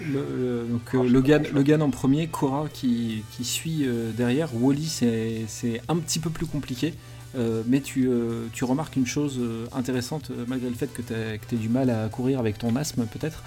Le- 0.00 0.26
le- 0.36 0.66
donc 0.68 0.94
euh, 0.94 1.08
Logan, 1.08 1.46
Logan 1.52 1.80
en 1.80 1.90
premier, 1.90 2.26
Cora 2.26 2.66
qui, 2.72 3.24
qui 3.30 3.44
suit 3.44 3.84
euh, 3.86 4.10
derrière. 4.12 4.48
Wally, 4.54 4.86
c'est 4.86 5.44
c'est 5.46 5.80
un 5.88 5.96
petit 5.96 6.18
peu 6.18 6.30
plus 6.30 6.46
compliqué. 6.46 6.94
Euh, 7.36 7.62
mais 7.66 7.80
tu, 7.80 8.08
euh, 8.08 8.46
tu 8.52 8.64
remarques 8.64 8.96
une 8.96 9.06
chose 9.06 9.38
euh, 9.40 9.66
intéressante, 9.72 10.30
malgré 10.46 10.68
le 10.68 10.74
fait 10.76 10.92
que 10.92 11.02
tu 11.02 11.12
aies 11.12 11.58
du 11.58 11.68
mal 11.68 11.90
à 11.90 12.08
courir 12.08 12.38
avec 12.38 12.58
ton 12.58 12.76
asthme 12.76 13.06
peut-être, 13.06 13.42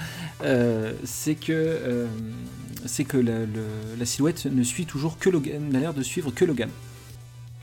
c'est 1.03 1.35
que, 1.35 2.07
c'est 2.85 3.03
que 3.05 3.17
la, 3.17 4.05
silhouette 4.05 4.45
ne 4.45 4.63
suit 4.63 4.85
toujours 4.85 5.17
que 5.17 5.29
Logan, 5.29 5.69
n'a 5.69 5.79
l'air 5.79 5.93
de 5.93 6.03
suivre 6.03 6.31
que 6.31 6.45
Logan. 6.45 6.69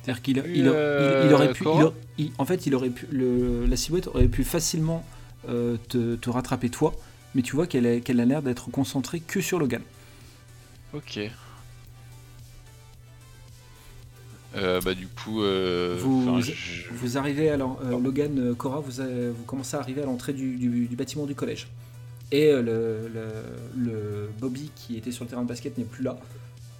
C'est-à-dire 0.03 0.23
qu'il 0.23 0.43
il, 0.55 0.57
il- 0.57 1.33
aurait 1.33 1.53
pu... 1.53 1.65
En 2.39 2.45
fait, 2.45 2.67
il 2.67 2.75
aurait 2.75 2.91
pu, 2.91 3.07
le- 3.11 3.67
la 3.67 3.77
silhouette 3.77 4.09
aurait 4.09 4.29
pu 4.29 4.45
facilement 4.45 5.05
te, 5.47 6.17
te 6.17 6.31
rattraper 6.31 6.71
toi, 6.71 6.95
mais 7.35 7.43
tu 7.43 7.55
vois 7.57 7.67
qu'elle 7.67 8.03
qu'elle 8.03 8.21
a 8.21 8.25
l'air 8.25 8.43
d'être 8.43 8.71
concentrée 8.71 9.21
que 9.21 9.41
sur 9.41 9.59
Logan. 9.59 9.83
Ok. 10.93 11.19
Euh, 14.57 14.81
bah 14.81 14.95
du 14.95 15.09
coup, 15.09 15.43
euh, 15.43 15.97
Vous- 15.99 16.41
je- 16.41 16.53
Vous 16.93 17.19
arrivez 17.19 17.51
à 17.51 17.55
euh, 17.55 17.99
Logan, 18.01 18.39
euh, 18.39 18.55
Cora, 18.55 18.81
vous, 18.81 19.01
avez- 19.01 19.31
vous 19.31 19.43
commencez 19.45 19.77
à 19.77 19.81
arriver 19.81 20.03
à 20.03 20.07
l'entrée 20.07 20.33
du, 20.33 20.57
du- 20.57 20.87
du 20.87 20.97
bâtiment 20.97 21.27
du 21.27 21.35
collège. 21.35 21.69
Et 22.33 22.47
euh, 22.51 22.63
le, 22.63 23.09
le- 23.09 23.91
le 23.91 24.31
Bobby 24.41 24.71
qui 24.77 24.97
était 24.97 25.11
sur 25.11 25.25
le 25.25 25.31
terrain 25.31 25.43
de 25.43 25.49
basket 25.49 25.77
n'est 25.79 25.85
plus 25.85 26.05
là. 26.05 26.17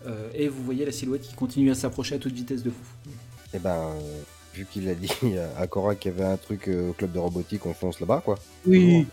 Euh, 0.07 0.29
et 0.35 0.49
vous 0.49 0.63
voyez 0.63 0.85
la 0.85 0.93
silhouette 0.93 1.23
qui 1.23 1.35
continue 1.35 1.71
à 1.71 1.75
s'approcher 1.75 2.15
à 2.17 2.19
toute 2.19 2.33
vitesse 2.33 2.63
de 2.63 2.71
vous. 2.71 3.11
Et 3.55 3.59
ben, 3.59 3.71
euh, 3.75 4.21
vu 4.55 4.67
qu'il 4.71 4.89
a 4.89 4.95
dit 4.95 5.11
à 5.59 5.67
Cora 5.67 5.95
qu'il 5.95 6.13
y 6.13 6.15
avait 6.15 6.25
un 6.25 6.37
truc 6.37 6.69
euh, 6.69 6.91
au 6.91 6.93
club 6.93 7.13
de 7.13 7.19
robotique, 7.19 7.65
on 7.67 7.75
fonce 7.75 8.01
là-bas, 8.01 8.21
quoi. 8.25 8.39
Oui. 8.67 9.07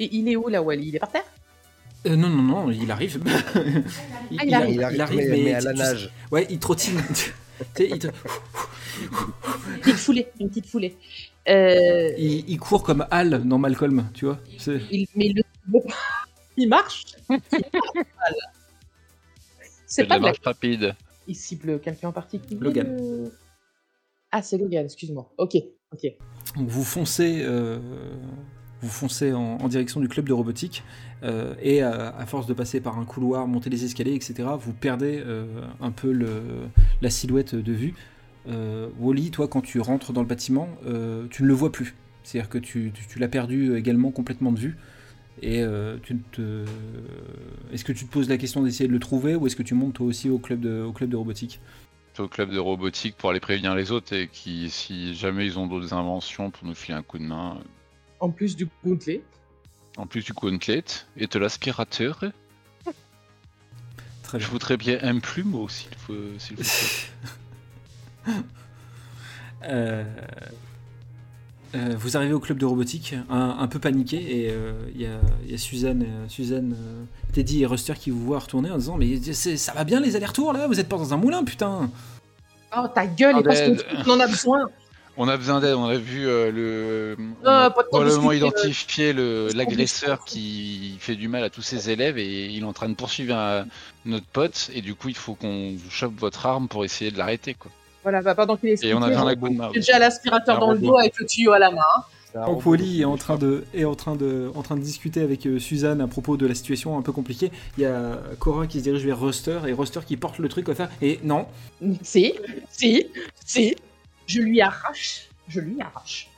Et 0.00 0.08
il 0.16 0.28
est 0.28 0.36
où 0.36 0.48
là, 0.48 0.62
Wally? 0.62 0.88
Il 0.88 0.96
est 0.96 0.98
par 0.98 1.10
terre? 1.10 1.24
Euh, 2.06 2.16
non, 2.16 2.28
non, 2.28 2.42
non, 2.42 2.70
il 2.70 2.90
arrive. 2.90 3.20
il, 4.30 4.38
Ah, 4.40 4.44
il 4.44 4.54
arrive. 4.54 4.88
Il 4.92 5.00
arrive, 5.00 5.30
mais, 5.30 5.42
mais 5.44 5.54
à 5.54 5.60
la 5.60 5.72
tu- 5.72 5.78
nage. 5.78 6.10
Ouais, 6.30 6.46
il 6.50 6.58
trottine. 6.58 7.00
Il, 7.78 7.96
te- 8.00 8.08
Une 8.08 9.80
petite 9.80 9.96
foulée. 9.96 10.26
Une 10.40 10.48
petite 10.48 10.66
foulée. 10.66 10.96
Euh, 11.48 12.10
il- 12.18 12.48
il 12.50 12.58
court 12.58 12.82
comme 12.82 13.06
Hal 13.10 13.46
dans 13.46 13.58
Malcolm, 13.58 14.08
tu 14.14 14.24
vois. 14.24 14.38
C'est- 14.58 14.80
il, 14.90 15.06
mais 15.14 15.28
le... 15.32 15.42
il 16.56 16.68
marche. 16.68 17.04
Il 17.30 17.40
c'est 19.86 20.04
pas 20.06 20.14
la 20.14 20.18
de 20.18 20.24
la... 20.24 20.28
marche 20.30 20.40
rapide. 20.44 20.94
Il 21.28 21.36
cible 21.36 21.78
quelqu'un 21.80 22.08
en 22.08 22.12
particulier 22.12 22.58
Logan. 22.60 22.96
euh 23.00 23.28
Ah, 24.32 24.42
c'est 24.42 24.58
Logan, 24.58 24.84
excuse-moi. 24.86 25.32
Ok, 25.38 25.54
ok. 25.92 26.12
Donc 26.56 26.68
vous 26.68 26.84
foncez, 26.84 27.42
euh, 27.44 27.78
vous 28.82 28.88
foncez 28.88 29.32
en, 29.32 29.68
direction 29.68 30.00
du 30.00 30.08
club 30.08 30.28
de 30.28 30.32
robotique. 30.32 30.82
euh, 31.22 31.54
et 31.62 31.82
à, 31.82 32.26
force 32.26 32.46
de 32.46 32.52
passer 32.52 32.80
par 32.80 32.98
un 32.98 33.04
couloir, 33.04 33.46
monter 33.46 33.70
les 33.70 33.84
escaliers, 33.84 34.14
etc., 34.14 34.48
vous 34.58 34.72
perdez 34.72 35.22
euh, 35.24 35.46
un 35.80 35.92
peu 35.92 36.12
la 37.00 37.10
silhouette 37.10 37.54
de 37.54 37.72
vue. 37.72 37.94
Euh, 38.48 38.88
Wally, 38.98 39.30
toi, 39.30 39.46
quand 39.46 39.60
tu 39.60 39.80
rentres 39.80 40.12
dans 40.12 40.20
le 40.20 40.26
bâtiment, 40.26 40.68
tu 41.30 41.42
ne 41.42 41.48
le 41.48 41.54
vois 41.54 41.70
plus. 41.70 41.94
C'est-à-dire 42.24 42.50
que 42.50 42.58
tu, 42.58 42.92
l'as 43.16 43.28
perdu 43.28 43.76
également 43.76 44.10
complètement 44.10 44.52
de 44.52 44.58
vue. 44.58 44.76
Et 45.40 45.62
te... 45.62 46.64
est-ce 47.72 47.84
que 47.84 47.92
tu 47.92 48.04
te 48.04 48.12
poses 48.12 48.28
la 48.28 48.36
question 48.36 48.62
d'essayer 48.62 48.88
de 48.88 48.92
le 48.92 49.00
trouver 49.00 49.34
ou 49.36 49.46
est-ce 49.46 49.56
que 49.56 49.62
tu 49.62 49.74
montes 49.74 49.94
toi 49.94 50.06
aussi 50.06 50.28
au 50.28 50.38
club 50.38 50.60
de, 50.60 50.82
au 50.82 50.92
club 50.92 51.10
de 51.10 51.16
robotique? 51.16 51.60
Au 52.18 52.28
club 52.28 52.50
de 52.50 52.58
robotique 52.58 53.16
pour 53.16 53.30
aller 53.30 53.40
prévenir 53.40 53.74
les 53.74 53.90
autres 53.90 54.12
et 54.12 54.28
qui, 54.28 54.68
si 54.68 55.14
jamais 55.14 55.46
ils 55.46 55.58
ont 55.58 55.66
d'autres 55.66 55.94
inventions 55.94 56.50
pour 56.50 56.66
nous 56.66 56.74
filer 56.74 56.98
un 56.98 57.02
coup 57.02 57.18
de 57.18 57.24
main, 57.24 57.58
En 58.22 58.30
plus 58.30 58.56
du 58.56 58.68
gauntlet. 58.84 59.20
en 59.98 60.06
plus 60.06 60.24
du 60.24 60.32
gauntlet 60.32 60.84
et 61.18 61.26
de 61.26 61.38
l'aspirateur, 61.38 62.20
Très 64.22 64.38
je 64.38 64.44
bien. 64.44 64.48
voudrais 64.52 64.76
bien 64.78 64.98
un 65.02 65.18
plumeau 65.18 65.68
s'il 65.68 65.94
faut. 65.96 66.14
S'il 66.38 66.56
vous 66.56 66.62
plaît. 66.62 68.32
Euh, 69.64 70.02
euh, 71.76 71.94
vous 71.96 72.16
arrivez 72.16 72.32
au 72.34 72.40
club 72.40 72.58
de 72.58 72.66
robotique, 72.66 73.14
un, 73.30 73.56
un 73.60 73.68
peu 73.68 73.78
paniqué, 73.78 74.16
et 74.46 74.50
euh, 74.50 74.72
il 74.94 75.00
y, 75.02 75.06
a, 75.06 75.20
il 75.44 75.52
y 75.52 75.54
a 75.54 75.58
Suzanne, 75.58 76.02
euh, 76.04 76.28
Suzanne 76.28 76.74
euh, 76.76 77.04
Teddy 77.32 77.62
et 77.62 77.66
Ruster 77.66 77.94
qui 77.94 78.10
vous 78.10 78.24
voient 78.24 78.40
retourner 78.40 78.70
en 78.72 78.76
disant 78.78 78.96
Mais 78.96 79.20
c'est- 79.32 79.56
ça 79.56 79.72
va 79.72 79.84
bien 79.84 80.00
les 80.00 80.16
allers-retours 80.16 80.52
là? 80.52 80.66
Vous 80.66 80.80
êtes 80.80 80.88
pas 80.88 80.96
dans 80.96 81.14
un 81.14 81.16
moulin, 81.16 81.44
putain 81.44 81.88
Oh, 82.76 82.86
ta 82.92 83.06
gueule, 83.06 83.34
Ah, 83.36 83.40
et 83.40 83.42
parce 83.44 83.60
ben, 83.60 83.78
qu'on 84.04 84.10
en 84.12 84.20
a 84.20 84.26
besoin. 84.26 84.68
On 85.18 85.28
a 85.28 85.36
besoin 85.36 85.60
d'aide, 85.60 85.74
on 85.74 85.84
a 85.84 85.96
vu 85.96 86.26
euh, 86.26 86.50
le. 86.50 87.16
on 87.20 87.46
Ah, 87.46 87.64
a 87.66 87.70
probablement 87.70 88.30
discuter, 88.32 88.36
identifié 88.38 89.12
le- 89.12 89.48
Sans 89.50 89.56
l'agresseur 89.58 90.24
qui 90.24 90.96
fait 91.00 91.16
du 91.16 91.28
mal 91.28 91.44
à 91.44 91.50
tous 91.50 91.60
ses 91.62 91.90
élèves 91.90 92.16
et 92.16 92.46
il 92.46 92.62
est 92.62 92.66
en 92.66 92.72
train 92.72 92.88
de 92.88 92.94
poursuivre 92.94 93.34
un- 93.34 93.66
notre 94.06 94.24
pote 94.26 94.70
et 94.74 94.80
du 94.80 94.94
coup 94.94 95.10
il 95.10 95.16
faut 95.16 95.34
qu'on 95.34 95.72
vous 95.76 95.90
chope 95.90 96.14
votre 96.18 96.46
arme 96.46 96.66
pour 96.68 96.84
essayer 96.84 97.10
de 97.10 97.18
l'arrêter 97.18 97.52
quoi. 97.54 97.70
Voilà, 98.02 98.20
bah, 98.22 98.34
pendant 98.34 98.56
qu'il 98.56 98.70
est 98.70 98.82
Et 98.84 98.94
on 98.94 99.02
a 99.02 99.08
besoin 99.08 99.34
d'un 99.34 99.70
déjà 99.70 99.98
l'aspirateur 99.98 100.58
dans 100.58 100.72
le 100.72 100.78
dos 100.78 100.96
avec 100.96 101.12
le 101.18 101.26
tuyau 101.26 101.52
à 101.52 101.58
la 101.58 101.70
main. 101.70 101.80
Donc. 102.46 102.64
Wally 102.64 103.02
est 103.02 103.04
en 103.04 103.18
train 103.18 103.36
de 103.36 103.64
est 103.74 103.84
en 103.84 103.94
train 103.94 104.16
de 104.16 104.50
en 104.54 104.62
train 104.62 104.76
de 104.76 104.80
discuter 104.80 105.20
avec 105.20 105.46
euh, 105.46 105.58
Suzanne 105.58 106.00
à 106.00 106.06
propos 106.06 106.38
de 106.38 106.46
la 106.46 106.54
situation 106.54 106.96
un 106.96 107.02
peu 107.02 107.12
compliquée. 107.12 107.52
Il 107.76 107.82
y 107.82 107.86
a 107.86 108.18
Cora 108.38 108.66
qui 108.66 108.78
se 108.78 108.84
dirige 108.84 109.04
vers 109.04 109.20
Ruster 109.20 109.58
et 109.68 109.74
Ruster 109.74 110.00
qui 110.06 110.16
porte 110.16 110.38
le 110.38 110.48
truc 110.48 110.66
à 110.70 110.74
faire 110.74 110.88
et 111.02 111.20
non 111.22 111.46
Si, 112.02 112.32
si, 112.70 113.06
si. 113.44 113.76
Je 114.26 114.40
lui 114.40 114.60
arrache. 114.60 115.28
Je 115.48 115.60
lui 115.60 115.80
arrache. 115.80 116.28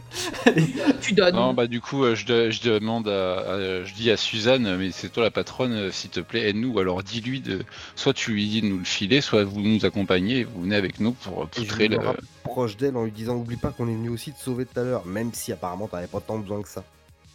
tu 1.03 1.13
donnes. 1.13 1.35
Non 1.35 1.55
bah 1.55 1.67
du 1.67 1.81
coup 1.81 2.05
euh, 2.05 2.15
je, 2.15 2.25
de- 2.27 2.51
je 2.51 2.63
demande 2.63 3.09
à, 3.09 3.39
à- 3.39 3.85
je 3.85 3.95
dis 3.95 4.11
à 4.13 4.17
Suzanne 4.17 4.77
mais 4.77 4.93
c'est 4.93 5.09
toi 5.09 5.25
la 5.25 5.31
patronne 5.33 5.73
euh, 5.73 5.91
s'il 5.91 6.11
te 6.11 6.21
plaît 6.21 6.49
aide-nous 6.51 6.71
ou 6.75 6.79
alors 6.79 7.03
dis-lui 7.03 7.41
de 7.41 7.65
soit 7.97 8.13
tu 8.15 8.31
lui 8.33 8.49
dis 8.49 8.63
de 8.63 8.67
nous 8.69 8.79
le 8.79 8.85
filer 8.85 9.21
soit 9.21 9.43
vous 9.43 9.61
nous 9.61 9.85
accompagnez 9.85 10.39
et 10.41 10.45
vous 10.45 10.63
venez 10.63 10.77
avec 10.77 11.01
nous 11.01 11.13
pour 11.13 11.43
Et 11.43 11.47
je 11.57 11.61
poutrer 11.63 11.89
me 11.89 11.97
le. 11.97 12.07
rapproche 12.07 12.77
d'elle 12.77 12.97
en 12.97 13.05
lui 13.05 13.11
disant 13.11 13.35
Oublie 13.35 13.57
pas 13.57 13.71
qu'on 13.71 13.89
est 13.89 13.95
venu 13.95 14.09
aussi 14.09 14.33
te 14.33 14.39
sauver 14.41 14.67
tout 14.67 14.79
à 14.79 14.85
l'heure, 14.85 15.05
même 15.05 15.33
si 15.35 15.51
apparemment 15.53 15.89
t'avais 15.89 16.07
pas 16.07 16.21
tant 16.21 16.39
besoin 16.39 16.63
que 16.63 16.69
ça. 16.69 16.85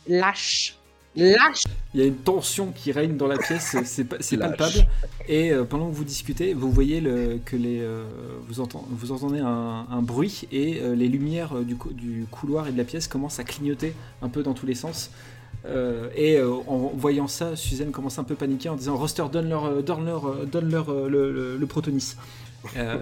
Lâche. 0.07 0.75
Lâche. 1.15 1.63
Il 1.93 1.99
y 1.99 2.03
a 2.03 2.05
une 2.05 2.15
tension 2.15 2.71
qui 2.71 2.91
règne 2.91 3.17
dans 3.17 3.25
la 3.27 3.37
pièce, 3.37 3.75
c'est 3.83 4.03
palpable. 4.37 4.87
Et 5.27 5.51
euh, 5.51 5.63
pendant 5.63 5.89
que 5.89 5.95
vous 5.95 6.03
discutez, 6.03 6.53
vous 6.53 6.71
voyez 6.71 7.01
le- 7.01 7.39
que 7.43 7.55
les, 7.55 7.79
euh, 7.81 8.03
vous, 8.47 8.59
entend- 8.59 8.85
vous 8.89 9.11
entendez 9.11 9.39
un, 9.39 9.85
un 9.89 10.01
bruit 10.01 10.47
et 10.51 10.79
euh, 10.81 10.95
les 10.95 11.07
lumières 11.07 11.55
du, 11.61 11.75
cou- 11.75 11.91
du 11.93 12.25
couloir 12.29 12.67
et 12.67 12.71
de 12.71 12.77
la 12.77 12.83
pièce 12.83 13.07
commencent 13.07 13.39
à 13.39 13.43
clignoter 13.43 13.93
un 14.21 14.29
peu 14.29 14.43
dans 14.43 14.53
tous 14.53 14.65
les 14.67 14.75
sens. 14.75 15.09
Euh, 15.65 16.09
et 16.15 16.37
euh, 16.37 16.51
en 16.67 16.91
voyant 16.95 17.27
ça, 17.27 17.55
Suzanne 17.55 17.91
commence 17.91 18.17
un 18.19 18.23
peu 18.23 18.35
paniquer 18.35 18.69
en 18.69 18.75
disant 18.75 18.95
Roster, 18.95 19.25
donne-leur 19.31 19.65
euh, 19.65 19.81
donne 19.81 20.05
leur, 20.05 20.45
donne 20.45 20.69
leur, 20.71 20.91
le, 20.93 21.31
le- 21.33 21.57
le 21.57 21.65
protonis. 21.67 22.15
Euh, 22.77 22.97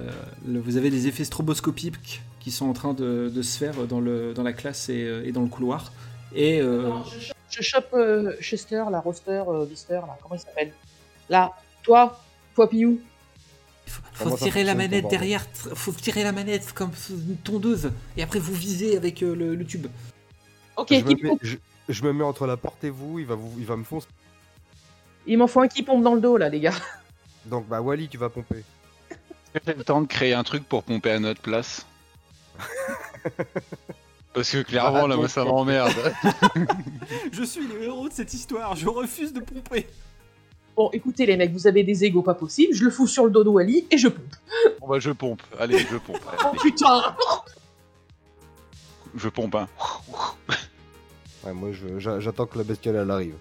le- 0.48 0.60
vous 0.60 0.78
avez 0.78 0.90
des 0.90 1.08
effets 1.08 1.24
stroboscopiques 1.26 2.22
qui 2.40 2.52
sont 2.52 2.68
en 2.68 2.74
train 2.74 2.94
de, 2.94 3.30
de 3.34 3.42
se 3.42 3.58
faire 3.58 3.74
dans, 3.88 4.00
le, 4.00 4.34
dans 4.34 4.44
la 4.44 4.54
classe 4.54 4.88
et, 4.90 5.24
et 5.26 5.32
dans 5.34 5.42
le 5.42 5.50
couloir. 5.50 5.92
Et 6.36 6.62
euh, 6.62 6.90
Je 7.20 7.32
chope 7.62 7.94
euh, 7.94 8.36
Chester, 8.42 8.84
la 8.92 9.00
roster, 9.00 9.44
euh, 9.48 9.66
Lister, 9.66 9.94
là. 9.94 10.18
Comment 10.22 10.36
il 10.36 10.40
s'appelle? 10.40 10.74
Là. 11.30 11.54
Toi. 11.84 12.20
Toi, 12.56 12.70
Piou. 12.70 13.00
Il 13.86 13.92
faut, 13.92 14.30
faut 14.30 14.38
tirer 14.38 14.64
la 14.64 14.76
manette 14.76 15.08
derrière, 15.08 15.46
faut 15.54 15.94
tirer 15.94 16.24
la 16.24 16.34
manette 16.34 16.74
comme 16.74 16.92
une 17.10 17.38
tondeuse, 17.38 17.92
et 18.18 18.24
après 18.24 18.40
vous 18.40 18.54
visez 18.54 18.98
avec 18.98 19.24
euh, 19.24 19.34
le, 19.34 19.56
le 19.56 19.66
tube. 19.66 19.88
Ok, 20.76 20.88
je, 20.90 20.96
me 20.96 21.02
qui 21.04 21.24
mets, 21.24 21.30
pompe 21.30 21.40
je, 21.42 21.56
je 21.88 22.04
me 22.04 22.12
mets 22.12 22.24
entre 22.26 22.48
la 22.48 22.58
porte 22.58 22.84
et 22.84 22.90
vous, 22.90 23.20
il 23.20 23.26
va, 23.26 23.36
vous, 23.36 23.54
il 23.58 23.66
va 23.66 23.78
me 23.78 23.86
foncer. 23.86 24.08
Il 25.26 25.38
m'en 25.38 25.48
faut 25.48 25.62
un 25.62 25.68
qui 25.70 25.84
pompe 25.84 26.04
dans 26.04 26.16
le 26.16 26.22
dos, 26.22 26.36
là, 26.36 26.50
les 26.50 26.60
gars. 26.60 26.74
Donc 27.46 27.68
bah 27.68 27.80
Wally, 27.82 28.10
tu 28.10 28.18
vas 28.18 28.30
pomper. 28.30 28.64
J'ai 29.66 29.74
le 29.74 29.84
temps 29.84 30.02
de 30.02 30.08
créer 30.08 30.34
un 30.34 30.44
truc 30.44 30.68
pour 30.68 30.84
pomper 30.84 31.12
à 31.12 31.20
notre 31.20 31.42
place? 31.42 31.86
Parce 34.38 34.52
que 34.52 34.62
clairement 34.62 35.06
Ah, 35.06 35.08
là 35.08 35.16
moi 35.16 35.28
ça 35.28 35.44
m'emmerde. 35.44 35.96
Je 37.32 37.44
suis 37.44 37.66
le 37.68 37.82
héros 37.82 38.08
de 38.08 38.14
cette 38.14 38.32
histoire, 38.36 38.76
je 38.76 38.88
refuse 38.88 39.34
de 39.34 39.40
pomper. 39.40 39.88
Bon, 40.76 40.92
écoutez, 40.94 41.26
les 41.26 41.38
mecs, 41.38 41.52
vous 41.52 41.66
avez 41.66 41.84
des 41.84 42.04
égos 42.04 42.22
pas 42.22 42.36
possibles. 42.36 42.72
Je 42.76 42.84
le 42.86 42.92
fous 42.92 43.08
sur 43.08 43.26
le 43.26 43.32
dos 43.32 43.44
de 43.44 43.50
Wally 43.50 43.88
et 43.90 43.98
je 43.98 44.08
pompe. 44.10 44.36
bon 44.80 44.88
bah 44.90 45.00
je 45.00 45.10
pompe, 45.10 45.42
allez 45.60 45.80
je 45.80 45.98
pompe. 45.98 46.20
Oh 46.40 46.50
Allez, 46.50 46.60
putain 46.62 47.02
je 49.16 49.28
pompe 49.30 49.56
hein. 49.56 49.68
Ouais, 51.44 51.54
moi 51.54 51.70
j'attends 52.20 52.46
que 52.46 52.60
la 52.60 52.64
bestiole 52.64 52.98
elle 52.98 53.10
arrive. 53.10 53.34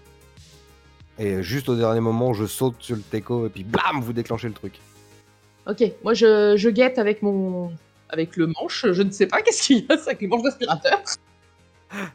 Et 1.19 1.43
juste 1.43 1.69
au 1.69 1.77
dernier 1.77 2.01
moment, 2.01 2.33
je 2.33 2.47
saute 2.47 2.77
sur 2.79 2.97
le 2.97 3.03
teco 3.03 3.45
et 3.45 3.51
puis 3.51 3.65
bam, 3.65 4.01
vous 4.01 4.15
déclenchez 4.15 4.49
le 4.49 4.55
truc. 4.55 4.81
Ok, 5.69 5.83
moi 6.03 6.15
je, 6.15 6.55
je 6.57 6.71
guette 6.71 6.99
avec 6.99 7.21
mon. 7.21 7.71
Avec 8.09 8.37
le 8.37 8.47
manche, 8.49 8.87
je 8.93 9.03
ne 9.03 9.11
sais 9.11 9.27
pas 9.27 9.43
qu'est-ce 9.43 9.63
qu'il 9.63 9.79
y 9.79 9.93
a, 9.93 9.97
c'est 9.99 10.09
avec 10.11 10.23
le 10.23 10.29
manche 10.29 10.43
d'aspirateur. 10.43 11.03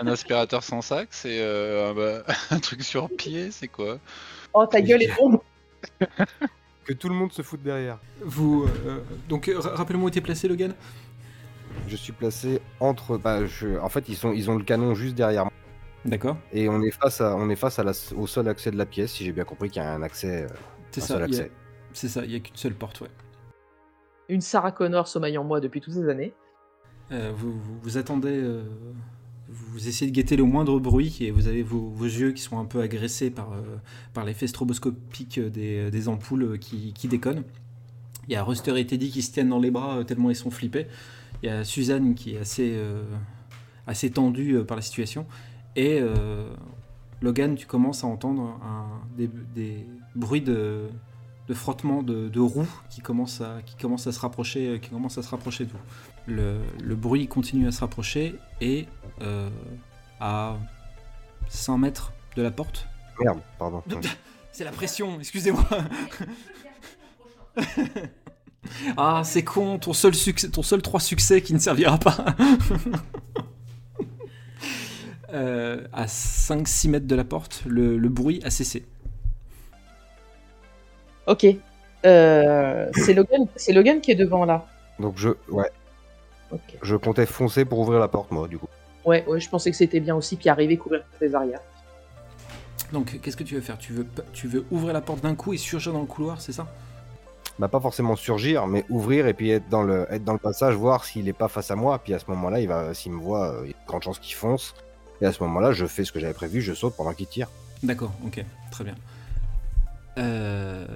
Un 0.00 0.06
aspirateur 0.06 0.62
sans 0.62 0.80
sac, 0.80 1.08
c'est 1.10 1.40
euh, 1.40 1.90
un, 1.90 1.94
bah, 1.94 2.22
un 2.50 2.58
truc 2.60 2.82
sur 2.84 3.10
pied, 3.10 3.50
c'est 3.50 3.66
quoi? 3.68 3.98
Oh 4.54 4.64
ta 4.64 4.80
gueule 4.80 5.02
est 5.02 5.14
tombe 5.16 5.40
Que 6.84 6.92
tout 6.92 7.08
le 7.08 7.14
monde 7.16 7.32
se 7.32 7.42
foute 7.42 7.62
derrière. 7.62 7.98
Vous, 8.20 8.68
euh, 8.86 9.00
donc 9.28 9.48
euh, 9.48 9.58
ra- 9.58 9.74
rappelez-moi 9.74 10.06
où 10.06 10.10
t'es 10.10 10.20
placé, 10.20 10.46
Logan? 10.46 10.72
Je 11.88 11.96
suis 11.96 12.12
placé 12.12 12.60
entre. 12.78 13.18
Bah, 13.18 13.44
je... 13.44 13.76
En 13.80 13.88
fait, 13.88 14.08
ils, 14.08 14.16
sont... 14.16 14.32
ils 14.32 14.48
ont 14.50 14.54
le 14.56 14.62
canon 14.64 14.94
juste 14.94 15.16
derrière 15.16 15.44
moi. 15.44 15.52
D'accord. 16.04 16.36
Et 16.52 16.68
on 16.68 16.80
est 16.82 16.92
face, 16.92 17.20
à... 17.20 17.34
on 17.34 17.50
est 17.50 17.56
face 17.56 17.80
à 17.80 17.84
la... 17.84 17.92
au 18.16 18.26
seul 18.28 18.46
accès 18.48 18.70
de 18.70 18.76
la 18.76 18.86
pièce, 18.86 19.12
si 19.14 19.24
j'ai 19.24 19.32
bien 19.32 19.44
compris 19.44 19.68
qu'il 19.68 19.82
y 19.82 19.84
a 19.84 19.92
un 19.92 20.02
accès. 20.02 20.44
euh, 20.44 20.48
C'est 20.92 21.00
ça. 21.00 21.14
seul 21.14 21.24
accès. 21.24 21.50
C'est 21.96 22.08
ça. 22.08 22.26
Il 22.26 22.30
y 22.30 22.36
a 22.36 22.40
qu'une 22.40 22.56
seule 22.56 22.74
porte, 22.74 23.00
ouais. 23.00 23.08
Une 24.28 24.42
Sarah 24.42 24.70
Connor 24.70 25.08
sommeille 25.08 25.38
en 25.38 25.44
moi 25.44 25.60
depuis 25.60 25.80
toutes 25.80 25.94
ces 25.94 26.08
années. 26.10 26.34
Euh, 27.10 27.32
vous, 27.34 27.52
vous, 27.52 27.78
vous 27.80 27.96
attendez, 27.96 28.36
euh, 28.36 28.64
vous 29.48 29.88
essayez 29.88 30.10
de 30.10 30.14
guetter 30.14 30.36
le 30.36 30.44
moindre 30.44 30.78
bruit 30.78 31.16
et 31.20 31.30
vous 31.30 31.48
avez 31.48 31.62
vos, 31.62 31.88
vos 31.88 32.04
yeux 32.04 32.32
qui 32.32 32.42
sont 32.42 32.58
un 32.58 32.66
peu 32.66 32.82
agressés 32.82 33.30
par, 33.30 33.52
euh, 33.52 33.62
par 34.12 34.26
l'effet 34.26 34.46
stroboscopique 34.46 35.40
des, 35.40 35.90
des 35.90 36.08
ampoules 36.08 36.58
qui, 36.58 36.92
qui 36.92 37.08
déconnent. 37.08 37.44
Il 38.28 38.34
y 38.34 38.36
a 38.36 38.42
Ruster 38.42 38.78
et 38.78 38.86
Teddy 38.86 39.10
qui 39.10 39.22
se 39.22 39.32
tiennent 39.32 39.48
dans 39.48 39.60
les 39.60 39.70
bras 39.70 40.04
tellement 40.04 40.28
ils 40.28 40.36
sont 40.36 40.50
flippés. 40.50 40.88
Il 41.42 41.46
y 41.46 41.48
a 41.48 41.64
Suzanne 41.64 42.14
qui 42.14 42.34
est 42.34 42.38
assez, 42.38 42.76
assez 43.86 44.10
tendue 44.10 44.64
par 44.64 44.76
la 44.76 44.82
situation. 44.82 45.26
Et 45.76 46.00
Logan, 47.22 47.54
tu 47.54 47.66
commences 47.66 48.02
à 48.02 48.08
entendre 48.08 48.58
un, 48.64 48.88
des, 49.16 49.30
des 49.54 49.86
bruits 50.16 50.40
de, 50.40 50.88
de 51.48 51.54
frottement 51.54 52.02
de, 52.02 52.28
de 52.28 52.40
roues 52.40 52.68
qui 52.90 53.00
commencent 53.00 53.40
à, 53.40 53.58
qui 53.64 53.76
commencent 53.76 54.06
à 54.06 54.12
se 54.12 54.20
rapprocher, 54.20 54.68
euh, 54.68 54.78
qui 54.78 54.90
commencent 54.90 55.18
à 55.18 55.22
se 55.22 55.28
rapprocher 55.28 55.64
de 55.64 55.70
vous. 55.70 55.78
Le, 56.26 56.58
le 56.82 56.96
bruit 56.96 57.28
continue 57.28 57.68
à 57.68 57.72
se 57.72 57.80
rapprocher 57.80 58.34
et 58.60 58.86
euh, 59.22 59.48
à 60.20 60.56
100 61.48 61.78
mètres 61.78 62.12
de 62.36 62.42
la 62.42 62.50
porte. 62.50 62.86
Merde, 63.20 63.40
pardon. 63.58 63.82
C'est 64.52 64.64
la 64.64 64.72
pression, 64.72 65.18
excusez-moi. 65.20 65.66
ah, 68.96 69.22
c'est 69.24 69.44
con, 69.44 69.78
ton 69.78 69.92
seul, 69.92 70.14
succès, 70.14 70.48
ton 70.50 70.62
seul 70.62 70.82
3 70.82 71.00
succès 71.00 71.42
qui 71.42 71.54
ne 71.54 71.58
servira 71.58 71.98
pas. 71.98 72.24
Euh, 75.32 75.84
à 75.92 76.06
5-6 76.06 76.88
mètres 76.88 77.06
de 77.08 77.14
la 77.16 77.24
porte, 77.24 77.64
le, 77.66 77.98
le 77.98 78.08
bruit 78.08 78.40
a 78.44 78.50
cessé. 78.50 78.86
Ok. 81.26 81.46
Euh, 82.04 82.88
c'est 82.94 83.14
Logan, 83.14 83.46
c'est 83.56 83.72
Logan 83.72 84.00
qui 84.00 84.10
est 84.12 84.16
devant 84.16 84.44
là. 84.44 84.66
Donc 84.98 85.14
je, 85.16 85.30
ouais, 85.48 85.70
je 86.82 86.96
comptais 86.96 87.26
foncer 87.26 87.64
pour 87.64 87.80
ouvrir 87.80 88.00
la 88.00 88.08
porte, 88.08 88.30
moi, 88.30 88.48
du 88.48 88.58
coup. 88.58 88.68
Ouais, 89.04 89.24
ouais, 89.26 89.40
je 89.40 89.48
pensais 89.48 89.70
que 89.70 89.76
c'était 89.76 90.00
bien 90.00 90.14
aussi, 90.14 90.36
puis 90.36 90.48
arriver 90.48 90.76
couvrir 90.76 91.04
les 91.20 91.34
arrières. 91.34 91.60
Donc, 92.92 93.20
qu'est-ce 93.20 93.36
que 93.36 93.44
tu 93.44 93.54
veux 93.54 93.60
faire? 93.60 93.78
Tu 93.78 93.92
veux, 93.92 94.06
tu 94.32 94.48
veux 94.48 94.64
ouvrir 94.70 94.92
la 94.92 95.00
porte 95.00 95.20
d'un 95.20 95.34
coup 95.34 95.52
et 95.52 95.56
surgir 95.56 95.92
dans 95.92 96.00
le 96.00 96.06
couloir, 96.06 96.40
c'est 96.40 96.52
ça? 96.52 96.66
Bah 97.58 97.68
pas 97.68 97.80
forcément 97.80 98.16
surgir, 98.16 98.66
mais 98.66 98.84
ouvrir 98.90 99.26
et 99.26 99.32
puis 99.32 99.50
être 99.50 99.68
dans 99.70 99.82
le, 99.82 100.06
être 100.10 100.24
dans 100.24 100.34
le 100.34 100.38
passage, 100.38 100.74
voir 100.74 101.04
s'il 101.04 101.26
est 101.26 101.32
pas 101.32 101.48
face 101.48 101.70
à 101.70 101.76
moi. 101.76 101.98
Puis 101.98 102.12
à 102.12 102.18
ce 102.18 102.26
moment-là, 102.28 102.60
il 102.60 102.68
va, 102.68 102.92
s'il 102.92 103.12
me 103.12 103.20
voit, 103.20 103.54
euh, 103.54 103.60
il 103.64 103.68
y 103.68 103.74
a 103.74 103.82
de 103.82 103.86
grandes 103.86 104.02
chances 104.02 104.18
qu'il 104.18 104.34
fonce. 104.34 104.74
Et 105.22 105.26
à 105.26 105.32
ce 105.32 105.42
moment-là, 105.44 105.72
je 105.72 105.86
fais 105.86 106.04
ce 106.04 106.12
que 106.12 106.20
j'avais 106.20 106.34
prévu, 106.34 106.60
je 106.60 106.74
saute 106.74 106.94
pendant 106.96 107.12
qu'il 107.12 107.26
tire. 107.26 107.48
D'accord, 107.82 108.12
ok, 108.26 108.44
très 108.70 108.84
bien. 108.84 108.94
Euh, 110.18 110.86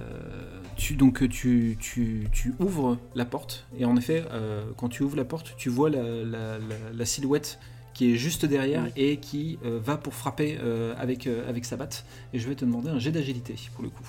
tu, 0.77 0.95
donc 0.95 1.27
tu, 1.29 1.77
tu, 1.79 2.27
tu 2.31 2.53
ouvres 2.59 2.97
la 3.13 3.25
porte, 3.25 3.65
et 3.77 3.85
en 3.85 3.95
effet, 3.95 4.23
euh, 4.31 4.63
quand 4.77 4.89
tu 4.89 5.03
ouvres 5.03 5.17
la 5.17 5.25
porte, 5.25 5.53
tu 5.57 5.69
vois 5.69 5.89
la, 5.89 6.01
la- 6.01 6.57
la- 6.57 6.91
la 6.93 7.05
silhouette 7.05 7.59
qui 7.93 8.13
est 8.13 8.15
juste 8.17 8.45
derrière 8.45 8.87
et 8.95 9.17
qui 9.17 9.59
euh, 9.65 9.79
va 9.83 9.97
pour 9.97 10.13
frapper 10.13 10.57
euh, 10.61 10.95
avec, 10.97 11.27
euh, 11.27 11.47
avec 11.47 11.65
sa 11.65 11.75
batte. 11.75 12.05
Et 12.33 12.39
je 12.39 12.47
vais 12.47 12.55
te 12.55 12.65
demander 12.65 12.89
un 12.89 12.99
jet 12.99 13.11
d'agilité 13.11 13.55
pour 13.75 13.83
le 13.83 13.89
coup. 13.89 14.03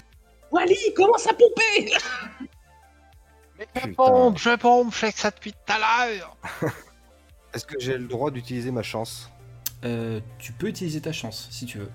Wally, 0.52 0.76
commence 0.94 1.26
à 1.26 1.34
pomper 1.34 1.92
Putain. 3.74 3.92
pompe, 3.94 4.38
je 4.38 4.56
pompe, 4.56 4.92
je 4.92 4.98
fais 4.98 5.10
ça 5.10 5.30
depuis 5.30 5.52
tout 5.52 5.72
à 5.72 5.78
l'heure. 5.78 6.36
Est-ce 7.54 7.66
que 7.66 7.78
j'ai 7.78 7.98
le 7.98 8.06
droit 8.06 8.30
d'utiliser 8.30 8.70
ma 8.70 8.82
chance? 8.82 9.30
Euh, 9.84 10.20
tu 10.38 10.52
peux 10.52 10.68
utiliser 10.68 11.00
ta 11.00 11.12
chance 11.12 11.48
si 11.50 11.66
tu 11.66 11.78
veux. 11.78 11.90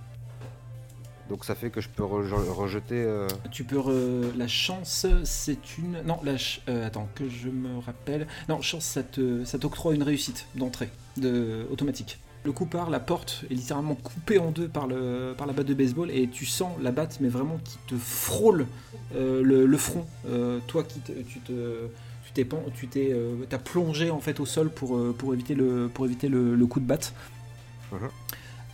Donc 1.30 1.44
ça 1.46 1.56
fait 1.56 1.70
que 1.70 1.82
je 1.82 1.90
peux 1.90 2.04
reje- 2.04 2.50
rejeter. 2.50 2.96
euh, 3.04 3.28
Tu 3.52 3.64
peux. 3.64 3.78
re- 3.78 4.36
La 4.38 4.48
chance, 4.48 5.06
c'est 5.26 5.78
une. 5.78 6.02
Non, 6.06 6.20
la. 6.24 6.32
ch- 6.38 6.62
euh, 6.70 6.88
attends, 6.88 7.10
que 7.16 7.28
je 7.28 7.50
me 7.50 7.80
rappelle. 7.80 8.28
Non, 8.50 8.62
chance, 8.62 8.86
ça 8.86 9.04
te- 9.04 9.44
ça 9.44 9.60
t'octroie 9.60 9.94
une 9.94 10.04
réussite 10.04 10.46
d'entrée, 10.56 10.90
de... 11.18 11.66
automatique. 11.72 12.20
Le 12.46 12.54
coup 12.54 12.66
part, 12.66 12.90
la 12.90 13.02
porte 13.02 13.44
est 13.52 13.54
littéralement 13.56 13.96
coupée 13.96 14.40
en 14.40 14.52
deux 14.52 14.70
par, 14.70 14.88
le... 14.88 15.34
par 15.38 15.48
la 15.48 15.54
batte 15.54 15.66
de 15.66 15.74
baseball 15.74 16.10
et 16.12 16.30
tu 16.30 16.46
sens 16.46 16.72
la 16.82 16.92
batte, 16.92 17.18
mais 17.20 17.28
vraiment 17.28 17.58
qui 17.64 17.78
te 17.88 17.96
frôle 17.96 18.66
euh, 19.16 19.44
le, 19.44 19.66
le 19.66 19.78
front. 19.78 20.06
Euh, 20.30 20.60
toi 20.68 20.84
qui 20.84 21.02
tu 21.02 21.40
te. 21.42 21.52
Tu 22.26 22.32
t'es, 22.34 22.46
pen- 22.46 22.60
tu 22.76 22.88
t'es, 22.88 23.16
t'as 23.50 23.58
plongé 23.58 24.12
en 24.12 24.20
fait 24.20 24.40
au 24.40 24.46
sol 24.46 24.70
pour, 24.70 24.98
pour 25.16 25.34
éviter 25.34 25.56
le, 25.56 25.90
pour 25.94 26.06
éviter 26.06 26.28
le, 26.30 26.56
le 26.56 26.66
coup 26.68 26.80
de 26.80 26.86
batte. 26.86 27.14
Mhm. 27.92 28.00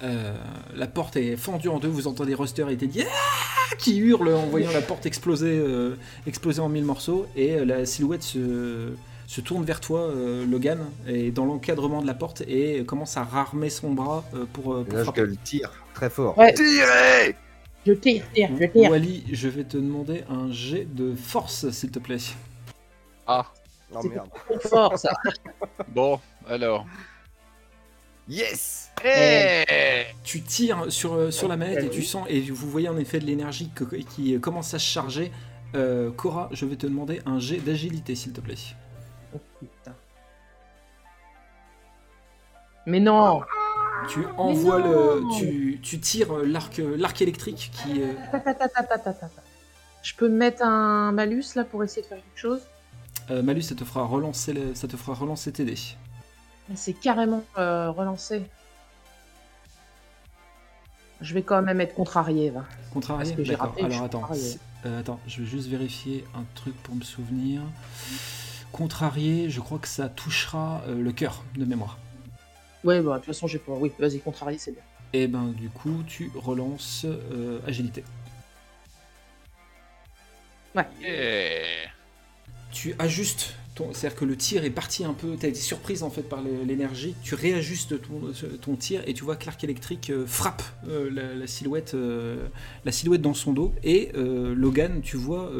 Euh, 0.03 0.35
la 0.75 0.87
porte 0.87 1.15
est 1.15 1.37
fendue 1.37 1.69
en 1.69 1.79
deux, 1.79 1.87
vous 1.87 2.07
entendez 2.07 2.33
Ruster 2.35 2.65
et 2.69 2.75
Teddy 2.77 3.03
Ah 3.03 3.75
qui 3.77 3.97
hurle 3.97 4.33
en 4.33 4.45
voyant 4.47 4.71
la 4.71 4.81
porte 4.81 5.05
exploser, 5.05 5.57
euh, 5.57 5.95
exploser 6.27 6.59
en 6.61 6.69
mille 6.69 6.83
morceaux, 6.85 7.25
et 7.35 7.53
euh, 7.53 7.65
la 7.65 7.85
silhouette 7.85 8.21
se, 8.21 8.93
se 9.27 9.41
tourne 9.41 9.63
vers 9.63 9.79
toi, 9.79 10.01
euh, 10.01 10.45
Logan, 10.45 10.79
et 11.07 11.31
dans 11.31 11.45
l'encadrement 11.45 12.01
de 12.01 12.07
la 12.07 12.13
porte, 12.13 12.41
et 12.47 12.83
commence 12.85 13.17
à 13.17 13.23
rarmer 13.23 13.69
son 13.69 13.93
bras 13.93 14.23
euh, 14.35 14.45
pour, 14.51 14.73
euh, 14.73 14.83
pour 14.83 14.97
là, 14.99 15.05
je 15.15 15.23
tire 15.43 15.71
très 15.93 16.09
fort. 16.09 16.37
Ouais, 16.37 16.53
Tirez 16.53 17.35
je 17.85 17.91
tire, 17.93 18.23
tire, 18.33 18.49
je 18.59 18.65
tire. 18.65 18.91
Wally, 18.91 19.25
je 19.31 19.49
vais 19.49 19.63
te 19.65 19.75
demander 19.77 20.23
un 20.29 20.51
jet 20.51 20.85
de 20.85 21.15
force, 21.15 21.69
s'il 21.71 21.91
te 21.91 21.99
plaît. 21.99 22.17
Ah, 23.27 23.45
Oh 23.95 23.99
C'est 24.01 24.09
merde. 24.09 24.29
trop 24.33 24.59
fort, 24.69 24.97
ça. 24.97 25.11
bon, 25.89 26.19
alors. 26.47 26.85
Yes 28.29 28.89
Eh 29.03 29.63
Tu 30.23 30.41
tires 30.41 30.85
sur, 30.91 31.13
euh, 31.13 31.31
sur 31.31 31.47
la 31.47 31.57
manette 31.57 31.83
et 31.83 31.89
tu 31.89 32.03
sens, 32.03 32.25
et 32.29 32.39
vous 32.41 32.69
voyez 32.69 32.87
en 32.89 32.97
effet 32.97 33.19
de 33.19 33.25
l'énergie 33.25 33.69
qui 34.15 34.39
commence 34.39 34.73
à 34.73 34.79
se 34.79 34.85
charger. 34.85 35.31
Euh, 35.75 36.11
Cora, 36.11 36.49
je 36.51 36.65
vais 36.65 36.75
te 36.75 36.85
demander 36.85 37.21
un 37.25 37.39
jet 37.39 37.57
d'agilité, 37.57 38.15
s'il 38.15 38.31
te 38.31 38.39
plaît. 38.41 38.55
Oh, 39.35 39.39
putain. 39.59 39.95
Mais 42.85 42.99
non 42.99 43.41
Tu 44.09 44.19
envoies 44.37 44.79
le, 44.79 45.23
tu, 45.37 45.79
tu 45.81 45.99
tires 45.99 46.33
l'arc, 46.45 46.79
l'arc 46.97 47.21
électrique 47.21 47.71
qui, 47.73 48.01
euh, 48.03 48.13
Ta, 48.31 48.39
ta, 48.39 48.53
ta, 48.53 48.69
ta, 48.69 48.83
ta, 48.83 48.97
ta, 48.99 49.13
ta. 49.13 49.29
Je 50.03 50.13
peux 50.15 50.29
mettre 50.29 50.63
un 50.63 51.11
malus 51.13 51.55
là 51.55 51.63
pour 51.63 51.83
essayer 51.83 52.01
de 52.03 52.07
faire 52.07 52.17
quelque 52.17 52.39
chose? 52.39 52.61
euh, 53.31 53.41
Malus, 53.41 53.61
ça 53.63 53.73
te 53.75 53.85
fera 53.85 54.03
relancer, 54.05 54.51
le- 54.53 54.75
ça 54.75 54.87
te 54.87 54.97
fera 54.97 55.13
relancer 55.13 55.51
tes 55.53 55.63
dés. 55.63 55.77
C'est 56.75 56.93
carrément 56.93 57.43
euh, 57.57 57.91
relancé. 57.91 58.43
Je 61.21 61.33
vais 61.33 61.41
quand 61.41 61.61
même 61.61 61.81
être 61.81 61.93
contrarié. 61.93 62.49
Va. 62.49 62.65
Contrarié. 62.93 63.23
Parce 63.23 63.37
que 63.37 63.43
j'ai 63.43 63.53
D'accord. 63.53 63.69
raté, 63.69 63.81
je 63.81 63.85
Alors 63.85 64.03
attends, 64.03 64.29
euh, 64.85 64.99
attends, 64.99 65.19
je 65.27 65.41
vais 65.41 65.47
juste 65.47 65.67
vérifier 65.67 66.25
un 66.35 66.43
truc 66.55 66.75
pour 66.83 66.95
me 66.95 67.03
souvenir. 67.03 67.61
Contrarié, 68.71 69.49
je 69.49 69.59
crois 69.59 69.77
que 69.77 69.87
ça 69.87 70.09
touchera 70.09 70.81
euh, 70.87 71.01
le 71.01 71.11
cœur 71.11 71.43
de 71.55 71.65
mémoire. 71.65 71.97
Ouais, 72.83 73.01
bah, 73.01 73.13
de 73.13 73.17
toute 73.17 73.27
façon, 73.27 73.47
j'ai 73.47 73.59
pas. 73.59 73.73
Oui, 73.73 73.91
vas-y, 73.97 74.19
contrarié, 74.19 74.57
c'est 74.57 74.71
bien. 74.71 74.81
Et 75.13 75.27
ben 75.27 75.49
du 75.49 75.69
coup, 75.69 76.03
tu 76.07 76.31
relances 76.35 77.05
euh, 77.05 77.59
agilité. 77.67 78.03
Yeah. 80.75 81.89
tu 82.71 82.95
ajustes. 82.97 83.55
C'est-à-dire 83.75 84.15
que 84.15 84.25
le 84.25 84.35
tir 84.35 84.63
est 84.65 84.69
parti 84.69 85.03
un 85.03 85.13
peu. 85.13 85.35
Tu 85.39 85.45
as 85.45 85.49
été 85.49 85.59
surprise 85.59 86.03
en 86.03 86.09
fait 86.09 86.23
par 86.23 86.41
l'énergie. 86.41 87.15
Tu 87.23 87.35
réajustes 87.35 87.95
ton, 88.61 88.75
tir 88.75 89.01
et 89.07 89.13
tu 89.13 89.23
vois 89.23 89.35
que 89.35 89.45
l'arc 89.45 89.63
électrique 89.63 90.09
euh, 90.09 90.25
frappe 90.27 90.61
euh, 90.87 91.09
la, 91.11 91.33
la 91.33 91.47
silhouette, 91.47 91.93
euh, 91.95 92.47
la 92.85 92.91
silhouette 92.91 93.21
dans 93.21 93.33
son 93.33 93.51
dos. 93.53 93.73
Et 93.83 94.11
Logan, 94.13 95.01
tu 95.01 95.17
vois. 95.17 95.51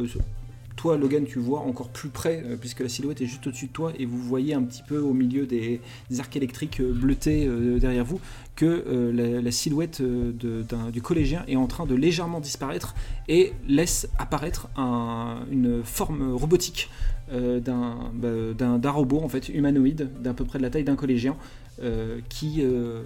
toi, 0.76 0.98
Logan, 0.98 1.26
tu 1.26 1.40
vois 1.40 1.60
encore 1.62 1.90
plus 1.90 2.10
près, 2.10 2.44
puisque 2.60 2.82
la 2.82 2.90
silhouette 2.90 3.22
est 3.22 3.26
juste 3.26 3.48
au-dessus 3.48 3.68
de 3.68 3.72
toi, 3.72 3.94
et 3.98 4.06
vous 4.06 4.18
voyez 4.18 4.54
un 4.54 4.64
petit 4.64 4.84
peu 4.88 5.00
au 5.00 5.14
milieu 5.14 5.46
des, 5.46 5.82
arcs 6.20 6.36
électriques 6.36 6.82
bleutés 6.82 7.48
derrière 7.80 8.06
vous, 8.06 8.20
que 8.56 9.12
la, 9.14 9.52
silhouette 9.52 10.02
du 10.02 11.02
collégien 11.02 11.44
est 11.48 11.56
en 11.56 11.68
train 11.68 11.86
de 11.86 11.96
légèrement 11.96 12.40
disparaître 12.40 12.96
et 13.28 13.54
laisse 13.68 14.08
apparaître 14.18 14.68
un- 14.78 15.46
une 15.52 15.84
forme 15.84 16.34
robotique 16.34 16.90
euh, 17.34 17.60
d'un 17.60 18.78
bah, 18.78 18.92
robot 18.92 19.22
en 19.24 19.30
fait 19.30 19.50
humanoïde 19.50 20.10
d'à 20.22 20.34
peu 20.34 20.46
près 20.46 20.60
de 20.60 20.64
la 20.64 20.70
taille 20.70 20.84
d'un 20.84 20.96
collégien 20.96 21.36
euh, 21.82 22.20
qui, 22.30 22.62
euh, 22.62 23.02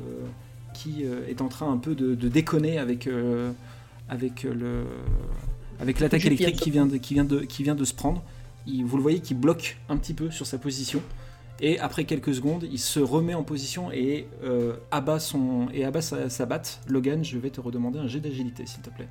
qui 0.74 1.04
est 1.04 1.42
en 1.42 1.48
train 1.48 1.72
un 1.72 1.78
peu 1.78 1.96
de, 1.96 2.14
de 2.16 2.28
déconner 2.28 2.78
avec, 2.78 3.10
avec 4.10 4.44
le 4.44 4.84
avec 5.80 6.00
l'attaque 6.00 6.26
électrique 6.26 6.58
qui 6.58 6.72
vient 6.72 6.86
de, 6.88 6.98
qui 6.98 7.14
vient 7.14 7.24
de, 7.26 7.40
qui 7.40 7.64
vient 7.64 7.76
de 7.76 7.86
se 7.86 7.94
prendre. 7.94 8.24
Il- 8.66 8.84
vous 8.84 8.98
le 8.98 9.04
voyez 9.04 9.20
qui 9.20 9.34
bloque 9.36 9.78
un 9.90 9.98
petit 9.98 10.14
peu 10.14 10.32
sur 10.32 10.46
sa 10.46 10.58
position. 10.58 11.02
Et 11.60 11.80
après 11.80 12.04
quelques 12.06 12.36
secondes, 12.36 12.68
il 12.72 12.78
se 12.80 13.00
remet 13.00 13.34
en 13.34 13.44
position 13.44 13.92
et 13.92 14.28
euh, 14.44 14.74
abat, 14.92 15.20
son, 15.20 15.68
et 15.74 15.86
abat 15.86 16.02
sa, 16.02 16.30
sa 16.30 16.46
batte. 16.46 16.82
Logan, 16.88 17.24
je 17.24 17.38
vais 17.40 17.50
te 17.50 17.60
redemander 17.62 17.98
un 17.98 18.08
jet 18.08 18.20
d'agilité, 18.20 18.66
s'il 18.68 18.82
te 18.82 18.92
plaît. 18.92 19.08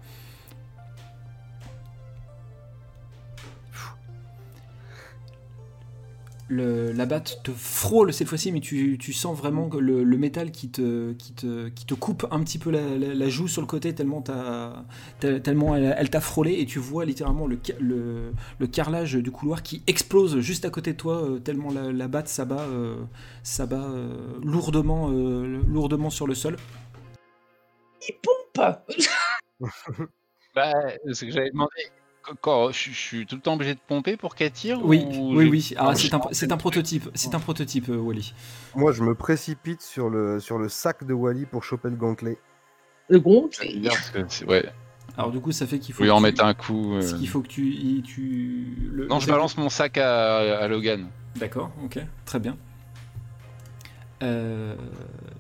Le- 6.49 6.93
la 6.93 7.07
batte 7.07 7.41
te 7.43 7.51
frôle 7.51 8.13
cette 8.13 8.29
fois-ci, 8.29 8.53
mais 8.53 8.61
tu, 8.61 8.99
tu 9.01 9.13
sens 9.13 9.37
vraiment 9.37 9.69
que 9.69 9.79
le, 9.79 10.05
le 10.05 10.17
métal 10.17 10.53
qui 10.53 10.69
te, 10.71 11.13
qui, 11.15 11.33
te, 11.33 11.69
qui 11.71 11.87
te 11.87 11.95
coupe 11.95 12.25
un 12.31 12.41
petit 12.45 12.59
peu 12.59 12.71
la, 12.71 12.97
la- 12.97 13.15
la 13.15 13.29
joue 13.29 13.49
sur 13.49 13.61
le 13.63 13.67
côté 13.67 13.93
tellement, 13.97 14.23
t'as- 14.23 14.85
tel- 15.19 15.43
tellement 15.43 15.75
elle, 15.75 15.97
elle 15.99 16.09
t'a 16.09 16.21
frôlé 16.21 16.55
et 16.61 16.65
tu 16.67 16.79
vois 16.79 17.05
littéralement 17.05 17.49
le, 17.49 17.59
ca- 17.61 17.75
le, 17.81 18.31
le 18.61 18.67
carrelage 18.69 19.15
du 19.15 19.33
couloir 19.33 19.65
qui 19.65 19.83
explose 19.89 20.39
juste 20.39 20.65
à 20.65 20.71
côté 20.71 20.93
de 20.93 20.97
toi 20.99 21.17
euh, 21.31 21.39
tellement 21.41 21.73
la, 21.73 21.91
la 21.93 22.07
batte 22.07 22.29
s'abat 22.29 22.61
euh, 22.63 22.97
s'abat, 23.43 23.83
euh, 23.89 24.39
lourdement, 24.45 25.11
euh, 25.11 25.61
lourdement 25.67 26.11
sur 26.11 26.29
le 26.29 26.35
sol. 26.37 26.57
Il 28.09 28.15
pompe 28.23 28.59
Bah, 30.55 30.73
c'est 31.13 31.27
que 31.27 31.33
j'avais 31.33 31.51
demandé. 31.51 31.71
Qu- 32.27 32.35
Quand, 32.41 32.70
je, 32.72 32.91
je 32.91 32.95
suis 32.97 33.27
tout 33.27 33.35
le 33.37 33.41
temps 33.41 33.55
obligé 33.55 33.74
de 33.74 33.81
pomper 33.87 34.16
pour 34.16 34.35
qu'elle 34.35 34.51
tire 34.51 34.79
Oui, 34.85 35.05
ou 35.18 35.37
oui, 35.37 35.49
oui. 35.49 35.74
Ah, 35.77 35.95
c'est 35.95 36.12
un, 36.14 36.20
c'est 36.33 36.53
un 36.53 36.57
prototype. 36.57 37.09
C'est 37.14 37.35
un 37.35 37.41
prototype, 37.41 37.89
euh, 37.89 37.97
Wally. 37.97 38.35
Moi, 38.74 38.93
je 38.93 39.03
me 39.03 39.14
précipite 39.14 39.83
sur 39.83 40.11
le, 40.11 40.41
sur 40.41 40.59
le 40.59 40.68
sac 40.68 41.05
de 41.05 41.12
Wally 41.14 41.47
pour 41.47 41.64
choper 41.64 41.89
le 41.91 41.97
gantelet. 41.97 42.39
Le 43.09 43.18
ouais, 44.49 44.64
Alors 45.16 45.31
du 45.31 45.41
coup, 45.41 45.53
ça 45.53 45.66
fait 45.66 45.79
qu'il 45.79 45.95
faut. 45.95 46.03
que 46.03 46.11
en 46.11 46.16
tu- 46.16 46.22
mettre 46.24 46.45
un 46.45 46.55
coup. 46.55 46.95
euh. 46.95 47.03
Ce 47.03 47.14
qu'il 47.14 47.29
faut 47.29 47.41
que 47.41 47.47
tu, 47.49 48.03
tu 48.05 48.89
le- 48.93 49.07
Non, 49.07 49.20
je 49.20 49.29
balance 49.29 49.57
mon 49.57 49.68
sac 49.68 49.97
à, 49.99 50.59
à 50.59 50.68
Logan. 50.68 51.07
D'accord, 51.37 51.70
ok, 51.85 51.99
très 52.24 52.41
bien. 52.41 52.57
Euh, 54.22 54.74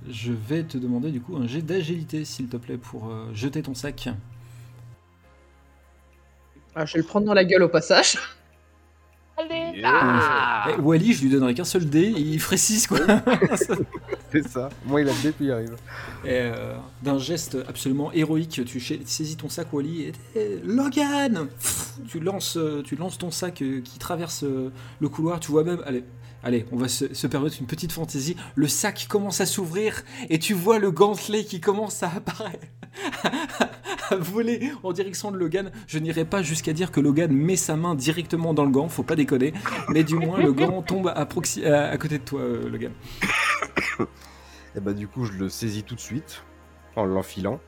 je 0.08 0.32
vais 0.32 0.62
te 0.62 0.76
demander 0.76 1.10
du 1.10 1.20
coup 1.20 1.36
un 1.36 1.46
jet 1.46 1.62
d'agilité, 1.62 2.24
s'il 2.24 2.48
te 2.48 2.56
plaît, 2.58 2.76
pour 2.76 3.08
euh, 3.10 3.30
jeter 3.32 3.62
ton 3.62 3.74
sac. 3.74 4.08
Ah, 6.78 6.84
je 6.84 6.92
vais 6.92 6.98
le 6.98 7.06
prendre 7.06 7.24
dans 7.24 7.32
la 7.32 7.44
gueule 7.44 7.62
au 7.62 7.68
passage. 7.70 8.18
Ah 9.38 10.66
Eh, 10.68 10.80
Wally, 10.80 11.14
je 11.14 11.22
lui 11.22 11.30
donnerai 11.30 11.54
qu'un 11.54 11.64
seul 11.64 11.88
dé, 11.88 12.12
il 12.14 12.38
ferait 12.38 12.58
6 12.58 12.86
quoi. 12.86 12.98
C'est 14.32 14.46
ça. 14.46 14.68
Moi, 14.84 15.00
il 15.00 15.08
a 15.08 15.12
le 15.12 15.22
dé, 15.22 15.32
puis 15.32 15.46
il 15.46 15.52
arrive. 15.52 15.76
Et, 16.24 16.32
euh, 16.32 16.74
D'un 17.02 17.18
geste 17.18 17.56
absolument 17.66 18.12
héroïque, 18.12 18.62
tu 18.66 18.80
saisis 18.80 19.36
ton 19.36 19.48
sac, 19.48 19.72
Wally, 19.72 20.02
et 20.02 20.12
eh, 20.34 20.60
Logan 20.64 21.48
Pff, 21.48 21.94
tu 22.08 22.20
lances, 22.20 22.58
euh, 22.58 22.82
tu 22.82 22.96
lances 22.96 23.16
ton 23.16 23.30
sac 23.30 23.62
euh, 23.62 23.80
qui 23.82 23.98
traverse 23.98 24.44
le 24.44 25.08
couloir. 25.08 25.40
Tu 25.40 25.50
vois 25.52 25.64
même, 25.64 25.82
allez, 25.86 26.04
allez, 26.42 26.66
on 26.72 26.76
va 26.76 26.88
se, 26.88 27.12
se 27.14 27.26
permettre 27.26 27.56
une 27.60 27.66
petite 27.66 27.92
fantaisie. 27.92 28.36
Le 28.54 28.68
sac 28.68 29.06
commence 29.08 29.40
à 29.40 29.46
s'ouvrir 29.46 30.02
et 30.28 30.38
tu 30.38 30.52
vois 30.52 30.78
le 30.78 30.90
gantelet 30.90 31.44
qui 31.44 31.60
commence 31.60 32.02
à 32.02 32.10
apparaître, 32.16 32.66
à 34.10 34.16
voler 34.16 34.72
en 34.82 34.92
direction 34.92 35.30
de 35.30 35.36
Logan. 35.38 35.70
Je 35.86 35.98
n'irai 35.98 36.24
pas 36.24 36.42
jusqu'à 36.42 36.72
dire 36.72 36.90
que 36.90 37.00
Logan 37.00 37.32
met 37.32 37.56
sa 37.56 37.76
main 37.76 37.94
directement 37.94 38.54
dans 38.54 38.64
le 38.64 38.70
gant, 38.70 38.88
faut 38.88 39.02
pas 39.02 39.16
déconner. 39.16 39.52
Mais 39.88 40.04
du 40.04 40.14
moins, 40.16 40.38
le 40.40 40.52
gant 40.52 40.82
tombe 40.82 41.08
à, 41.14 41.24
proxi- 41.24 41.66
à, 41.66 41.88
à 41.90 41.96
côté 41.98 42.18
de 42.18 42.24
toi, 42.24 42.40
euh, 42.40 42.68
Logan. 42.68 42.92
Et 44.76 44.80
bah 44.80 44.92
du 44.92 45.08
coup, 45.08 45.24
je 45.24 45.32
le 45.32 45.48
saisis 45.48 45.82
tout 45.82 45.94
de 45.94 46.00
suite 46.00 46.42
en 46.96 47.04
l'enfilant. 47.06 47.60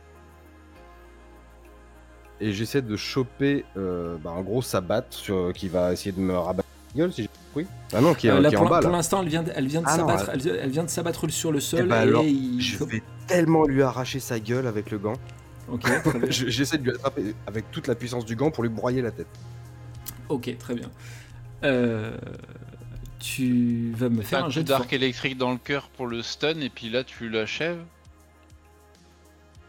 Et 2.41 2.53
j'essaie 2.53 2.83
de 2.83 2.97
choper 2.97 3.65
euh, 3.77 4.17
bah, 4.23 4.31
en 4.31 4.43
gros 4.43 4.63
sa 4.63 4.81
batte 4.81 5.13
sur, 5.15 5.53
qui 5.53 5.69
va 5.69 5.93
essayer 5.93 6.13
de 6.13 6.21
me 6.21 6.37
rabattre 6.37 6.69
la 6.95 6.99
gueule 7.01 7.13
si 7.13 7.23
j'ai 7.23 7.29
compris. 7.53 7.67
Ah 7.93 8.01
non, 8.01 8.15
qui 8.15 8.29
est, 8.29 8.31
Euh, 8.31 8.41
là, 8.41 8.49
qui 8.49 8.55
est 8.55 8.59
pour 8.59 8.67
en 8.67 8.71
bas 8.71 8.81
pour 8.81 8.91
là. 8.91 8.99
l'instant, 8.99 9.23
elle 9.23 9.29
vient, 9.29 9.43
de- 9.43 9.51
elle 9.57 9.67
vient 9.67 9.81
de 9.81 9.87
Ah 9.89 9.97
s'abattre. 9.97 10.31
Elle, 10.35 10.47
elle 10.63 10.71
vient 10.71 10.85
de 10.85 10.89
s'abattre 10.91 11.29
sur 11.31 11.51
le 11.51 11.59
sol 11.61 11.81
Eh 11.85 11.89
bah 11.89 11.97
et 12.05 12.09
alors, 12.09 12.23
il. 12.25 12.61
Je 12.61 12.85
vais 12.85 13.03
tellement 13.27 13.65
lui 13.65 13.83
arracher 13.83 14.21
sa 14.21 14.39
gueule 14.39 14.67
avec 14.69 14.91
le 14.93 14.99
gant. 14.99 15.15
Ok, 15.71 15.83
très 16.05 16.19
bien. 16.19 16.31
Je- 16.31 16.49
J'essaie 16.49 16.79
de 16.79 16.85
lui 16.85 16.91
attraper 16.93 17.35
avec 17.47 17.71
toute 17.71 17.87
la 17.87 17.95
puissance 17.95 18.25
du 18.25 18.37
gant 18.37 18.51
pour 18.51 18.63
lui 18.63 18.71
broyer 18.71 19.03
la 19.03 19.11
tête. 19.11 19.27
Ok, 20.29 20.57
très 20.59 20.75
bien. 20.75 20.91
Euh, 21.65 22.17
tu 23.19 23.93
vas 23.97 24.09
me 24.09 24.23
faire 24.23 24.45
un 24.45 24.47
un 24.47 24.51
jet 24.51 24.63
d'arc 24.63 24.93
électrique 24.93 25.37
dans 25.37 25.51
le 25.51 25.59
cœur 25.59 25.89
pour 25.91 26.07
le 26.07 26.23
stun 26.23 26.61
et 26.61 26.71
puis 26.71 26.89
là 26.89 27.03
tu 27.05 27.29
l'achèves. 27.29 27.81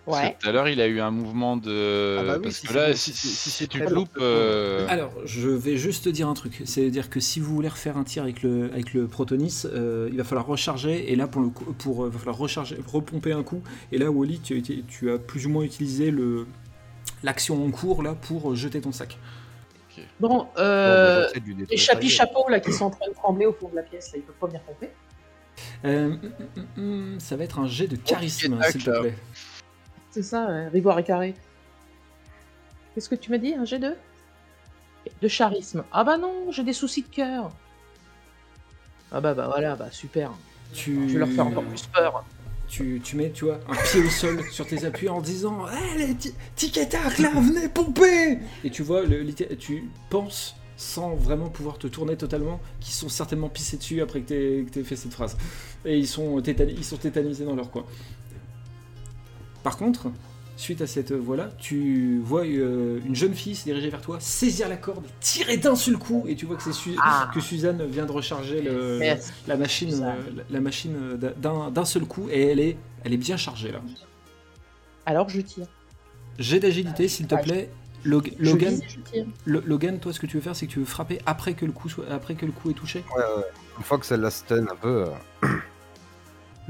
Parce 0.09 0.23
Ouais. 0.23 0.33
que 0.33 0.41
tout 0.43 0.49
à 0.49 0.51
l'heure 0.51 0.67
il 0.67 0.81
a 0.81 0.87
eu 0.87 0.99
un 0.99 1.11
mouvement 1.11 1.55
de. 1.57 2.17
Ah 2.19 2.23
bah 2.23 2.33
oui, 2.37 2.43
Parce 2.43 2.55
si 2.55 2.67
que 2.67 2.73
là 2.73 2.93
si, 2.95 3.11
si 3.11 3.17
c'est- 3.17 3.27
si 3.27 3.35
si 3.35 3.49
c'est 3.51 3.67
tu 3.67 3.79
te 3.83 3.93
loupes. 3.93 4.17
euh, 4.19 4.85
Alors, 4.89 5.11
je 5.25 5.49
vais 5.49 5.77
juste 5.77 6.05
te 6.05 6.09
dire 6.09 6.27
un 6.27 6.33
truc. 6.33 6.61
C'est-à-dire 6.65 7.09
que 7.09 7.19
si 7.19 7.39
vous 7.39 7.53
voulez 7.53 7.67
refaire 7.69 7.95
un 7.97 8.03
tir 8.03 8.23
avec 8.23 8.41
le, 8.43 8.71
avec 8.73 8.93
le 8.93 9.07
Protonis, 9.07 9.63
euh, 9.65 10.09
il 10.11 10.17
va 10.17 10.23
falloir 10.23 10.45
recharger. 10.47 11.11
Et 11.11 11.15
là, 11.15 11.27
pour 11.27 11.41
le 11.41 11.49
coup, 11.49 11.65
pour, 11.73 12.05
euh, 12.05 12.09
va 12.09 12.17
falloir 12.19 12.37
recharger, 12.37 12.77
repomper 12.91 13.31
un 13.33 13.43
coup. 13.43 13.61
Et 13.91 13.97
là, 13.97 14.09
Wally, 14.09 14.39
tu, 14.39 14.53
as 14.55 14.57
été- 14.57 14.83
tu 14.87 15.11
as 15.11 15.17
plus 15.19 15.45
ou 15.45 15.49
moins 15.49 15.63
utilisé 15.63 16.11
le 16.11 16.47
l'action 17.23 17.65
en 17.65 17.69
cours 17.69 18.01
là 18.01 18.15
pour 18.15 18.55
jeter 18.55 18.81
ton 18.81 18.91
sac. 18.91 19.17
Bon, 20.21 20.29
Bon, 20.29 20.47
euh, 20.57 21.27
les 21.69 21.75
chapis 21.77 22.07
chapeaux 22.09 22.47
là 22.49 22.59
qui 22.61 22.71
sont 22.71 22.85
en 22.85 22.89
train 22.89 23.07
de 23.09 23.13
trembler 23.13 23.45
au 23.45 23.51
fond 23.53 23.67
de 23.69 23.75
la 23.75 23.81
pièce, 23.83 24.11
là, 24.13 24.19
ils 24.19 24.21
peuvent 24.23 24.35
pas 24.39 24.47
venir 24.47 24.61
pomper. 24.61 24.89
Euh, 25.83 26.05
hum, 26.07 26.19
hum, 26.55 26.65
hum, 26.77 27.19
ça 27.19 27.35
va 27.35 27.43
être 27.43 27.59
un 27.59 27.67
jet 27.67 27.87
de 27.87 27.97
charisme, 27.97 28.57
s'il 28.71 28.83
te 28.83 28.89
là. 28.89 29.01
plaît. 29.01 29.15
C'est 30.11 30.23
ça, 30.23 30.49
euh, 30.49 30.69
Rivoire 30.69 30.99
et 30.99 31.03
carré. 31.03 31.33
Qu'est-ce 32.93 33.09
que 33.09 33.15
tu 33.15 33.31
m'as 33.31 33.37
dit 33.37 33.53
Un 33.53 33.63
G2 33.63 33.93
De? 35.21 35.27
Charisme. 35.27 35.83
Ah 35.91 36.03
bah 36.03 36.17
non, 36.17 36.51
j'ai 36.51 36.63
des 36.63 36.73
soucis 36.73 37.01
de 37.03 37.07
cœur. 37.07 37.49
Ah 39.11 39.21
bah 39.21 39.33
bah 39.33 39.47
voilà, 39.47 39.75
bah 39.75 39.89
super. 39.91 40.31
Tu, 40.73 41.07
Je 41.07 41.13
vais 41.13 41.19
leur 41.19 41.29
faire 41.29 41.47
encore 41.47 41.63
plus 41.63 41.87
peur. 41.87 42.23
tu, 42.67 43.01
tu 43.03 43.15
mets, 43.15 43.31
tu 43.31 43.45
vois, 43.45 43.59
un 43.69 43.75
pied 43.75 44.01
au 44.01 44.09
sol 44.09 44.43
sur 44.51 44.67
tes 44.67 44.85
appuis 44.85 45.09
en 45.09 45.21
disant 45.21 45.65
Eh 45.95 45.97
les 45.97 46.15
ti- 46.15 46.33
tic 46.55 46.77
et 46.77 46.87
tac 46.87 47.17
là, 47.17 47.31
venez 47.35 47.69
pomper 47.69 48.37
Et 48.63 48.69
tu 48.69 48.83
vois, 48.83 49.03
le, 49.03 49.25
tu 49.57 49.89
penses, 50.11 50.55
sans 50.77 51.15
vraiment 51.15 51.49
pouvoir 51.49 51.79
te 51.79 51.87
tourner 51.87 52.17
totalement, 52.17 52.59
qu'ils 52.79 52.93
sont 52.93 53.09
certainement 53.09 53.49
pissés 53.49 53.77
dessus 53.77 54.01
après 54.01 54.21
que 54.21 54.63
t'aies 54.69 54.83
fait 54.83 54.95
cette 54.95 55.13
phrase. 55.13 55.37
Et 55.85 55.97
ils 55.97 56.07
sont, 56.07 56.39
ils 56.41 56.85
sont 56.85 56.97
tétanisés 56.97 57.45
dans 57.45 57.55
leur 57.55 57.71
coin. 57.71 57.85
Par 59.63 59.77
contre, 59.77 60.07
suite 60.57 60.81
à 60.81 60.87
cette 60.87 61.11
voie-là, 61.13 61.49
tu 61.57 62.19
vois 62.23 62.45
euh, 62.45 62.99
une 63.05 63.15
jeune 63.15 63.33
fille 63.33 63.55
se 63.55 63.63
diriger 63.63 63.89
vers 63.89 64.01
toi, 64.01 64.17
saisir 64.19 64.67
la 64.69 64.77
corde, 64.77 65.05
tirer 65.21 65.57
d'un 65.57 65.75
seul 65.75 65.97
coup, 65.97 66.25
et 66.27 66.35
tu 66.35 66.45
vois 66.45 66.55
que 66.57 66.63
c'est 66.63 66.73
Su- 66.73 66.95
Ah. 67.01 67.29
que 67.33 67.39
Suzanne 67.39 67.85
vient 67.85 68.05
de 68.05 68.11
recharger 68.11 68.61
le, 68.61 68.99
la 69.47 69.55
machine, 69.57 69.93
euh, 70.03 70.13
la- 70.35 70.43
la 70.49 70.61
machine 70.61 70.95
d'un 71.37 71.71
d'un 71.71 71.85
seul 71.85 72.03
coup 72.05 72.27
et 72.29 72.47
elle 72.47 72.59
est, 72.59 72.77
elle 73.03 73.13
est 73.13 73.17
bien 73.17 73.37
chargée 73.37 73.71
là. 73.71 73.79
Alors 75.05 75.29
je 75.29 75.41
tire. 75.41 75.67
Jet 76.37 76.59
d'agilité 76.59 77.07
s'il 77.07 77.27
te 77.27 77.35
plaît. 77.35 77.69
Log- 78.05 78.33
Logan, 78.39 78.75
vise 79.13 79.25
Logan, 79.45 79.99
toi 79.99 80.13
ce 80.13 80.21
que 80.21 80.25
tu 80.25 80.37
veux 80.37 80.41
faire 80.41 80.55
c'est 80.55 80.67
que 80.67 80.71
tu 80.71 80.79
veux 80.79 80.85
frapper 80.85 81.19
après 81.25 81.53
que 81.53 81.65
le 81.65 81.73
coup 81.73 81.89
soit, 81.89 82.05
après 82.09 82.35
que 82.35 82.45
le 82.45 82.53
coup 82.53 82.69
est 82.69 82.73
touché. 82.73 83.03
Ouais, 83.13 83.21
ouais. 83.21 83.43
Une 83.77 83.83
fois 83.83 83.97
que 83.97 84.05
ça 84.05 84.15
la 84.15 84.29
stun 84.31 84.67
un 84.67 84.75
peu. 84.75 85.05
euh, 85.43 85.47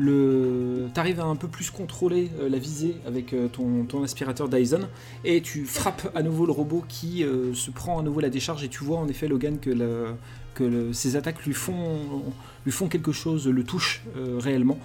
Le, 0.01 0.87
t'arrives 0.93 1.19
à 1.19 1.25
un 1.25 1.35
peu 1.35 1.49
plus 1.49 1.71
contrôler 1.71 2.31
euh, 2.39 2.47
la 2.47 2.57
visée 2.57 2.95
avec 3.05 3.33
euh, 3.33 3.49
ton, 3.49 3.83
ton 3.83 4.01
aspirateur 4.01 4.47
Dyson 4.47 4.87
et 5.25 5.41
tu 5.41 5.65
frappes 5.65 6.09
à 6.15 6.23
nouveau 6.23 6.45
le 6.45 6.53
robot 6.53 6.85
qui 6.87 7.25
euh, 7.25 7.53
se 7.53 7.69
prend 7.69 7.99
à 7.99 8.01
nouveau 8.01 8.21
la 8.21 8.29
décharge 8.29 8.63
et 8.63 8.69
tu 8.69 8.85
vois 8.85 8.97
en 8.97 9.09
effet 9.09 9.27
Logan 9.27 9.59
que, 9.59 9.69
le- 9.69 10.15
que 10.55 10.63
le- 10.63 10.93
ses 10.93 11.17
attaques 11.17 11.45
lui 11.45 11.53
font, 11.53 12.23
lui 12.65 12.71
font 12.71 12.87
quelque 12.87 13.11
chose, 13.11 13.45
le 13.49 13.63
touchent 13.65 14.01
euh, 14.15 14.37
réellement. 14.39 14.79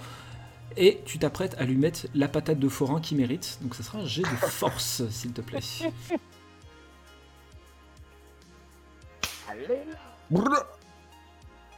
Et 0.75 0.99
tu 1.05 1.17
t'apprêtes 1.17 1.55
à 1.59 1.63
lui 1.63 1.77
mettre 1.77 2.07
la 2.13 2.27
patate 2.27 2.59
de 2.59 2.67
forain 2.67 2.99
qu'il 2.99 3.15
mérite. 3.17 3.59
Donc 3.61 3.73
ça 3.75 3.83
sera 3.83 3.99
un 3.99 4.05
jet 4.05 4.23
de 4.23 4.27
force 4.49 5.03
s'il 5.11 5.31
te 5.31 5.39
plaît. 5.39 5.61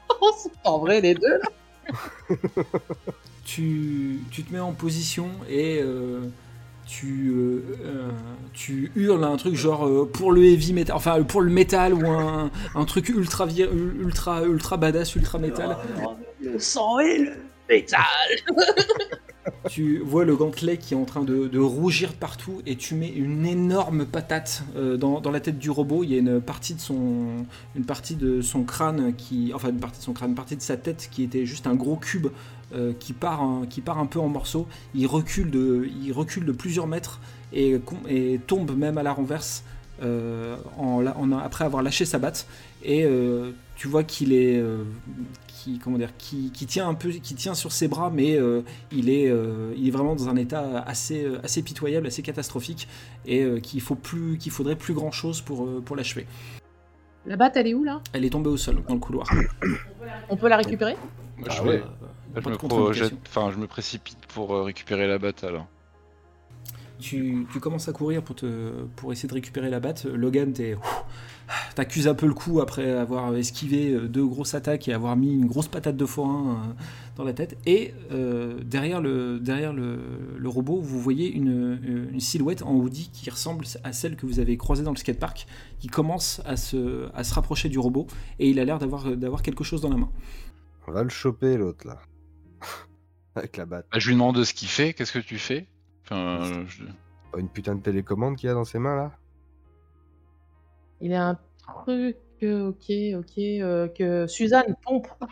Oh, 0.10 0.32
c'est 0.38 0.54
pas 0.64 0.78
vrai 0.78 1.02
les 1.02 1.14
deux 1.14 1.38
là. 1.38 1.50
tu, 3.46 4.20
tu 4.32 4.44
te 4.44 4.54
mets 4.54 4.60
en 4.60 4.74
position 4.74 5.30
et 5.50 5.80
euh, 5.82 6.22
tu, 6.88 7.32
euh, 7.36 7.62
euh, 7.84 8.10
tu 8.54 8.92
hurles 8.96 9.24
un 9.24 9.38
truc 9.38 9.56
genre 9.56 9.86
euh, 9.86 10.10
pour 10.12 10.32
le 10.32 10.44
heavy 10.46 10.74
metal, 10.74 10.96
enfin 10.96 11.22
pour 11.24 11.42
le 11.42 11.50
métal 11.50 11.94
ou 11.94 12.08
un, 12.08 12.50
un 12.76 12.86
truc 12.86 13.10
ultra, 13.10 13.48
ultra, 13.48 14.44
ultra 14.44 14.78
badass, 14.78 15.16
ultra 15.16 15.38
métal. 15.38 15.78
Le 16.42 16.58
sang 16.60 17.00
et 17.00 17.18
le 17.20 17.32
métal. 17.70 18.02
Tu 19.70 20.00
vois 20.00 20.24
le 20.24 20.36
gantelet 20.36 20.78
qui 20.78 20.94
est 20.94 20.98
en 20.98 21.06
train 21.06 21.24
de, 21.24 21.60
rougir 21.60 22.14
partout 22.14 22.62
et 22.66 22.76
tu 22.76 22.96
mets 22.96 23.10
une 23.10 23.46
énorme 23.46 24.06
patate 24.06 24.64
euh, 24.76 24.98
dans, 24.98 25.32
la 25.32 25.40
tête 25.40 25.60
du 25.60 25.70
robot. 25.70 26.04
Il 26.04 26.12
y 26.12 26.16
a 26.16 26.20
une 26.20 26.42
partie 26.42 26.74
de 26.74 26.80
son, 26.80 27.46
partie 27.86 28.16
de 28.16 28.42
son 28.42 28.64
crâne 28.64 29.14
qui, 29.16 29.52
enfin 29.54 29.70
une 29.70 29.80
partie 29.80 30.00
de 30.00 30.04
son 30.04 30.14
crâne, 30.14 30.30
une 30.30 30.36
partie 30.36 30.56
de 30.56 30.62
sa 30.62 30.78
tête 30.78 31.10
qui 31.12 31.24
était 31.24 31.46
juste 31.46 31.68
un 31.68 31.76
gros 31.76 31.96
cube 31.96 32.28
euh, 32.74 32.94
qui 33.00 33.14
part, 33.14 33.42
un, 33.42 34.06
peu 34.06 34.20
en 34.20 34.30
morceaux. 34.30 34.68
Il 34.94 35.08
recule 35.08 35.52
de, 35.52 35.90
recule 36.14 36.46
de 36.46 36.52
plusieurs 36.52 36.88
mètres 36.88 37.20
et, 37.54 37.80
tombe 38.48 38.76
même 38.78 38.98
à 38.98 39.04
la 39.04 39.14
renverse 39.14 39.64
euh, 40.04 40.56
après 41.44 41.66
avoir 41.66 41.84
lâché 41.84 42.06
sa 42.06 42.20
batte. 42.20 42.48
Et 42.84 43.06
tu 43.78 43.88
vois 43.88 44.04
qu'il 44.04 44.34
est, 44.34 44.58
euh, 44.58 44.84
qui, 45.48 45.78
comment 45.78 46.00
dire, 46.00 46.18
qui, 46.18 46.52
qui 46.52 46.66
tient 46.66 46.90
un 46.90 46.96
peu, 46.96 47.10
qui 47.12 47.36
tient 47.36 47.54
sur 47.54 47.72
ses 47.72 47.88
bras, 47.88 48.10
mais 48.10 48.36
euh, 48.36 48.64
il 48.92 49.10
est, 49.10 49.30
euh, 49.30 49.74
il 49.78 49.88
est 49.88 49.92
vraiment 49.92 50.16
dans 50.16 50.30
un 50.30 50.36
état 50.36 50.80
assez, 50.80 51.28
assez 51.44 51.62
pitoyable, 51.62 52.08
assez 52.08 52.24
catastrophique, 52.24 52.88
et 53.26 53.44
euh, 53.44 53.60
qu'il 53.60 53.80
faut 53.82 53.96
plus, 53.96 54.40
qu'il 54.40 54.52
faudrait 54.52 54.76
plus 54.76 54.96
grand 54.96 55.12
chose 55.12 55.42
pour, 55.42 55.64
euh, 55.66 55.80
pour 55.86 55.96
l'achever. 55.96 56.26
La 57.28 57.36
batte, 57.36 57.56
elle 57.56 57.68
est 57.68 57.74
où 57.76 57.84
là? 57.84 58.02
Elle 58.14 58.26
est 58.26 58.32
tombée 58.32 58.50
au 58.50 58.58
sol 58.58 58.82
dans 58.88 58.96
le 58.96 59.00
couloir. 59.00 59.30
On 60.30 60.38
peut 60.38 60.50
la 60.50 60.58
récupérer? 60.58 60.96
Moi, 61.38 61.48
Ah 61.52 61.54
je, 61.54 61.62
ouais. 61.62 61.84
je 62.36 62.50
me 62.50 62.54
je 63.52 63.58
me 63.60 63.68
précipite 63.68 64.26
pour 64.34 64.66
récupérer 64.66 65.08
la 65.08 65.20
batte 65.20 65.44
alors. 65.44 65.68
Tu, 67.00 67.46
tu 67.54 67.60
commences 67.60 67.88
à 67.88 67.94
courir 67.94 68.24
pour, 68.24 68.36
te, 68.36 68.72
pour 68.96 69.12
essayer 69.12 69.30
de 69.30 69.34
récupérer 69.36 69.70
la 69.70 69.80
batte. 69.80 70.06
Logan, 70.06 70.52
t'es- 70.52 70.76
t'accuses 71.76 72.08
un 72.08 72.14
peu 72.14 72.26
le 72.28 72.34
coup 72.34 72.60
après 72.62 72.92
avoir 72.92 73.36
esquivé 73.36 73.92
euh, 73.94 74.08
deux 74.08 74.26
grosses 74.26 74.54
attaques 74.54 74.88
et 74.88 74.94
avoir 74.94 75.16
mis 75.16 75.34
une 75.34 75.46
grosse 75.46 75.68
patate 75.68 75.96
de 75.98 76.06
forain 76.06 76.52
euh, 76.70 76.74
dans 77.16 77.24
la 77.24 77.34
tête. 77.34 77.58
Et 77.66 77.94
euh, 78.12 78.60
derrière, 78.64 79.02
le, 79.02 79.40
derrière 79.40 79.74
le, 79.74 80.00
le 80.38 80.50
robot, 80.50 80.80
vous 80.82 81.00
voyez 81.00 81.32
une, 81.32 82.10
une 82.14 82.20
silhouette 82.20 82.62
en 82.64 82.74
hoodie 82.76 83.10
qui 83.14 83.30
ressemble 83.30 83.66
à 83.84 83.94
celle 83.94 84.16
que 84.16 84.26
vous 84.26 84.40
avez 84.40 84.58
croisée 84.58 84.84
dans 84.84 84.92
le 84.92 84.98
skatepark, 84.98 85.48
qui 85.80 85.88
commence 85.88 86.42
à 86.46 86.58
se, 86.58 87.08
à 87.16 87.24
se 87.24 87.34
rapprocher 87.34 87.70
du 87.70 87.80
robot 87.80 88.08
et 88.40 88.50
il 88.50 88.60
a 88.60 88.66
l'air 88.66 88.80
d'avoir, 88.80 89.16
d'avoir 89.16 89.42
quelque 89.42 89.64
chose 89.64 89.82
dans 89.82 89.90
la 89.90 89.98
main. 89.98 90.10
On 90.88 90.92
va 90.92 91.04
le 91.04 91.10
choper 91.10 91.58
l'autre 91.58 91.86
là. 91.88 92.00
Avec 93.36 93.58
la 93.58 93.66
batte. 93.66 93.86
Bah, 93.92 94.00
je 94.00 94.08
lui 94.08 94.16
demande 94.16 94.44
ce 94.44 94.54
qu'il 94.54 94.68
fait, 94.68 94.94
qu'est-ce 94.94 95.12
que 95.12 95.20
tu 95.20 95.38
fais? 95.38 95.68
Enfin, 96.06 96.64
je- 96.68 96.84
Pas 97.32 97.40
une 97.40 97.50
putain 97.50 97.76
de 97.76 97.82
télécommande 97.82 98.36
qu'il 98.38 98.48
y 98.48 98.50
a 98.50 98.54
dans 98.54 98.64
ses 98.66 98.80
mains 98.80 98.96
là 98.96 99.12
Il 101.02 101.12
y 101.12 101.16
a 101.16 101.28
un 101.30 101.40
truc, 101.84 102.18
euh, 102.44 102.70
ok, 102.70 102.92
ok, 103.20 103.38
euh, 103.38 103.88
que 103.90 104.28
Suzanne 104.28 104.76
pompe. 104.84 105.08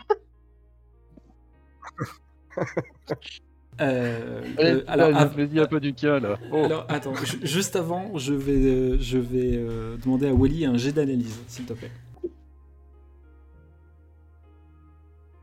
Euh, 3.78 4.40
euh, 4.58 4.82
alors, 4.86 5.08
alors, 5.08 5.20
av- 5.20 5.36
me 5.36 5.46
dit 5.46 5.60
un 5.60 5.66
peu 5.66 5.80
du 5.80 5.92
cas 5.92 6.18
là. 6.18 6.38
Oh. 6.50 6.64
Alors 6.64 6.86
attends, 6.88 7.14
ju- 7.14 7.46
juste 7.46 7.76
avant, 7.76 8.16
je 8.16 8.32
vais, 8.32 8.52
euh, 8.52 8.96
je 8.98 9.18
vais 9.18 9.56
euh, 9.56 9.98
demander 9.98 10.28
à 10.28 10.32
Wally 10.32 10.64
un 10.64 10.78
jet 10.78 10.92
d'analyse, 10.92 11.38
s'il 11.46 11.66
te 11.66 11.74
plaît. 11.74 11.90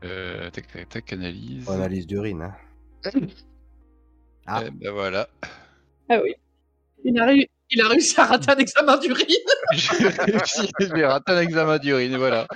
euh, 0.02 0.50
tac, 0.50 0.66
tac, 0.66 0.88
tac, 0.88 1.12
analyse. 1.12 1.68
Analyse 1.70 2.06
d'urine. 2.08 2.42
Hein. 2.42 2.54
Ah. 4.46 4.62
Eh 4.66 4.70
ben 4.72 4.90
voilà. 4.92 5.28
Ah 6.10 6.20
oui. 6.22 6.34
Il 7.04 7.18
a, 7.18 7.32
il 7.70 7.80
a 7.80 7.88
réussi 7.88 8.18
à 8.20 8.26
rater 8.26 8.50
un 8.52 8.56
examen 8.56 8.96
d'urine. 8.98 9.26
J'ai 9.74 10.08
réussi, 10.08 10.68
j'ai 10.80 11.04
raté 11.04 11.32
un 11.32 11.40
examen 11.40 11.78
d'urine, 11.78 12.16
voilà. 12.16 12.46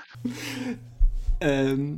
Euh, 1.43 1.95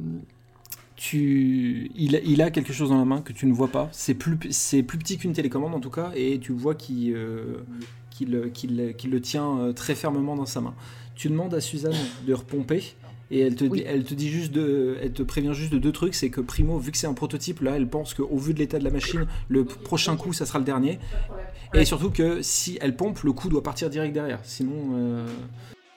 tu, 0.97 1.91
il, 1.95 2.17
a- 2.17 2.21
il 2.21 2.43
a 2.43 2.51
quelque 2.51 2.73
chose 2.73 2.91
dans 2.91 2.99
la 2.99 3.05
main 3.05 3.23
que 3.23 3.33
tu 3.33 3.47
ne 3.47 3.53
vois 3.53 3.69
pas. 3.69 3.89
C'est 3.93 4.15
plus, 4.15 4.39
c'est 4.51 4.83
plus 4.83 4.99
petit 4.99 5.17
qu'une 5.19 5.33
télécommande 5.33 5.75
en 5.75 5.81
tout 5.81 5.91
cas, 5.91 6.11
et 6.15 6.39
tu 6.39 6.53
vois 6.53 6.75
qu'il, 6.75 7.15
euh, 7.15 7.65
qu'il 8.11 8.51
qu'il- 8.53 8.95
qu'il 8.97 9.11
le 9.11 9.21
tient 9.21 9.59
euh, 9.59 9.73
très 9.73 9.95
fermement 9.95 10.37
dans 10.37 10.47
sa 10.47 10.61
main. 10.61 10.75
Tu 11.15 11.29
demandes 11.29 11.55
à 11.55 11.61
Suzanne 11.61 11.97
de 12.27 12.35
repomper. 12.35 12.95
Et 13.33 13.39
elle 13.41 13.55
te, 13.55 13.63
dit, 13.63 13.71
Oui. 13.71 13.85
elle 13.87 14.03
te 14.03 14.13
dit 14.13 14.29
juste 14.29 14.51
de, 14.51 14.97
elle 15.01 15.13
te 15.13 15.23
prévient 15.23 15.53
juste 15.55 15.73
de 15.73 15.79
deux 15.79 15.93
trucs, 15.93 16.17
c'est 16.17 16.31
que 16.31 16.41
primo, 16.41 16.79
vu 16.79 16.91
que 16.91 16.99
c'est 16.99 17.07
un 17.07 17.15
prototype, 17.15 17.61
là, 17.61 17.77
elle 17.77 17.87
pense 17.87 18.13
qu'au 18.13 18.37
vu 18.37 18.55
de 18.55 18.59
l'état 18.59 18.81
de 18.81 18.83
la 18.85 18.91
machine, 18.91 19.25
le 19.49 19.65
prochain 19.65 20.17
coup, 20.17 20.33
ça 20.33 20.47
sera 20.47 20.59
le 20.59 20.65
dernier. 20.65 20.99
Et 21.75 21.85
surtout 21.85 22.11
que 22.11 22.43
si 22.43 22.79
elle 22.81 22.97
pompe, 22.97 23.21
le 23.23 23.33
coup 23.33 23.49
doit 23.49 23.63
partir 23.63 23.91
direct 23.91 24.13
derrière. 24.13 24.41
Sinon, 24.43 24.91
euh, 24.95 25.27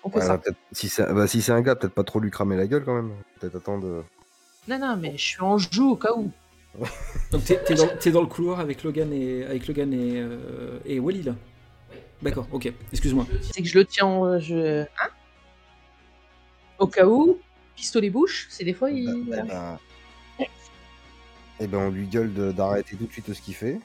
On 0.03 0.09
fait 0.09 0.19
Ouais, 0.19 0.26
ça. 0.26 0.38
bah, 0.38 0.51
si 0.71 0.88
c'est 0.89 1.11
bah, 1.13 1.28
si 1.28 1.41
c'est 1.41 1.51
un 1.51 1.61
gars, 1.61 1.76
peut-être 1.76 1.93
pas 1.93 2.03
trop 2.03 2.19
lui 2.19 2.30
cramer 2.30 2.55
la 2.57 2.67
gueule 2.67 2.84
quand 2.86 2.93
même. 2.95 3.11
Peut-être 3.39 3.55
attendre. 3.55 3.88
euh, 3.88 4.01
Non, 4.67 4.78
non, 4.80 4.97
mais 4.97 5.13
je 5.17 5.24
suis 5.24 5.41
en 5.41 5.57
joue 5.57 5.91
au 5.91 5.95
cas 5.95 6.13
où. 6.15 6.32
donc 7.32 7.43
t'es 7.45 7.59
t'es 7.63 7.76
dans, 7.76 7.88
t'es 7.99 8.11
dans 8.11 8.21
le 8.21 8.28
couloir 8.28 8.59
avec 8.59 8.84
Logan 8.84 9.11
et 9.13 9.45
avec 9.45 9.67
Logan 9.67 9.93
et, 9.93 10.13
euh, 10.19 10.80
et 10.86 10.99
Wally 10.99 11.21
là? 11.24 11.36
D'accord, 12.21 12.47
ok. 12.51 12.71
Excuse-moi. 12.91 13.26
C'est 13.41 13.61
que 13.61 13.67
je 13.67 13.78
le 13.78 13.86
tiens 13.86 14.05
en. 14.05 14.39
Je... 14.39 14.82
Hein? 14.84 15.09
Au 16.80 16.88
cas 16.88 17.05
où, 17.05 17.38
pistolet 17.76 18.09
bouche, 18.09 18.47
c'est 18.49 18.63
des 18.63 18.74
fois 18.74 18.89
il. 18.91 19.26
bah, 19.30 19.38
bah, 19.47 19.80
bah. 20.39 20.47
Eh 21.59 21.67
ben, 21.67 21.78
on 21.78 21.89
lui 21.91 22.07
gueule 22.07 22.34
de- 22.34 22.51
d'arrêter 22.51 22.95
tout 22.95 23.05
de 23.05 23.11
suite 23.11 23.32
ce 23.34 23.39
qu'il 23.41 23.53
fait. 23.55 23.80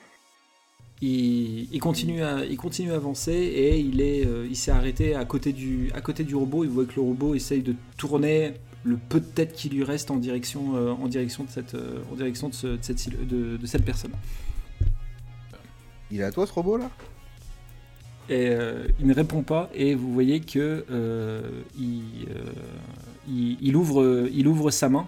Il, 1.01 1.69
il 1.73 1.79
continue 1.81 2.23
à, 2.23 2.45
il 2.45 2.57
continue 2.57 2.91
à 2.93 2.97
avancer 2.97 3.33
et 3.33 3.79
il 3.79 4.01
est, 4.01 4.27
euh, 4.27 4.47
il 4.51 4.57
s'est 4.57 4.73
arrêté 4.73 5.15
à 5.15 5.25
côté 5.25 5.53
du, 5.53 5.91
à 5.95 6.01
côté 6.01 6.25
du 6.25 6.35
robot. 6.35 6.65
Il 6.65 6.71
voit 6.71 6.87
que 6.87 6.95
le 6.97 7.03
robot 7.03 7.35
essaye 7.35 7.63
de 7.63 7.75
tourner 7.97 8.55
le 8.85 8.97
peu 8.97 9.21
de 9.21 9.25
tête 9.27 9.53
qui 9.55 9.69
lui 9.69 9.85
reste 9.85 10.11
en 10.11 10.17
direction, 10.17 10.75
euh, 10.77 10.91
en 10.93 11.07
direction 11.09 11.45
de 11.45 11.51
cette, 11.51 11.75
euh, 11.75 11.99
en 12.13 12.17
direction 12.17 12.49
de, 12.49 12.55
ce- 12.55 12.67
de 12.67 12.79
cette, 12.83 13.29
de- 13.29 13.57
de 13.57 13.67
cette 13.67 13.85
personne. 13.85 14.13
Il 16.11 16.21
est 16.21 16.25
à 16.25 16.33
toi 16.33 16.47
ce 16.47 16.53
robot 16.53 16.79
là 16.79 16.91
Et 18.31 18.51
il 18.99 19.07
ne 19.07 19.15
répond 19.15 19.43
pas 19.43 19.71
et 19.75 19.95
vous 19.95 20.13
voyez 20.13 20.41
que 20.41 20.85
il, 21.79 22.03
il, 23.29 23.57
il 23.61 23.77
ouvre, 23.77 24.27
il 24.33 24.49
ouvre 24.49 24.71
sa 24.71 24.89
main 24.89 25.07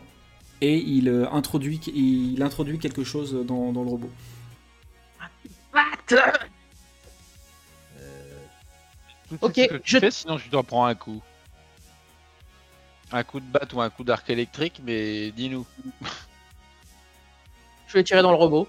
et 0.60 0.76
il 0.78 1.08
introduit, 1.32 1.80
il 1.94 2.42
introduit 2.42 2.78
quelque 2.78 3.02
chose 3.02 3.34
dans, 3.46 3.72
dans 3.72 3.82
le 3.82 3.88
robot. 3.90 4.10
Tout 9.28 9.38
Ok, 9.42 9.52
ce 9.56 9.66
que 9.68 9.74
tu 9.76 9.92
je- 9.94 9.98
fais, 10.00 10.10
sinon 10.10 10.38
tu 10.38 10.48
dois 10.48 10.62
prendre 10.64 10.86
un 10.86 10.94
coup. 10.94 11.22
Un 13.12 13.22
coup 13.22 13.40
de 13.40 13.44
batte 13.46 13.72
ou 13.72 13.80
un 13.80 13.90
coup 13.90 14.04
d'arc 14.04 14.28
électrique, 14.30 14.80
mais 14.84 15.30
dis-nous. 15.32 15.66
Je 17.88 17.94
vais 17.94 18.04
tirer 18.04 18.22
dans 18.22 18.30
le 18.30 18.36
robot. 18.36 18.68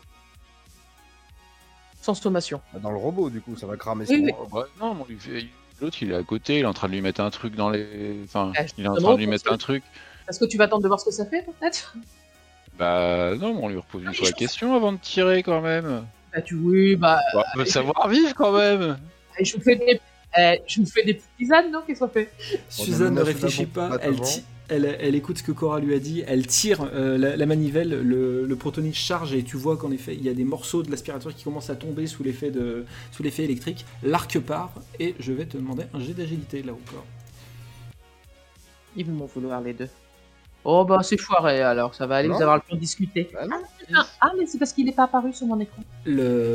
Sans 2.01 2.15
sommation. 2.15 2.59
Bah, 2.73 2.79
Dans 2.79 2.89
le 2.91 2.97
robot, 2.97 3.29
du 3.29 3.39
coup, 3.41 3.55
ça 3.55 3.67
va 3.67 3.77
cramer 3.77 4.05
Oui, 4.09 4.17
son- 4.17 4.23
oui. 4.23 4.31
Ouais, 4.51 4.63
non, 4.79 4.95
mais 4.95 5.01
on 5.01 5.05
lui 5.05 5.19
fait- 5.19 5.45
l'autre 5.79 5.97
il 6.01 6.11
est 6.11 6.15
à 6.15 6.23
côté, 6.23 6.57
il 6.57 6.61
est 6.63 6.65
en 6.65 6.73
train 6.73 6.87
de 6.87 6.93
lui 6.93 7.01
mettre 7.01 7.21
un 7.21 7.29
truc 7.29 7.55
dans 7.55 7.69
les. 7.69 8.21
Enfin, 8.25 8.51
Ah, 8.55 8.63
il 8.77 8.85
est 8.85 8.87
en 8.87 8.95
train 8.95 9.13
de 9.13 9.17
lui 9.19 9.27
mettre 9.27 9.45
que- 9.45 9.53
un 9.53 9.57
truc. 9.57 9.83
Est-ce 10.27 10.39
que 10.39 10.45
tu 10.45 10.57
vas 10.57 10.63
attendre 10.65 10.81
de 10.83 10.87
voir 10.87 10.99
ce 10.99 11.05
que 11.05 11.11
ça 11.11 11.25
fait, 11.27 11.43
peut-être? 11.43 11.95
Bah 12.73 13.35
non, 13.35 13.53
mais 13.53 13.59
on 13.63 13.69
lui 13.69 13.77
repose 13.77 14.01
une 14.03 14.09
Ah, 14.09 14.13
fois 14.13 14.25
la 14.25 14.31
je- 14.31 14.35
question 14.35 14.75
avant 14.75 14.91
de 14.93 14.97
tirer 14.97 15.43
quand 15.43 15.61
même. 15.61 16.07
Bah, 16.33 16.41
tu. 16.41 16.55
Oui, 16.55 16.95
bah. 16.95 17.19
Bah, 17.33 17.43
on 17.53 17.57
peut 17.59 17.65
savoir 17.65 18.07
vivre 18.07 18.33
quand 18.35 18.51
même. 18.57 18.97
Je 19.41 19.55
vous 19.55 19.61
fais 19.61 19.75
des. 19.75 19.99
eh, 20.37 20.61
je 20.67 20.79
vous 20.81 20.85
fais 20.87 21.03
des 21.03 21.15
petites 21.15 21.29
tisanes, 21.37 21.71
non 21.71 21.81
Qu'est-ce 21.85 21.99
qu'on 21.99 22.07
fait? 22.07 22.31
Suzanne 22.69 23.15
ne 23.15 23.21
réfléchit 23.21 23.65
pas, 23.65 23.89
pas 23.89 23.99
elle, 24.01 24.15
elle, 24.69 24.97
elle 25.01 25.15
écoute 25.15 25.39
ce 25.39 25.43
que 25.43 25.51
Cora 25.51 25.81
lui 25.81 25.93
a 25.93 25.99
dit, 25.99 26.23
elle 26.25 26.47
tire 26.47 26.87
euh, 26.93 27.17
la, 27.17 27.35
la 27.35 27.45
manivelle, 27.45 27.89
le, 27.89 28.45
le 28.45 28.55
protonite 28.55 28.95
charge 28.95 29.33
et 29.33 29.43
tu 29.43 29.57
vois 29.57 29.75
qu'en 29.75 29.91
effet 29.91 30.15
il 30.15 30.23
y 30.23 30.29
a 30.29 30.33
des 30.33 30.45
morceaux 30.45 30.81
de 30.83 30.89
l'aspirateur 30.89 31.35
qui 31.35 31.43
commencent 31.43 31.69
à 31.69 31.75
tomber 31.75 32.07
sous 32.07 32.23
l'effet 32.23 32.51
de 32.51 32.85
sous 33.11 33.21
l'effet 33.23 33.43
électrique. 33.43 33.85
L'arc 34.01 34.39
part 34.39 34.71
et 34.99 35.15
je 35.19 35.33
vais 35.33 35.45
te 35.45 35.57
demander 35.57 35.83
un 35.93 35.99
jet 35.99 36.13
d'agilité 36.13 36.63
là 36.63 36.71
encore. 36.71 37.05
Ils 38.95 39.05
vont 39.05 39.13
m'en 39.13 39.25
vouloir, 39.25 39.59
les 39.61 39.73
deux. 39.73 39.89
Oh, 40.63 40.85
bah, 40.85 40.99
c'est 41.03 41.19
foiré, 41.19 41.61
alors. 41.61 41.95
Ça 41.95 42.05
va 42.05 42.17
aller, 42.17 42.27
Non. 42.27 42.35
vous 42.35 42.41
avez 42.43 42.53
le 42.55 42.59
temps 42.61 42.75
de 42.75 42.79
discuter. 42.79 43.29
Bah 43.33 43.47
non. 43.47 43.57
Ah, 43.93 44.05
ah, 44.21 44.31
mais 44.37 44.45
c'est 44.45 44.57
parce 44.59 44.71
qu'il 44.73 44.85
n'est 44.85 44.91
pas 44.91 45.03
apparu 45.05 45.33
sur 45.33 45.47
mon 45.47 45.59
écran. 45.59 45.83
Le, 46.05 46.53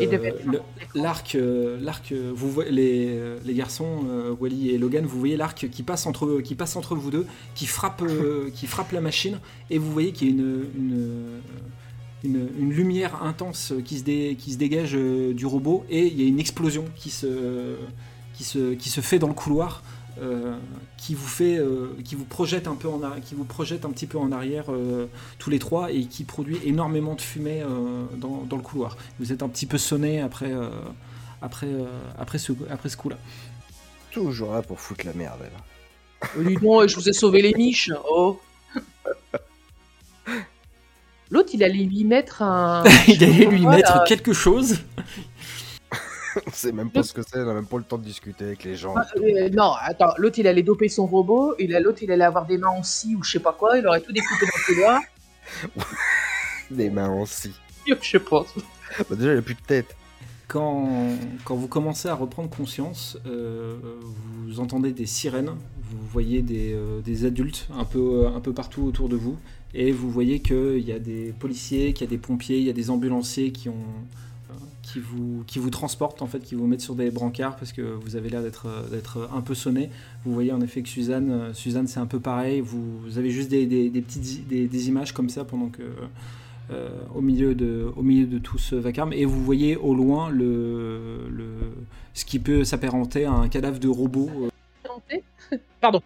l'arc, 0.95 1.35
euh, 1.35 1.77
l'arc, 1.81 2.13
euh, 2.13 2.33
vous 2.35 2.51
voyez 2.51 2.71
les, 2.71 3.21
les 3.45 3.55
garçons, 3.55 4.05
euh, 4.09 4.35
Wally 4.41 4.71
et 4.71 4.79
Logan, 4.79 5.05
vous 5.05 5.19
voyez 5.19 5.37
l'arc 5.37 5.69
qui 5.71 5.83
passe 5.83 6.07
entre, 6.07 6.41
qui 6.41 6.55
passe 6.55 6.77
entre 6.77 6.95
vous 6.95 7.11
deux, 7.11 7.27
qui 7.55 7.67
frappe, 7.67 8.03
euh, 8.03 8.49
qui 8.55 8.67
frappe 8.67 8.93
la 8.93 9.01
machine, 9.01 9.39
et 9.71 9.79
vous 9.79 9.93
voyez 9.93 10.13
qu'il 10.13 10.29
y 10.29 10.31
a 10.31 10.35
une, 10.35 10.65
une, 10.77 11.41
une, 12.25 12.49
une 12.59 12.73
lumière 12.73 13.23
intense 13.23 13.75
qui 13.85 13.99
se, 13.99 14.05
dé- 14.05 14.37
qui 14.39 14.53
se 14.53 14.59
dégage 14.59 14.95
euh, 14.95 15.35
du 15.35 15.47
robot, 15.47 15.85
et 15.91 16.07
il 16.07 16.21
y 16.21 16.25
a 16.25 16.29
une 16.29 16.41
explosion 16.41 16.85
qui 16.95 17.11
se, 17.11 17.77
qui 18.35 18.45
se, 18.45 18.75
qui 18.75 18.89
se 18.89 19.01
fait 19.01 19.19
dans 19.19 19.29
le 19.29 19.35
couloir. 19.35 19.83
Euh, 20.21 20.57
qui 20.97 21.15
vous 21.15 21.27
fait, 21.27 21.59
euh, 21.59 21.95
qui 22.05 22.15
vous 22.15 22.25
projette 22.25 22.69
un 22.69 22.75
peu 22.75 22.89
en, 22.89 23.01
qui 23.25 23.35
vous 23.35 23.45
projette 23.45 23.85
un 23.85 23.91
petit 23.91 24.07
peu 24.07 24.19
en 24.19 24.33
arrière 24.33 24.65
euh, 24.71 25.07
tous 25.39 25.51
les 25.51 25.59
trois 25.59 25.93
et 25.93 26.05
qui 26.07 26.25
produit 26.25 26.59
énormément 26.65 27.15
de 27.15 27.21
fumée 27.21 27.63
euh, 27.63 28.05
dans, 28.17 28.45
dans 28.49 28.57
le 28.57 28.63
couloir. 28.63 28.97
Vous 29.21 29.33
êtes 29.33 29.43
un 29.43 29.49
petit 29.49 29.67
peu 29.67 29.79
sonné 29.79 30.21
après, 30.21 30.53
euh, 30.53 30.71
après, 31.43 31.67
euh, 31.67 31.85
après 32.19 32.39
ce, 32.39 32.53
après 32.71 32.89
ce 32.89 32.97
coup-là. 32.97 33.19
Toujours 34.11 34.53
là 34.53 34.63
pour 34.63 34.81
foutre 34.81 35.05
la 35.05 35.13
merde, 35.13 35.41
elle. 35.43 35.51
Oh, 36.39 36.43
dis 36.43 36.57
donc, 36.57 36.89
je 36.89 36.97
vous 36.97 37.09
ai 37.09 37.13
sauvé 37.13 37.43
les 37.43 37.53
niches. 37.53 37.93
Oh. 38.11 38.41
L'autre, 41.31 41.51
il 41.53 41.63
allait 41.63 41.85
lui 41.85 42.05
mettre 42.05 42.41
un. 42.43 42.85
Il 43.09 43.23
allait 43.23 43.47
lui 43.47 43.67
mettre 43.67 44.05
quelque 44.05 44.33
chose. 44.33 44.79
On 46.47 46.51
sait 46.51 46.73
même 46.73 46.91
pas 46.91 47.03
ce 47.03 47.13
que 47.13 47.23
c'est, 47.23 47.39
on 47.39 47.49
a 47.49 47.55
même 47.55 47.67
pas 47.67 47.79
le 47.79 47.85
temps 47.85 47.99
de 47.99 48.05
discuter 48.05 48.45
avec 48.45 48.65
les 48.65 48.77
gens. 48.77 48.95
Euh, 49.17 49.49
non, 49.51 49.73
attends, 49.81 50.13
l'autre, 50.19 50.39
il 50.39 50.47
allait 50.47 50.63
doper 50.63 50.89
son 50.89 51.07
robot. 51.07 51.55
Il 51.59 51.75
a 51.75 51.81
l'autre, 51.81 52.03
il 52.03 52.11
allait 52.11 52.25
avoir 52.25 52.47
des 52.47 52.59
mains 52.59 52.69
en 52.69 52.83
scie 52.83 53.15
ou 53.15 53.23
je 53.23 53.33
sais 53.33 53.41
pas 53.41 53.53
quoi. 53.53 53.79
Il 53.79 53.87
aurait 53.87 54.01
tout 54.01 54.13
découpé 54.13 54.47
dans 54.47 54.59
le 54.59 54.75
couloir. 54.75 55.01
Des 56.71 56.91
mains 56.91 57.09
en 57.09 57.25
scie. 57.27 57.55
Je 57.87 57.95
sais 58.03 58.19
pas. 58.19 58.45
Bah, 58.99 59.17
déjà, 59.17 59.33
il 59.33 59.39
a 59.39 59.43
plus 59.43 59.55
de 59.55 59.61
tête. 59.61 59.97
Quand, 60.49 60.89
quand 61.45 61.55
vous 61.55 61.69
commencez 61.69 62.09
à 62.09 62.15
reprendre 62.15 62.51
conscience, 62.51 63.19
euh, 63.27 63.77
vous 64.47 64.61
entendez 64.61 64.93
des 64.93 65.07
sirènes, 65.07 65.55
vous 65.91 66.07
voyez 66.09 66.43
des, 66.43 66.73
euh, 66.73 67.01
des 67.01 67.25
adultes 67.25 67.69
un 67.75 67.85
peu, 67.85 68.27
un 68.27 68.41
peu 68.41 68.53
partout 68.53 68.83
autour 68.83 69.09
de 69.09 69.17
vous, 69.17 69.37
et 69.75 69.93
vous 69.93 70.11
voyez 70.11 70.41
qu'il 70.41 70.85
y 70.85 70.93
a 70.93 70.99
des 70.99 71.33
policiers, 71.39 71.93
qu'il 71.93 72.05
y 72.05 72.09
a 72.09 72.11
des 72.11 72.19
pompiers, 72.19 72.59
il 72.59 72.65
y 72.65 72.71
a 72.71 72.73
des 72.73 72.91
ambulanciers 72.91 73.51
qui, 73.51 73.69
ont, 73.69 73.75
qui, 74.87 75.01
vous, 75.01 75.43
qui 75.47 75.59
vous 75.59 75.71
transportent, 75.71 76.23
en 76.23 76.27
fait, 76.27 76.41
qui 76.41 76.55
vous 76.55 76.67
mettent 76.67 76.81
sur 76.81 76.95
des 76.95 77.11
brancards 77.11 77.57
parce 77.57 77.73
que 77.73 77.83
vous 77.83 78.17
avez 78.17 78.29
l'air 78.31 78.43
d'être 78.43 78.67
euh, 78.67 78.89
d'être 78.89 79.29
un 79.35 79.41
peu 79.43 79.55
sonné. 79.55 79.91
Vous 80.25 80.33
voyez 80.33 80.53
en 80.53 80.61
effet 80.61 80.83
que 80.83 80.89
Suzanne, 80.89 81.31
euh, 81.31 81.53
Suzanne 81.55 81.87
c'est 81.89 82.01
un 82.01 82.07
peu 82.07 82.21
pareil, 82.21 82.61
vous, 82.61 82.99
vous 83.01 83.19
avez 83.19 83.31
juste 83.31 83.51
des, 83.51 83.67
des, 83.67 83.91
des 83.91 84.03
petites 84.03 84.47
des, 84.49 84.69
des 84.69 84.89
images 84.89 85.13
comme 85.13 85.29
ça 85.29 85.45
pendant 85.45 85.69
que... 85.69 85.83
euh, 86.71 86.89
au, 87.15 87.21
milieu 87.21 87.55
de, 87.55 87.91
au 87.97 88.03
milieu 88.03 88.27
de 88.27 88.39
tout 88.39 88.59
ce 88.59 88.75
vacarme 88.77 89.13
et 89.13 89.25
vous 89.25 89.43
voyez 89.45 89.77
au 89.77 89.95
loin 89.95 90.31
le, 90.31 91.29
le, 91.31 91.47
ce 92.15 92.25
qui 92.25 92.39
peut 92.41 92.65
s'apparenter 92.65 93.25
à 93.25 93.33
un 93.33 93.49
cadavre 93.49 93.79
de 93.79 93.89
robot, 93.89 94.51
euh, 95.13 95.59
Pardon. 95.81 96.03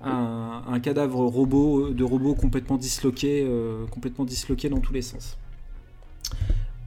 un, 0.00 0.62
un 0.66 0.80
cadavre 0.80 1.20
robot 1.26 1.90
de 1.90 2.04
robot 2.04 2.34
complètement 2.34 2.76
disloqué, 2.76 3.44
euh, 3.46 3.86
complètement 3.86 4.24
disloqué 4.24 4.68
dans 4.68 4.80
tous 4.80 4.92
les 4.92 5.02
sens. 5.02 5.38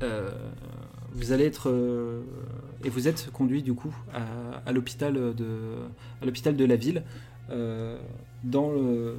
Euh, 0.04 0.30
vous 1.14 1.32
allez 1.32 1.46
être 1.46 1.70
euh, 1.70 2.22
et 2.84 2.90
vous 2.90 3.08
êtes 3.08 3.32
conduit 3.32 3.64
du 3.64 3.74
coup 3.74 3.96
à, 4.14 4.72
l'hôpital 4.72 5.14
de 5.14 5.46
à 6.22 6.26
l'hôpital 6.26 6.56
de 6.56 6.66
la 6.66 6.76
ville 6.76 7.04
euh, 7.50 7.98
dans 8.44 8.72
le 8.72 9.16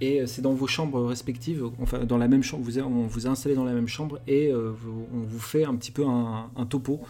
et 0.00 0.26
c'est 0.26 0.42
dans 0.42 0.54
vos 0.54 0.66
chambres 0.66 1.04
respectives, 1.06 1.64
enfin 1.80 2.04
dans 2.04 2.18
la 2.18 2.26
même 2.26 2.42
chambre, 2.42 2.64
vous, 2.64 2.80
on 2.80 3.06
vous 3.06 3.26
a 3.28 3.30
installé 3.30 3.54
dans 3.54 3.64
la 3.64 3.72
même 3.72 3.86
chambre 3.86 4.18
et 4.26 4.52
on 4.52 5.22
vous 5.22 5.38
fait 5.38 5.64
un 5.64 5.76
petit 5.76 5.92
peu 5.92 6.04
un, 6.04 6.50
topo 6.68 7.00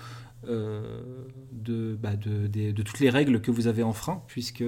de, 0.47 1.97
bah, 2.01 2.15
de, 2.17 2.47
des- 2.47 2.75
de 2.75 2.83
toutes 2.83 3.01
les 3.01 3.09
règles 3.09 3.41
que 3.41 3.51
vous 3.51 3.69
avez 3.69 3.83
enfreint, 3.83 4.23
puisque 4.27 4.63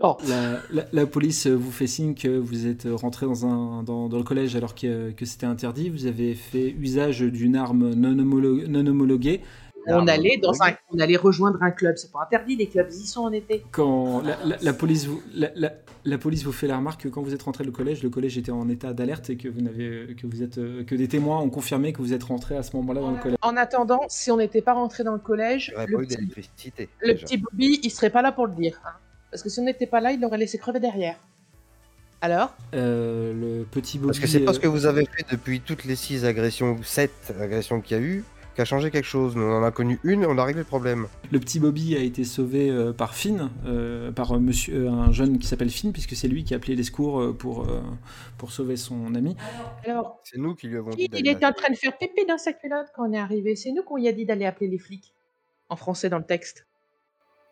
Oh, 0.00 0.16
la, 0.28 0.60
la- 0.70 0.86
la 0.92 1.06
police 1.06 1.46
vous 1.48 1.72
fait 1.72 1.86
signe 1.88 2.14
que 2.14 2.28
vous 2.28 2.66
êtes 2.66 2.86
rentré 2.92 3.26
dans, 3.26 3.44
un, 3.46 3.82
dans, 3.82 4.08
dans 4.08 4.18
le 4.18 4.22
collège 4.24 4.54
alors 4.54 4.74
que, 4.74 5.10
que 5.10 5.24
c'était 5.24 5.46
interdit, 5.46 5.88
vous 5.90 6.06
avez 6.06 6.34
fait 6.34 6.70
usage 6.78 7.20
d'une 7.22 7.56
arme 7.56 7.92
non, 7.94 8.12
homolo- 8.14 8.66
non 8.68 8.86
homologuée. 8.86 9.40
on 9.88 10.06
allait 10.06 10.38
dans 10.40 10.52
un, 10.62 10.74
on 10.92 10.98
allait 11.00 11.16
rejoindre 11.16 11.60
un 11.62 11.70
club. 11.72 11.96
C'est 11.96 12.12
pas 12.12 12.22
interdit, 12.22 12.54
les 12.56 12.68
clubs, 12.68 12.88
y 12.90 13.06
sont 13.06 13.22
en 13.22 13.32
été. 13.32 13.64
Quand 13.72 14.22
la, 14.22 14.36
la- 14.44 14.56
la 14.62 14.72
police 14.72 15.06
vous, 15.06 15.20
la, 15.34 15.50
la- 15.56 15.72
la 16.04 16.18
police 16.18 16.44
vous 16.44 16.52
fait 16.52 16.66
la 16.68 16.76
remarque 16.76 17.02
que 17.02 17.08
quand 17.08 17.22
vous 17.22 17.34
êtes 17.34 17.42
rentré 17.42 17.64
le 17.64 17.72
collège, 17.72 18.02
le 18.02 18.10
collège 18.10 18.38
était 18.38 18.52
en 18.52 18.68
état 18.68 18.92
d'alerte 18.92 19.30
et 19.30 19.36
que 19.36 19.48
vous 19.48 19.60
n'avez 19.62 20.14
que 20.16 20.26
vous 20.28 20.42
êtes 20.42 20.56
que 20.86 20.94
des 20.94 21.08
témoins 21.08 21.40
ont 21.40 21.50
confirmé 21.50 21.92
que 21.92 21.98
vous 22.02 22.12
êtes 22.12 22.24
rentré 22.24 22.56
à 22.56 22.62
ce 22.62 22.76
moment-là 22.76 23.00
dans 23.00 23.10
le 23.10 23.18
collège. 23.18 23.38
En 23.42 23.56
attendant, 23.56 24.00
si 24.08 24.30
on 24.30 24.36
n'était 24.36 24.62
pas 24.62 24.74
rentré 24.74 25.02
dans 25.02 25.14
le 25.14 25.18
collège, 25.18 25.74
le 25.88 27.14
petit 27.14 27.38
Bobby, 27.38 27.80
il 27.82 27.90
serait 27.90 28.10
pas 28.10 28.22
là 28.22 28.30
pour 28.32 28.46
le 28.46 28.52
dire. 28.54 28.80
hein. 28.84 28.90
Parce 29.34 29.42
que 29.42 29.48
si 29.48 29.58
on 29.58 29.64
n'était 29.64 29.88
pas 29.88 29.98
là, 30.00 30.12
il 30.12 30.20
l'aurait 30.20 30.38
laissé 30.38 30.58
crever 30.58 30.78
derrière. 30.78 31.16
Alors 32.20 32.54
Euh, 32.72 33.32
le 33.34 33.64
petit 33.64 33.98
Bobby. 33.98 34.06
Parce 34.10 34.20
que 34.20 34.28
c'est 34.28 34.38
pas 34.44 34.52
euh, 34.52 34.54
ce 34.54 34.60
que 34.60 34.68
vous 34.68 34.86
avez 34.86 35.06
fait 35.06 35.24
depuis 35.28 35.60
toutes 35.60 35.84
les 35.84 35.96
6 35.96 36.24
agressions, 36.24 36.74
ou 36.78 36.84
7 36.84 37.34
agressions 37.40 37.80
qu'il 37.80 37.96
y 37.96 38.00
a 38.00 38.02
eu. 38.04 38.24
qui 38.54 38.60
a 38.60 38.64
changé 38.64 38.92
quelque 38.92 39.08
chose. 39.08 39.34
Nous, 39.34 39.42
on 39.42 39.56
en 39.58 39.64
a 39.64 39.72
connu 39.72 39.98
une 40.04 40.22
et 40.22 40.26
on 40.26 40.38
a 40.38 40.44
réglé 40.44 40.60
le 40.60 40.64
problème. 40.66 41.08
Le 41.32 41.40
petit 41.40 41.58
Bobby 41.58 41.96
a 41.96 41.98
été 41.98 42.22
sauvé 42.22 42.70
euh, 42.70 42.92
par 42.92 43.16
Finn, 43.16 43.50
euh, 43.66 44.12
par 44.12 44.30
euh, 44.30 44.38
monsieur, 44.38 44.86
euh, 44.86 44.90
un 44.92 45.10
jeune 45.10 45.40
qui 45.40 45.48
s'appelle 45.48 45.70
Finn, 45.70 45.92
puisque 45.92 46.14
c'est 46.14 46.28
lui 46.28 46.44
qui 46.44 46.54
a 46.54 46.58
appelé 46.58 46.76
les 46.76 46.84
secours 46.84 47.20
euh, 47.20 47.32
pour, 47.32 47.68
euh, 47.68 47.82
pour 48.38 48.52
sauver 48.52 48.76
son 48.76 49.16
ami. 49.16 49.36
Alors, 49.84 50.20
C'est 50.22 50.38
nous 50.38 50.54
qui 50.54 50.68
lui 50.68 50.76
avons 50.76 50.90
dit 50.90 51.08
il 51.12 51.28
était 51.28 51.44
en 51.44 51.52
train 51.52 51.70
de 51.70 51.76
faire 51.76 51.98
pépé 51.98 52.24
dans 52.28 52.38
sa 52.38 52.52
culotte 52.52 52.86
quand 52.94 53.10
on 53.10 53.12
est 53.12 53.18
arrivé 53.18 53.56
C'est 53.56 53.72
nous 53.72 53.82
qu'on 53.82 53.96
lui 53.96 54.06
a 54.06 54.12
dit 54.12 54.24
d'aller 54.26 54.46
appeler 54.46 54.68
les 54.68 54.78
flics. 54.78 55.12
En 55.68 55.74
français 55.74 56.08
dans 56.08 56.18
le 56.18 56.24
texte. 56.24 56.66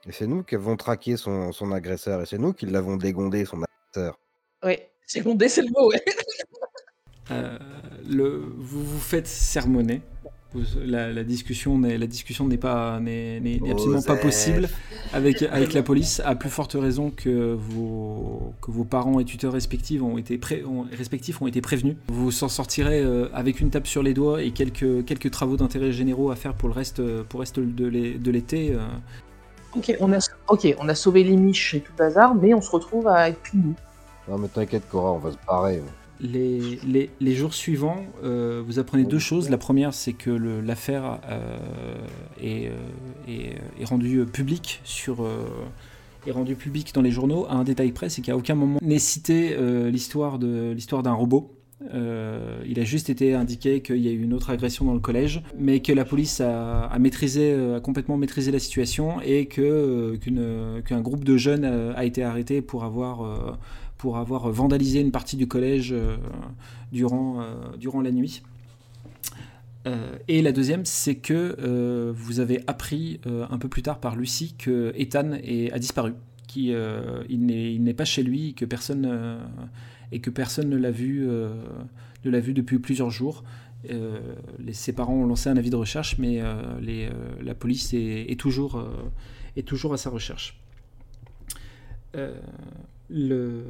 Et 0.09 0.13
c'est 0.13 0.27
nous 0.27 0.43
qui 0.43 0.55
avons 0.57 0.77
traqué 0.77 1.17
son, 1.17 1.53
son 1.53 1.71
agresseur. 1.73 2.23
Et 2.23 2.27
c'est 2.27 2.39
nous 2.39 2.53
qui 2.53 2.67
l'avons 2.67 2.97
dégondé, 2.97 3.45
son 3.45 3.59
agresseur. 3.63 4.19
Ouais, 4.65 4.91
secondé, 5.07 5.49
c'est 5.49 5.63
le 5.63 5.69
mot, 5.71 5.89
ouais. 5.91 6.03
Euh, 7.31 7.57
le, 8.09 8.43
vous 8.59 8.83
vous 8.85 8.99
faites 8.99 9.27
sermonner. 9.29 10.03
Vous- 10.53 10.65
La, 10.85 11.11
la 11.13 11.25
discussion 11.25 11.79
n'est 11.79 11.97
la 11.97 12.07
discussion 12.07 12.47
n'est 12.47 12.59
pas 12.59 13.01
n'est 13.01 13.41
n'est- 13.41 13.59
n'est 13.59 13.71
absolument 13.71 14.03
pas 14.03 14.17
possible 14.17 14.69
avec 15.15 15.41
avec 15.43 15.73
la 15.73 15.83
police 15.83 16.21
à 16.27 16.35
plus 16.35 16.51
forte 16.51 16.75
raison 16.75 17.11
que 17.11 17.55
vos 17.55 18.53
que 18.61 18.71
vos 18.71 18.85
parents 18.85 19.19
et 19.19 19.25
tuteurs 19.25 19.53
respectifs 19.55 20.03
ont 20.03 20.19
été 20.19 20.37
pré- 20.37 20.63
ont- 20.65 20.87
respectifs 20.93 21.41
ont 21.41 21.47
été 21.47 21.63
prévenus. 21.63 21.97
Vous 22.09 22.31
s'en 22.33 22.49
sortirez 22.49 23.01
euh, 23.01 23.29
avec 23.33 23.61
une 23.61 23.71
tape 23.71 23.87
sur 23.87 24.03
les 24.03 24.13
doigts 24.13 24.43
et 24.43 24.51
quelques 24.51 25.07
quelques 25.07 25.31
travaux 25.31 25.57
d'intérêt 25.57 25.91
généraux 25.93 26.31
à 26.31 26.37
faire 26.37 26.53
pour 26.55 26.69
le 26.69 26.75
reste 26.75 27.01
euh, 27.01 27.23
pour 27.25 27.39
le 27.39 27.43
reste 27.43 27.59
de 27.61 27.87
l'é- 27.87 28.19
de 28.19 28.31
l'été. 28.31 28.77
Ok, 29.77 29.97
on 30.01 30.13
a, 30.13 30.19
ok, 30.49 30.75
on 30.79 30.89
a 30.89 30.95
sauvé 30.95 31.25
les 31.25 31.37
miches 31.37 31.75
et 31.75 31.81
tout 31.81 31.93
le 31.93 31.99
bazar, 31.99 32.35
mais 32.35 32.53
on 32.55 32.61
se 32.61 32.71
retrouve 32.71 33.09
à 33.09 33.29
être 33.29 33.41
punis. 33.41 33.75
Non, 34.29 34.39
mais 34.39 34.49
t'inquiète, 34.49 34.89
Cora, 34.89 35.13
on 35.13 35.19
va 35.19 35.33
se 35.33 35.37
barrer. 35.47 35.83
Les, 36.21 36.79
les, 36.87 37.11
les 37.21 37.35
jours 37.35 37.53
suivants, 37.53 38.05
euh, 38.23 38.63
vous 38.65 38.79
apprenez 38.79 39.05
deux 39.05 39.19
choses. 39.19 39.51
La 39.51 39.59
première, 39.59 39.93
c'est 39.93 40.13
que 40.13 40.31
l'affaire 40.31 41.19
euh, 41.29 41.97
est, 42.41 42.69
euh, 42.69 42.77
est, 43.27 43.57
est 43.81 43.85
rendue 43.85 44.25
publique 44.27 44.81
sur 44.85 45.25
euh, 45.25 45.45
est 46.27 46.31
rendue 46.31 46.55
publique 46.55 46.95
dans 46.95 47.03
les 47.03 47.11
journaux 47.11 47.47
à 47.49 47.55
un 47.55 47.65
détail 47.65 47.91
près, 47.91 48.09
c'est 48.09 48.23
qu'à 48.23 48.37
aucun 48.37 48.55
moment 48.55 48.79
n'est 48.83 49.01
cité 49.01 49.57
euh, 49.59 49.91
l'histoire 49.91 50.39
de 50.39 50.71
l'histoire 50.71 51.03
d'un 51.03 51.15
robot. 51.15 51.51
Euh, 51.95 52.63
il 52.67 52.79
a 52.81 52.85
juste 52.85 53.11
été 53.11 53.35
indiqué 53.35 53.83
qu'il 53.83 53.99
y 53.99 54.09
a 54.09 54.13
eu 54.13 54.23
une 54.23 54.33
autre 54.33 54.51
agression 54.51 54.85
dans 54.85 54.95
le 54.95 55.01
collège, 55.01 55.43
mais 55.59 55.81
que 55.81 55.93
la 55.93 56.05
police 56.05 56.41
a, 56.41 56.91
euh, 56.93 57.81
complètement 57.81 58.17
maîtrisé 58.17 58.51
la 58.51 58.59
situation 58.59 59.21
et 59.21 59.49
euh, 59.59 60.17
qu'un 60.85 61.01
groupe 61.01 61.25
de 61.25 61.37
jeunes 61.37 61.65
a 61.65 62.05
été 62.05 62.23
arrêté 62.23 62.63
pour 62.63 62.85
avoir 62.85 63.51
vandalisé 64.51 65.01
une 65.01 65.11
partie 65.11 65.37
du 65.37 65.47
collège 65.47 65.95
durant, 66.93 67.43
la 68.03 68.11
nuit. 68.11 68.43
Et 70.29 70.43
la 70.43 70.53
deuxième, 70.53 70.85
c'est 70.85 71.17
que 71.17 72.13
vous 72.15 72.41
avez 72.41 72.61
appris 72.67 73.21
un 73.27 73.59
peu 73.59 73.69
plus 73.69 73.83
tard 73.83 73.99
par 73.99 74.17
Lucie 74.17 74.55
que 74.57 74.93
Ethan 74.97 75.33
a 75.73 75.79
disparu, 75.79 76.15
qu'il 76.47 76.77
il 77.29 77.83
n'est 77.83 77.95
pas 77.95 78.05
chez 78.05 78.23
lui, 78.23 78.55
que 78.55 78.65
personne 78.65 79.39
et 80.13 80.21
que 80.21 80.31
personne 80.31 80.69
ne 80.69 80.77
l'a 80.77 80.91
vu, 80.93 81.27
euh, 81.29 81.53
ne 82.25 82.31
l'a 82.31 82.41
vu 82.41 82.53
depuis 82.53 82.79
plusieurs 82.79 83.11
jours. 83.11 83.43
Euh, 83.91 84.21
ses 84.73 84.93
parents 84.93 85.15
ont 85.15 85.27
lancé 85.27 85.49
un 85.51 85.57
avis 85.57 85.71
de 85.71 85.77
recherche, 85.77 86.17
mais 86.19 86.39
euh, 86.41 86.55
la 87.43 87.55
police 87.55 87.93
est, 87.95 88.39
toujours, 88.39 88.79
à 89.93 89.97
sa 89.97 90.11
recherche. 90.11 90.61
Le- 93.11 93.65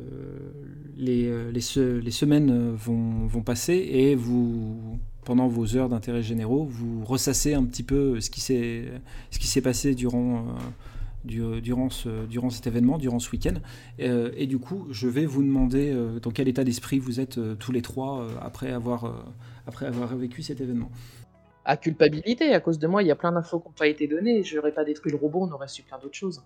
les, 0.96 1.50
les, 1.52 1.60
se- 1.60 1.98
les 1.98 2.10
semaines 2.10 2.74
vont, 2.74 3.26
passer 3.42 3.74
et 3.74 4.14
vous, 4.14 4.98
pendant 5.24 5.48
vos 5.48 5.76
heures 5.76 5.88
d'intérêt 5.88 6.22
généraux, 6.22 6.64
vous 6.64 7.04
ressassez 7.04 7.54
un 7.54 7.64
petit 7.64 7.82
peu 7.82 8.20
ce 8.20 8.30
qui 8.30 8.40
s'est 8.40 9.60
passé 9.62 9.94
durant, 9.94 10.44
du- 11.24 11.60
durant, 11.60 11.90
ce, 11.90 12.26
durant 12.26 12.50
cet 12.50 12.66
événement, 12.66 12.98
durant 12.98 13.18
ce 13.18 13.30
week-end. 13.30 13.54
Euh, 14.00 14.30
et 14.36 14.46
du 14.46 14.58
coup, 14.58 14.86
je 14.90 15.08
vais 15.08 15.26
vous 15.26 15.42
demander 15.42 15.92
euh, 15.92 16.20
dans 16.20 16.30
quel 16.30 16.48
état 16.48 16.64
d'esprit 16.64 16.98
vous 16.98 17.20
êtes 17.20 17.38
euh, 17.38 17.54
tous 17.54 17.72
les 17.72 17.82
trois 17.82 18.22
euh, 18.22 18.28
après, 18.40 18.70
avoir, 18.72 19.04
euh, 19.04 19.12
après 19.66 19.86
avoir 19.86 20.14
vécu 20.16 20.42
cet 20.42 20.60
événement. 20.60 20.90
À 21.64 21.76
culpabilité, 21.76 22.52
à 22.54 22.60
cause 22.60 22.78
de 22.78 22.86
moi, 22.88 23.02
il 23.02 23.06
y 23.06 23.12
a 23.12 23.16
plein 23.16 23.30
d'infos 23.32 23.60
qui 23.60 23.68
n'ont 23.68 23.74
pas 23.74 23.86
été 23.86 24.08
données. 24.08 24.42
Je 24.42 24.56
n'aurais 24.56 24.72
pas 24.72 24.84
détruit 24.84 25.12
le 25.12 25.18
robot, 25.18 25.46
on 25.48 25.52
aurait 25.52 25.68
su 25.68 25.82
plein 25.82 25.98
d'autres 25.98 26.16
choses. 26.16 26.42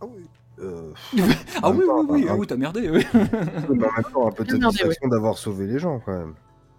Ah 0.00 0.06
oui. 0.06 0.24
Euh, 0.58 0.92
Ah 1.62 1.70
oui, 1.70 1.84
temps, 1.86 2.00
oui, 2.00 2.06
oui, 2.08 2.22
hein. 2.24 2.28
ah 2.30 2.36
oui, 2.36 2.46
t'as 2.46 2.56
merdé, 2.56 2.88
oui. 2.88 3.04
mais 3.12 3.86
en 3.86 3.92
même 3.92 4.12
temps, 4.12 4.28
un 4.28 4.32
peu 4.32 4.44
de 4.44 5.08
d'avoir 5.10 5.36
sauvé 5.36 5.66
les 5.66 5.78
gens, 5.78 6.00
quand 6.00 6.12
même. 6.16 6.34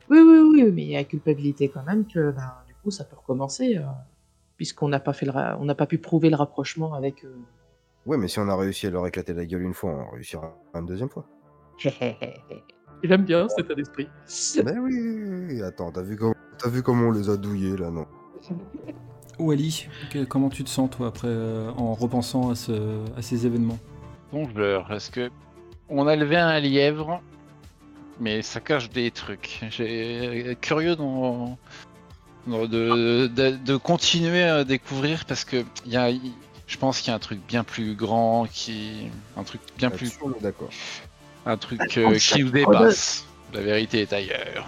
Oui, 0.09 0.19
oui, 0.19 0.39
oui, 0.63 0.71
mais 0.71 0.83
il 0.83 0.89
y 0.89 0.95
a 0.95 1.03
culpabilité 1.03 1.69
quand 1.69 1.83
même 1.83 2.05
que 2.05 2.31
ben, 2.31 2.53
du 2.67 2.73
coup 2.81 2.91
ça 2.91 3.03
peut 3.03 3.17
recommencer, 3.17 3.77
euh, 3.77 3.81
puisqu'on 4.57 4.89
n'a 4.89 4.99
pas, 4.99 5.13
fait 5.13 5.25
le 5.25 5.31
ra- 5.31 5.57
on 5.59 5.65
n'a 5.65 5.75
pas 5.75 5.85
pu 5.85 5.97
prouver 5.97 6.29
le 6.29 6.35
rapprochement 6.35 6.93
avec. 6.93 7.23
euh, 7.23 7.35
Ouais, 8.05 8.17
mais 8.17 8.27
si 8.27 8.39
on 8.39 8.47
a 8.49 8.55
réussi 8.55 8.87
à 8.87 8.89
leur 8.89 9.05
éclater 9.07 9.33
la 9.33 9.45
gueule 9.45 9.63
une 9.63 9.73
fois, 9.73 9.91
on 9.91 10.11
réussira 10.15 10.57
une 10.75 10.85
deuxième 10.85 11.09
fois. 11.09 11.25
J'aime 13.03 13.23
bien 13.25 13.47
cet 13.49 13.65
état 13.65 13.75
d'esprit. 13.75 14.09
Mais 14.65 14.77
oui, 14.79 15.61
attends, 15.61 15.91
t'as 15.91 16.01
vu, 16.01 16.15
comment... 16.17 16.33
t'as 16.57 16.69
vu 16.69 16.81
comment 16.81 17.09
on 17.09 17.11
les 17.11 17.29
a 17.29 17.37
douillés, 17.37 17.77
là, 17.77 17.91
non 17.91 18.05
Wally, 19.39 19.87
que- 20.11 20.23
comment 20.23 20.49
tu 20.49 20.63
te 20.63 20.69
sens, 20.69 20.89
toi, 20.89 21.07
après, 21.07 21.27
euh, 21.27 21.69
en 21.77 21.93
repensant 21.93 22.49
à, 22.49 22.55
ce, 22.55 22.71
à 23.15 23.21
ces 23.21 23.45
événements? 23.45 23.77
Bonjour, 24.31 24.91
est-ce 24.91 25.11
que 25.11 25.29
on 25.89 26.07
a 26.07 26.15
levé 26.15 26.37
un 26.37 26.59
lièvre, 26.59 27.21
mais 28.19 28.41
ça 28.41 28.59
cache 28.59 28.89
des 28.89 29.11
trucs. 29.11 29.63
J'ai 29.69 30.57
curieux 30.59 30.95
dans, 30.95 31.57
dans 31.86 31.86
de, 32.47 33.27
de, 33.27 33.57
de 33.57 33.75
continuer 33.77 34.43
à 34.43 34.63
découvrir 34.63 35.25
parce 35.25 35.43
que 35.43 35.63
il 35.85 35.91
y 35.91 35.97
a, 35.97 36.09
je 36.67 36.77
pense 36.77 36.99
qu'il 36.99 37.09
y 37.09 37.11
a 37.11 37.15
un 37.15 37.19
truc 37.19 37.39
bien 37.47 37.63
plus 37.63 37.95
grand 37.95 38.47
qui, 38.51 39.09
un 39.35 39.43
truc 39.43 39.61
bien 39.77 39.89
plus, 39.89 40.17
D'accord. 40.41 40.69
un 41.45 41.57
truc 41.57 41.81
euh, 41.97 42.17
qui 42.17 42.43
nous 42.43 42.51
dépasse. 42.51 43.25
La 43.53 43.61
vérité 43.61 44.01
est 44.01 44.13
ailleurs. 44.13 44.67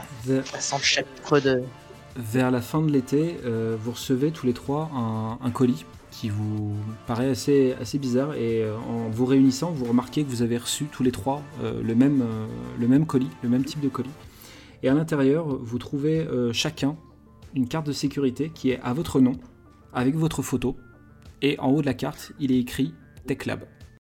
Vers, 2.15 2.51
la 2.51 2.61
fin 2.61 2.81
de 2.81 2.91
l'été, 2.91 3.37
euh, 3.45 3.77
vous 3.79 3.91
recevez 3.91 4.31
tous 4.31 4.45
les 4.45 4.53
trois 4.53 4.89
un, 4.93 5.37
un 5.45 5.51
colis 5.51 5.85
qui 6.11 6.29
vous 6.29 6.75
paraît 7.07 7.29
assez, 7.29 7.75
assez 7.79 7.97
bizarre 7.97 8.33
et 8.33 8.63
euh, 8.63 8.75
en 8.77 9.09
vous 9.09 9.25
réunissant, 9.25 9.71
vous 9.71 9.85
remarquez 9.85 10.23
que 10.23 10.29
vous 10.29 10.41
avez 10.41 10.57
reçu 10.57 10.85
tous 10.85 11.03
les 11.03 11.11
trois 11.11 11.41
euh, 11.63 11.81
le, 11.83 11.95
même, 11.95 12.21
euh, 12.21 12.45
le 12.79 12.87
même 12.87 13.05
colis, 13.05 13.29
le 13.43 13.49
même 13.49 13.63
type 13.63 13.79
de 13.79 13.89
colis. 13.89 14.09
Et 14.81 14.89
à 14.89 14.93
l'intérieur, 14.93 15.45
vous 15.45 15.77
trouvez 15.77 16.19
euh, 16.19 16.51
chacun 16.53 16.95
une 17.55 17.67
carte 17.67 17.87
de 17.87 17.91
sécurité 17.91 18.51
qui 18.53 18.71
est 18.71 18.79
à 18.81 18.93
votre 18.93 19.19
nom, 19.19 19.33
avec 19.93 20.15
votre 20.15 20.41
photo, 20.41 20.77
et 21.41 21.59
en 21.59 21.69
haut 21.69 21.81
de 21.81 21.85
la 21.85 21.93
carte, 21.93 22.33
il 22.39 22.51
est 22.51 22.59
écrit 22.59 22.93
Tech 23.25 23.45
Lab. 23.45 23.65